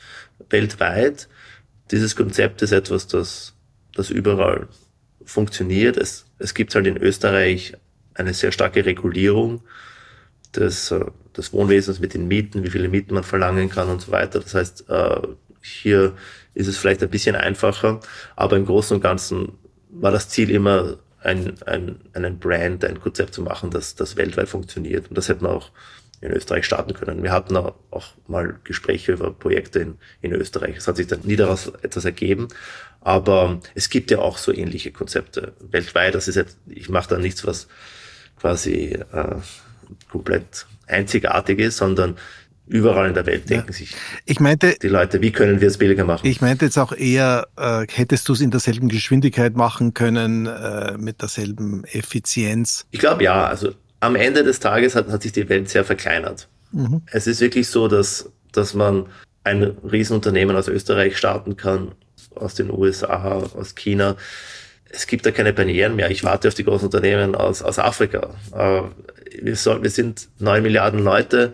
weltweit. 0.50 1.28
Dieses 1.92 2.16
Konzept 2.16 2.62
ist 2.62 2.72
etwas, 2.72 3.08
das, 3.08 3.54
das 3.94 4.10
überall 4.10 4.68
funktioniert. 5.24 5.98
Es, 5.98 6.26
es 6.40 6.54
gibt 6.54 6.74
halt 6.76 6.88
in 6.88 6.98
Österreich 6.98 7.74
eine 8.14 8.34
sehr 8.34 8.52
starke 8.52 8.86
Regulierung 8.86 9.62
des, 10.56 10.92
äh, 10.92 11.06
des 11.36 11.54
Wohnwesens 11.54 12.00
mit 12.00 12.14
den 12.14 12.28
Mieten, 12.28 12.64
wie 12.64 12.70
viele 12.70 12.90
Mieten 12.90 13.14
man 13.14 13.24
verlangen 13.24 13.70
kann 13.70 13.90
und 13.90 14.02
so 14.02 14.12
weiter. 14.12 14.40
Das 14.40 14.54
heißt, 14.54 14.90
äh, 14.90 15.22
hier 15.62 16.14
ist 16.56 16.68
es 16.68 16.78
vielleicht 16.78 17.04
ein 17.04 17.10
bisschen 17.10 17.36
einfacher, 17.36 18.00
aber 18.36 18.58
im 18.58 18.66
Großen 18.66 18.96
und 18.96 19.02
Ganzen 19.02 19.54
war 19.90 20.12
das 20.12 20.30
Ziel 20.30 20.50
immer, 20.50 20.98
ein, 21.26 21.56
ein, 21.66 22.00
einen 22.14 22.40
Brand, 22.40 22.86
ein 22.86 23.00
Konzept 23.00 23.34
zu 23.34 23.42
machen, 23.42 23.72
das, 23.72 23.96
das 23.96 24.16
weltweit 24.16 24.48
funktioniert. 24.48 25.10
Und 25.10 25.18
das 25.18 25.28
hätten 25.28 25.44
wir 25.44 25.50
auch 25.50 25.72
in 26.22 26.32
Österreich 26.32 26.66
starten 26.66 26.94
können. 26.94 27.24
Wir 27.24 27.32
hatten 27.32 27.58
auch 27.58 28.14
mal 28.28 28.60
Gespräche 28.64 29.14
über 29.14 29.34
Projekte 29.34 29.80
in, 29.80 29.98
in 30.22 30.34
Österreich. 30.34 30.78
Es 30.78 30.88
hat 30.88 30.98
sich 30.98 31.08
dann 31.08 31.22
nie 31.24 31.36
daraus 31.36 31.68
etwas 31.82 32.06
ergeben. 32.06 32.48
Aber 33.02 33.60
es 33.74 33.90
gibt 33.90 34.12
ja 34.12 34.20
auch 34.20 34.38
so 34.38 34.54
ähnliche 34.54 34.92
Konzepte 34.92 35.54
weltweit. 35.60 36.16
Das 36.16 36.28
ist 36.28 36.36
jetzt, 36.36 36.58
ich 36.68 36.90
mache 36.90 37.10
da 37.10 37.18
nichts, 37.18 37.46
was 37.46 37.68
quasi 38.40 39.00
äh, 39.12 39.36
komplett 40.10 40.68
einzigartig 40.88 41.60
ist, 41.60 41.78
sondern 41.78 42.18
überall 42.68 43.08
in 43.08 43.14
der 43.14 43.26
Welt 43.26 43.50
denken 43.50 43.68
ja. 43.68 43.74
sich 43.74 43.96
ich 44.26 44.40
meinte, 44.40 44.76
die 44.82 44.88
Leute, 44.88 45.22
wie 45.22 45.32
können 45.32 45.62
wir 45.62 45.68
es 45.68 45.78
billiger 45.78 46.06
machen? 46.06 46.26
Ich 46.26 46.42
meinte 46.42 46.66
jetzt 46.66 46.78
auch 46.78 46.92
eher, 46.94 47.48
äh, 47.58 47.86
hättest 47.92 48.28
du 48.28 48.34
es 48.34 48.42
in 48.42 48.52
derselben 48.52 48.90
Geschwindigkeit 48.90 49.56
machen 49.56 49.94
können, 49.94 50.48
äh, 50.48 50.98
mit 50.98 51.22
derselben 51.22 51.84
Effizienz? 51.86 52.86
Ich 52.92 53.00
glaube 53.00 53.24
ja. 53.24 53.46
Also 53.46 53.74
am 54.00 54.16
Ende 54.16 54.44
des 54.44 54.60
Tages 54.60 54.96
hat, 54.96 55.10
hat 55.10 55.24
sich 55.24 55.32
die 55.32 55.48
Welt 55.50 55.70
sehr 55.70 55.86
verkleinert. 55.86 56.48
Mhm. 56.72 57.02
Es 57.12 57.28
ist 57.28 57.42
wirklich 57.42 57.68
so, 57.68 57.88
dass, 57.88 58.30
dass 58.52 58.74
man 58.74 59.06
ein 59.44 59.64
Riesenunternehmen 59.64 60.56
aus 60.56 60.68
Österreich 60.68 61.18
starten 61.18 61.56
kann, 61.56 61.92
aus 62.36 62.56
den 62.56 62.72
USA, 62.72 63.44
aus 63.56 63.76
China. 63.76 64.16
Es 64.90 65.08
gibt 65.08 65.26
da 65.26 65.32
keine 65.32 65.54
Barrieren 65.54 65.96
mehr. 65.96 66.10
Ich 66.10 66.24
warte 66.24 66.48
auf 66.48 66.54
die 66.54 66.64
großen 66.64 66.86
Unternehmen 66.86 67.36
aus, 67.36 67.62
aus 67.62 67.80
Afrika. 67.80 68.36
Äh, 68.54 68.82
wir, 69.42 69.56
soll, 69.56 69.84
wir 69.84 69.90
sind 69.90 70.30
neun 70.40 70.64
Milliarden 70.64 71.04
Leute. 71.04 71.54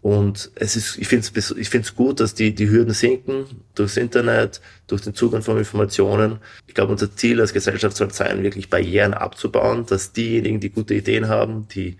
Und 0.00 0.52
es 0.54 0.76
ist, 0.76 0.96
ich 0.98 1.08
finde 1.08 1.28
es 1.34 1.50
ich 1.50 1.68
find's 1.68 1.94
gut, 1.94 2.20
dass 2.20 2.34
die, 2.34 2.54
die 2.54 2.70
Hürden 2.70 2.94
sinken 2.94 3.46
durchs 3.74 3.96
Internet, 3.96 4.60
durch 4.86 5.02
den 5.02 5.14
Zugang 5.14 5.42
von 5.42 5.58
Informationen. 5.58 6.38
Ich 6.68 6.74
glaube, 6.74 6.92
unser 6.92 7.14
Ziel 7.14 7.40
als 7.40 7.52
Gesellschaft 7.52 7.96
soll 7.96 8.12
sein, 8.12 8.42
wirklich 8.44 8.70
Barrieren 8.70 9.12
abzubauen, 9.12 9.86
dass 9.86 10.12
diejenigen, 10.12 10.60
die 10.60 10.70
gute 10.70 10.94
Ideen 10.94 11.28
haben, 11.28 11.66
die, 11.68 11.98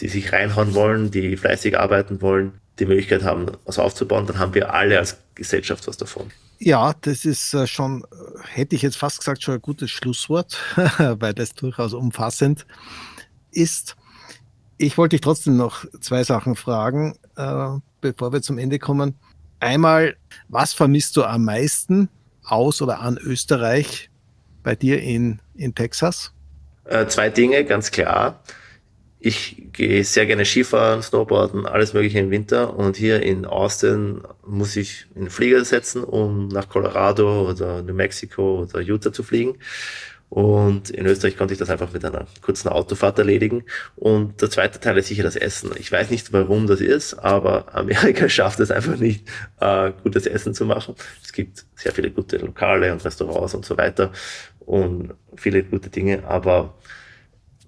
die 0.00 0.08
sich 0.08 0.32
reinhauen 0.32 0.74
wollen, 0.74 1.10
die 1.10 1.36
fleißig 1.38 1.78
arbeiten 1.78 2.20
wollen, 2.20 2.52
die 2.78 2.86
Möglichkeit 2.86 3.22
haben, 3.22 3.46
was 3.64 3.78
aufzubauen, 3.78 4.26
dann 4.26 4.38
haben 4.38 4.54
wir 4.54 4.74
alle 4.74 4.98
als 4.98 5.16
Gesellschaft 5.34 5.86
was 5.86 5.96
davon. 5.96 6.30
Ja, 6.58 6.94
das 7.00 7.24
ist 7.24 7.54
äh, 7.54 7.66
schon, 7.66 8.04
hätte 8.44 8.76
ich 8.76 8.82
jetzt 8.82 8.96
fast 8.96 9.18
gesagt, 9.18 9.42
schon 9.42 9.54
ein 9.54 9.62
gutes 9.62 9.90
Schlusswort, 9.90 10.58
weil 10.98 11.32
das 11.32 11.54
durchaus 11.54 11.94
umfassend 11.94 12.66
ist. 13.50 13.96
Ich 14.76 14.98
wollte 14.98 15.14
dich 15.14 15.20
trotzdem 15.22 15.56
noch 15.56 15.84
zwei 16.00 16.22
Sachen 16.24 16.56
fragen, 16.56 17.16
äh, 17.38 17.78
bevor 18.00 18.32
wir 18.32 18.42
zum 18.42 18.58
Ende 18.58 18.78
kommen. 18.78 19.14
Einmal, 19.60 20.16
was 20.48 20.72
vermisst 20.72 21.16
du 21.16 21.24
am 21.24 21.44
meisten 21.44 22.08
aus 22.44 22.82
oder 22.82 23.00
an 23.00 23.18
Österreich 23.18 24.10
bei 24.62 24.74
dir 24.74 25.00
in, 25.02 25.40
in 25.54 25.74
Texas? 25.74 26.32
Äh, 26.84 27.06
zwei 27.06 27.30
Dinge, 27.30 27.64
ganz 27.64 27.90
klar. 27.90 28.42
Ich 29.20 29.64
gehe 29.72 30.04
sehr 30.04 30.26
gerne 30.26 30.44
Skifahren, 30.44 31.02
Snowboarden, 31.02 31.66
alles 31.66 31.92
Mögliche 31.92 32.20
im 32.20 32.30
Winter. 32.30 32.76
Und 32.76 32.96
hier 32.96 33.20
in 33.22 33.46
Austin 33.46 34.22
muss 34.46 34.76
ich 34.76 35.06
in 35.14 35.22
den 35.22 35.30
Flieger 35.30 35.64
setzen, 35.64 36.04
um 36.04 36.46
nach 36.48 36.68
Colorado 36.68 37.48
oder 37.48 37.82
New 37.82 37.94
Mexico 37.94 38.60
oder 38.62 38.80
Utah 38.80 39.12
zu 39.12 39.24
fliegen. 39.24 39.58
Und 40.30 40.90
in 40.90 41.06
Österreich 41.06 41.36
konnte 41.36 41.54
ich 41.54 41.58
das 41.58 41.70
einfach 41.70 41.92
mit 41.92 42.04
einer 42.04 42.26
kurzen 42.42 42.68
Autofahrt 42.68 43.18
erledigen. 43.18 43.64
Und 43.96 44.42
der 44.42 44.50
zweite 44.50 44.78
Teil 44.78 44.98
ist 44.98 45.08
sicher 45.08 45.22
das 45.22 45.36
Essen. 45.36 45.70
Ich 45.78 45.90
weiß 45.90 46.10
nicht, 46.10 46.32
warum 46.32 46.66
das 46.66 46.80
ist, 46.80 47.14
aber 47.14 47.74
Amerika 47.74 48.28
schafft 48.28 48.60
es 48.60 48.70
einfach 48.70 48.96
nicht, 48.96 49.26
äh, 49.60 49.92
gutes 50.02 50.26
Essen 50.26 50.52
zu 50.52 50.66
machen. 50.66 50.94
Es 51.24 51.32
gibt 51.32 51.64
sehr 51.76 51.92
viele 51.92 52.10
gute 52.10 52.36
Lokale 52.36 52.92
und 52.92 53.04
Restaurants 53.04 53.54
und 53.54 53.64
so 53.64 53.78
weiter 53.78 54.12
und 54.60 55.14
viele 55.34 55.62
gute 55.62 55.88
Dinge, 55.88 56.24
aber 56.26 56.74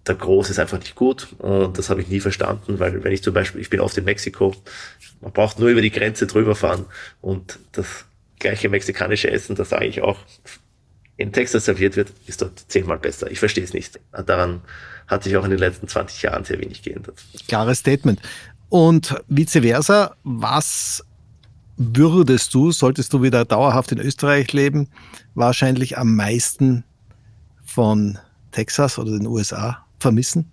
der 0.06 0.14
Groß 0.14 0.50
ist 0.50 0.58
einfach 0.58 0.78
nicht 0.78 0.94
gut 0.94 1.28
und 1.38 1.78
das 1.78 1.88
habe 1.88 2.02
ich 2.02 2.08
nie 2.08 2.20
verstanden, 2.20 2.78
weil 2.78 3.02
wenn 3.04 3.12
ich 3.12 3.22
zum 3.22 3.32
Beispiel, 3.34 3.60
ich 3.60 3.70
bin 3.70 3.80
oft 3.80 3.96
in 3.96 4.04
Mexiko, 4.04 4.54
man 5.20 5.32
braucht 5.32 5.58
nur 5.58 5.70
über 5.70 5.82
die 5.82 5.90
Grenze 5.90 6.26
drüber 6.26 6.54
fahren 6.54 6.86
und 7.20 7.58
das 7.72 8.04
gleiche 8.38 8.68
mexikanische 8.68 9.30
Essen, 9.30 9.56
das 9.56 9.70
sage 9.70 9.86
ich 9.86 10.02
auch 10.02 10.18
in 11.20 11.32
Texas 11.32 11.66
serviert 11.66 11.96
wird, 11.96 12.12
ist 12.26 12.40
dort 12.40 12.64
zehnmal 12.68 12.98
besser. 12.98 13.30
Ich 13.30 13.38
verstehe 13.38 13.62
es 13.62 13.74
nicht. 13.74 14.00
Daran 14.24 14.62
hat 15.06 15.22
sich 15.22 15.36
auch 15.36 15.44
in 15.44 15.50
den 15.50 15.58
letzten 15.58 15.86
20 15.86 16.22
Jahren 16.22 16.44
sehr 16.44 16.58
wenig 16.58 16.82
geändert. 16.82 17.22
Klares 17.46 17.80
Statement. 17.80 18.20
Und 18.70 19.14
vice 19.28 19.60
versa, 19.60 20.16
was 20.24 21.04
würdest 21.76 22.54
du, 22.54 22.72
solltest 22.72 23.12
du 23.12 23.22
wieder 23.22 23.44
dauerhaft 23.44 23.92
in 23.92 23.98
Österreich 23.98 24.50
leben, 24.54 24.88
wahrscheinlich 25.34 25.98
am 25.98 26.16
meisten 26.16 26.84
von 27.66 28.18
Texas 28.50 28.98
oder 28.98 29.10
den 29.10 29.26
USA 29.26 29.84
vermissen? 29.98 30.50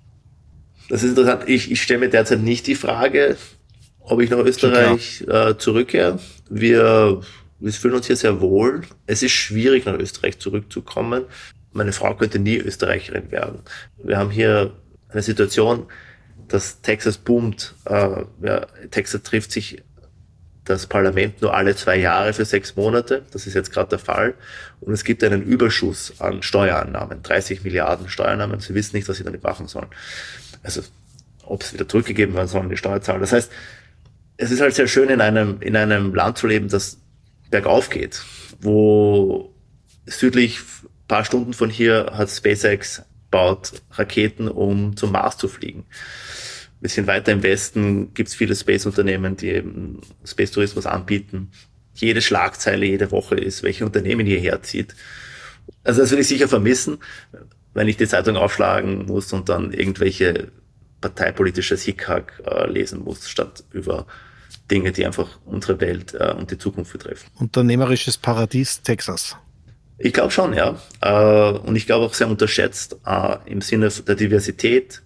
Das 0.89 1.01
ist 1.01 1.11
interessant. 1.11 1.47
Ich, 1.47 1.72
ich 1.72 1.82
stelle 1.82 2.01
mir 2.01 2.09
derzeit 2.09 2.41
nicht 2.41 2.68
die 2.68 2.76
Frage, 2.76 3.38
ob 4.01 4.20
ich 4.20 4.30
nach 4.30 4.39
Österreich 4.39 5.24
äh, 5.30 5.57
zurückkehre. 5.57 6.20
Wir 6.49 7.22
Wir 7.60 7.74
fühlen 7.74 7.95
uns 7.95 8.08
hier 8.08 8.16
sehr 8.16 8.39
wohl. 8.41 8.82
Es 9.05 9.24
ist 9.24 9.32
schwierig, 9.32 9.86
nach 9.86 9.97
Österreich 9.97 10.39
zurückzukommen. 10.39 11.26
Meine 11.72 11.93
Frau 11.93 12.16
könnte 12.16 12.39
nie 12.39 12.58
Österreicherin 12.58 13.32
werden. 13.32 13.60
Wir 13.97 14.18
haben 14.18 14.32
hier 14.32 14.74
eine 15.10 15.22
Situation, 15.22 15.88
dass 16.47 16.82
Texas 16.82 17.18
boomt. 17.18 17.74
Äh, 17.86 18.24
ja, 18.41 18.66
Texas 18.91 19.24
trifft 19.24 19.51
sich 19.51 19.84
das 20.66 20.86
Parlament 20.86 21.41
nur 21.41 21.53
alle 21.53 21.76
zwei 21.76 21.97
Jahre 21.97 22.34
für 22.34 22.45
sechs 22.45 22.76
Monate. 22.76 23.24
Das 23.32 23.47
ist 23.47 23.53
jetzt 23.53 23.72
gerade 23.72 23.89
der 23.89 23.99
Fall. 23.99 24.34
Und 24.82 24.93
es 24.93 25.03
gibt 25.03 25.24
einen 25.24 25.41
Überschuss 25.41 26.14
an 26.20 26.43
Steuerannahmen, 26.43 27.24
30 27.24 27.64
Milliarden 27.64 28.10
Steuerannahmen. 28.10 28.60
Sie 28.60 28.74
wissen 28.74 28.95
nicht, 28.95 29.08
was 29.08 29.18
sie 29.18 29.24
damit 29.24 29.43
machen 29.43 29.68
sollen. 29.68 29.88
Also 30.64 30.82
ob 31.43 31.62
es 31.62 31.74
wieder 31.74 31.88
zurückgegeben 31.88 32.36
werden 32.36 32.47
sollen, 32.47 32.70
die 32.70 32.78
Steuerzahler. 32.78 33.20
Das 33.20 33.32
heißt, 33.32 33.51
es 34.38 34.51
ist 34.51 34.62
halt 34.62 34.76
sehr 34.76 34.88
schön, 34.88 35.10
in 35.10 35.22
einem, 35.22 35.62
in 35.62 35.76
einem 35.76 36.14
Land 36.14 36.38
zu 36.38 36.47
leben, 36.47 36.68
das 36.68 36.97
bergauf 37.50 37.89
geht, 37.89 38.24
wo 38.60 39.54
südlich 40.06 40.60
paar 41.08 41.26
Stunden 41.26 41.54
von 41.54 41.70
hier 41.70 42.12
hat 42.14 42.30
SpaceX 42.30 43.04
baut 43.32 43.82
Raketen, 43.91 44.48
um 44.48 44.95
zum 44.95 45.12
Mars 45.12 45.38
zu 45.38 45.48
fliegen. 45.48 45.80
Ein 45.80 46.82
bisschen 46.82 47.08
weiter 47.08 47.32
im 47.32 47.43
Westen 47.43 48.14
gibt 48.14 48.30
es 48.30 48.36
viele 48.36 48.56
Space-Unternehmen, 48.56 49.36
die 49.36 49.50
eben 49.50 50.02
Space-Tourismus 50.24 50.86
anbieten. 50.86 51.52
Jede 51.95 52.22
Schlagzeile 52.22 52.86
jede 52.86 53.12
Woche 53.12 53.36
ist, 53.36 53.64
welche 53.64 53.86
Unternehmen 53.86 54.28
hierher 54.28 54.62
zieht. 54.62 54.95
Also 55.84 56.02
das 56.02 56.12
würde 56.12 56.22
ich 56.22 56.28
sicher 56.28 56.48
vermissen, 56.48 57.00
wenn 57.74 57.88
ich 57.88 57.98
die 57.98 58.08
Zeitung 58.08 58.38
aufschlagen 58.38 59.06
muss 59.06 59.34
und 59.34 59.50
dann 59.50 59.74
irgendwelche 59.74 60.52
parteipolitisches 61.02 61.84
Hickhack 61.84 62.41
äh, 62.45 62.70
lesen 62.70 63.04
muss, 63.04 63.30
statt 63.30 63.64
über 63.72 64.06
Dinge, 64.70 64.91
die 64.91 65.05
einfach 65.05 65.39
unsere 65.45 65.80
Welt 65.80 66.13
äh, 66.13 66.34
und 66.34 66.51
die 66.51 66.57
Zukunft 66.57 66.93
betreffen. 66.93 67.30
Unternehmerisches 67.39 68.18
Paradies 68.18 68.82
Texas. 68.82 69.38
Ich 69.97 70.13
glaube 70.13 70.32
schon, 70.32 70.53
ja. 70.53 70.76
Äh, 71.01 71.57
und 71.59 71.76
ich 71.76 71.86
glaube 71.86 72.05
auch 72.05 72.13
sehr 72.13 72.28
unterschätzt 72.28 72.97
äh, 73.05 73.38
im 73.45 73.61
Sinne 73.61 73.89
der 73.89 74.15
Diversität. 74.15 75.01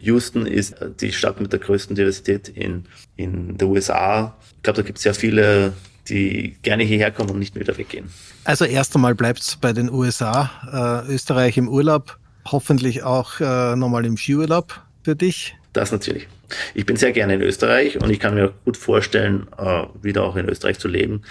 Houston 0.00 0.46
ist 0.46 0.76
die 1.00 1.12
Stadt 1.12 1.40
mit 1.40 1.52
der 1.52 1.60
größten 1.60 1.96
Diversität 1.96 2.48
in, 2.48 2.84
in 3.16 3.58
der 3.58 3.68
USA. 3.68 4.36
Ich 4.56 4.62
glaube, 4.62 4.78
da 4.78 4.82
gibt 4.82 4.98
es 4.98 5.02
sehr 5.02 5.14
viele, 5.14 5.72
die 6.08 6.56
gerne 6.62 6.84
hierher 6.84 7.10
kommen 7.10 7.30
und 7.30 7.38
nicht 7.38 7.54
wieder 7.56 7.76
weggehen. 7.76 8.08
Also 8.44 8.64
erst 8.64 8.94
einmal 8.94 9.14
bleibt 9.14 9.40
es 9.40 9.56
bei 9.56 9.72
den 9.72 9.90
USA, 9.90 11.04
äh, 11.06 11.12
Österreich 11.12 11.56
im 11.56 11.68
Urlaub, 11.68 12.18
hoffentlich 12.46 13.02
auch 13.02 13.40
äh, 13.40 13.76
nochmal 13.76 14.06
im 14.06 14.16
Skiurlaub 14.16 14.80
für 15.02 15.16
dich. 15.16 15.57
Das 15.78 15.92
natürlich. 15.92 16.26
Ich 16.74 16.86
bin 16.86 16.96
sehr 16.96 17.12
gerne 17.12 17.34
in 17.34 17.40
Österreich 17.40 18.02
und 18.02 18.10
ich 18.10 18.18
kann 18.18 18.34
mir 18.34 18.52
gut 18.64 18.76
vorstellen, 18.76 19.46
äh, 19.58 19.84
wieder 20.02 20.24
auch 20.24 20.34
in 20.34 20.48
Österreich 20.48 20.80
zu 20.80 20.88
leben. 20.88 21.22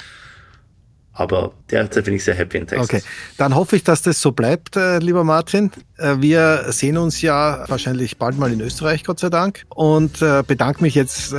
Aber 1.11 1.51
derzeit 1.69 2.05
bin 2.05 2.13
ich 2.13 2.23
sehr 2.23 2.33
happy 2.33 2.59
in 2.59 2.65
Texas. 2.65 2.89
Okay, 2.89 3.03
dann 3.37 3.55
hoffe 3.55 3.75
ich, 3.75 3.83
dass 3.83 4.03
das 4.03 4.21
so 4.21 4.31
bleibt, 4.31 4.77
äh, 4.77 4.99
lieber 4.99 5.25
Martin. 5.25 5.69
Äh, 5.97 6.15
wir 6.19 6.67
sehen 6.69 6.97
uns 6.97 7.21
ja 7.21 7.65
wahrscheinlich 7.67 8.17
bald 8.17 8.39
mal 8.39 8.49
in 8.53 8.61
Österreich, 8.61 9.03
Gott 9.03 9.19
sei 9.19 9.29
Dank. 9.29 9.65
Und 9.67 10.19
bedanke 10.47 10.81
mich 10.81 10.95
jetzt 10.95 11.35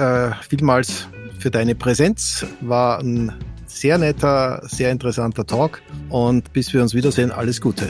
vielmals 0.47 1.09
für 1.39 1.51
deine 1.51 1.75
Präsenz. 1.75 2.45
War 2.61 2.99
ein 2.99 3.33
sehr 3.65 3.97
netter, 3.97 4.61
sehr 4.67 4.91
interessanter 4.91 5.47
Talk. 5.47 5.81
Und 6.11 6.53
bis 6.53 6.75
wir 6.75 6.83
uns 6.83 6.93
wiedersehen, 6.93 7.33
alles 7.33 7.59
Gute. 7.63 7.89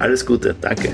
Alles 0.00 0.26
Gute, 0.26 0.56
danke. 0.60 0.92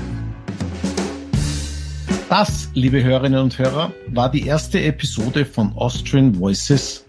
Das, 2.29 2.69
liebe 2.73 3.03
Hörerinnen 3.03 3.39
und 3.39 3.59
Hörer, 3.59 3.91
war 4.07 4.31
die 4.31 4.47
erste 4.47 4.81
Episode 4.81 5.45
von 5.45 5.73
Austrian 5.75 6.39
Voices 6.39 7.05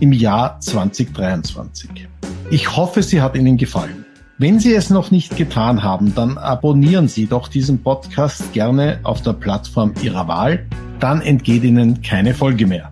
im 0.00 0.12
Jahr 0.12 0.58
2023. 0.60 2.08
Ich 2.50 2.76
hoffe, 2.76 3.04
sie 3.04 3.22
hat 3.22 3.36
Ihnen 3.36 3.58
gefallen. 3.58 4.04
Wenn 4.38 4.58
Sie 4.58 4.74
es 4.74 4.90
noch 4.90 5.12
nicht 5.12 5.36
getan 5.36 5.84
haben, 5.84 6.16
dann 6.16 6.36
abonnieren 6.36 7.06
Sie 7.06 7.26
doch 7.26 7.46
diesen 7.46 7.80
Podcast 7.80 8.52
gerne 8.52 8.98
auf 9.04 9.22
der 9.22 9.34
Plattform 9.34 9.94
Ihrer 10.02 10.26
Wahl, 10.26 10.66
dann 10.98 11.20
entgeht 11.20 11.62
Ihnen 11.62 12.02
keine 12.02 12.34
Folge 12.34 12.66
mehr. 12.66 12.90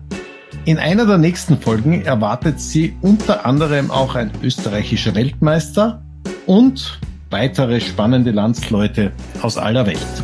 In 0.63 0.77
einer 0.77 1.05
der 1.05 1.17
nächsten 1.17 1.59
Folgen 1.59 2.05
erwartet 2.05 2.61
Sie 2.61 2.95
unter 3.01 3.45
anderem 3.45 3.91
auch 3.91 4.15
ein 4.15 4.31
österreichischer 4.41 5.13
Weltmeister 5.13 6.01
und 6.45 7.01
weitere 7.31 7.81
spannende 7.81 8.31
Landsleute 8.31 9.11
aus 9.41 9.57
aller 9.57 9.85
Welt. 9.85 10.23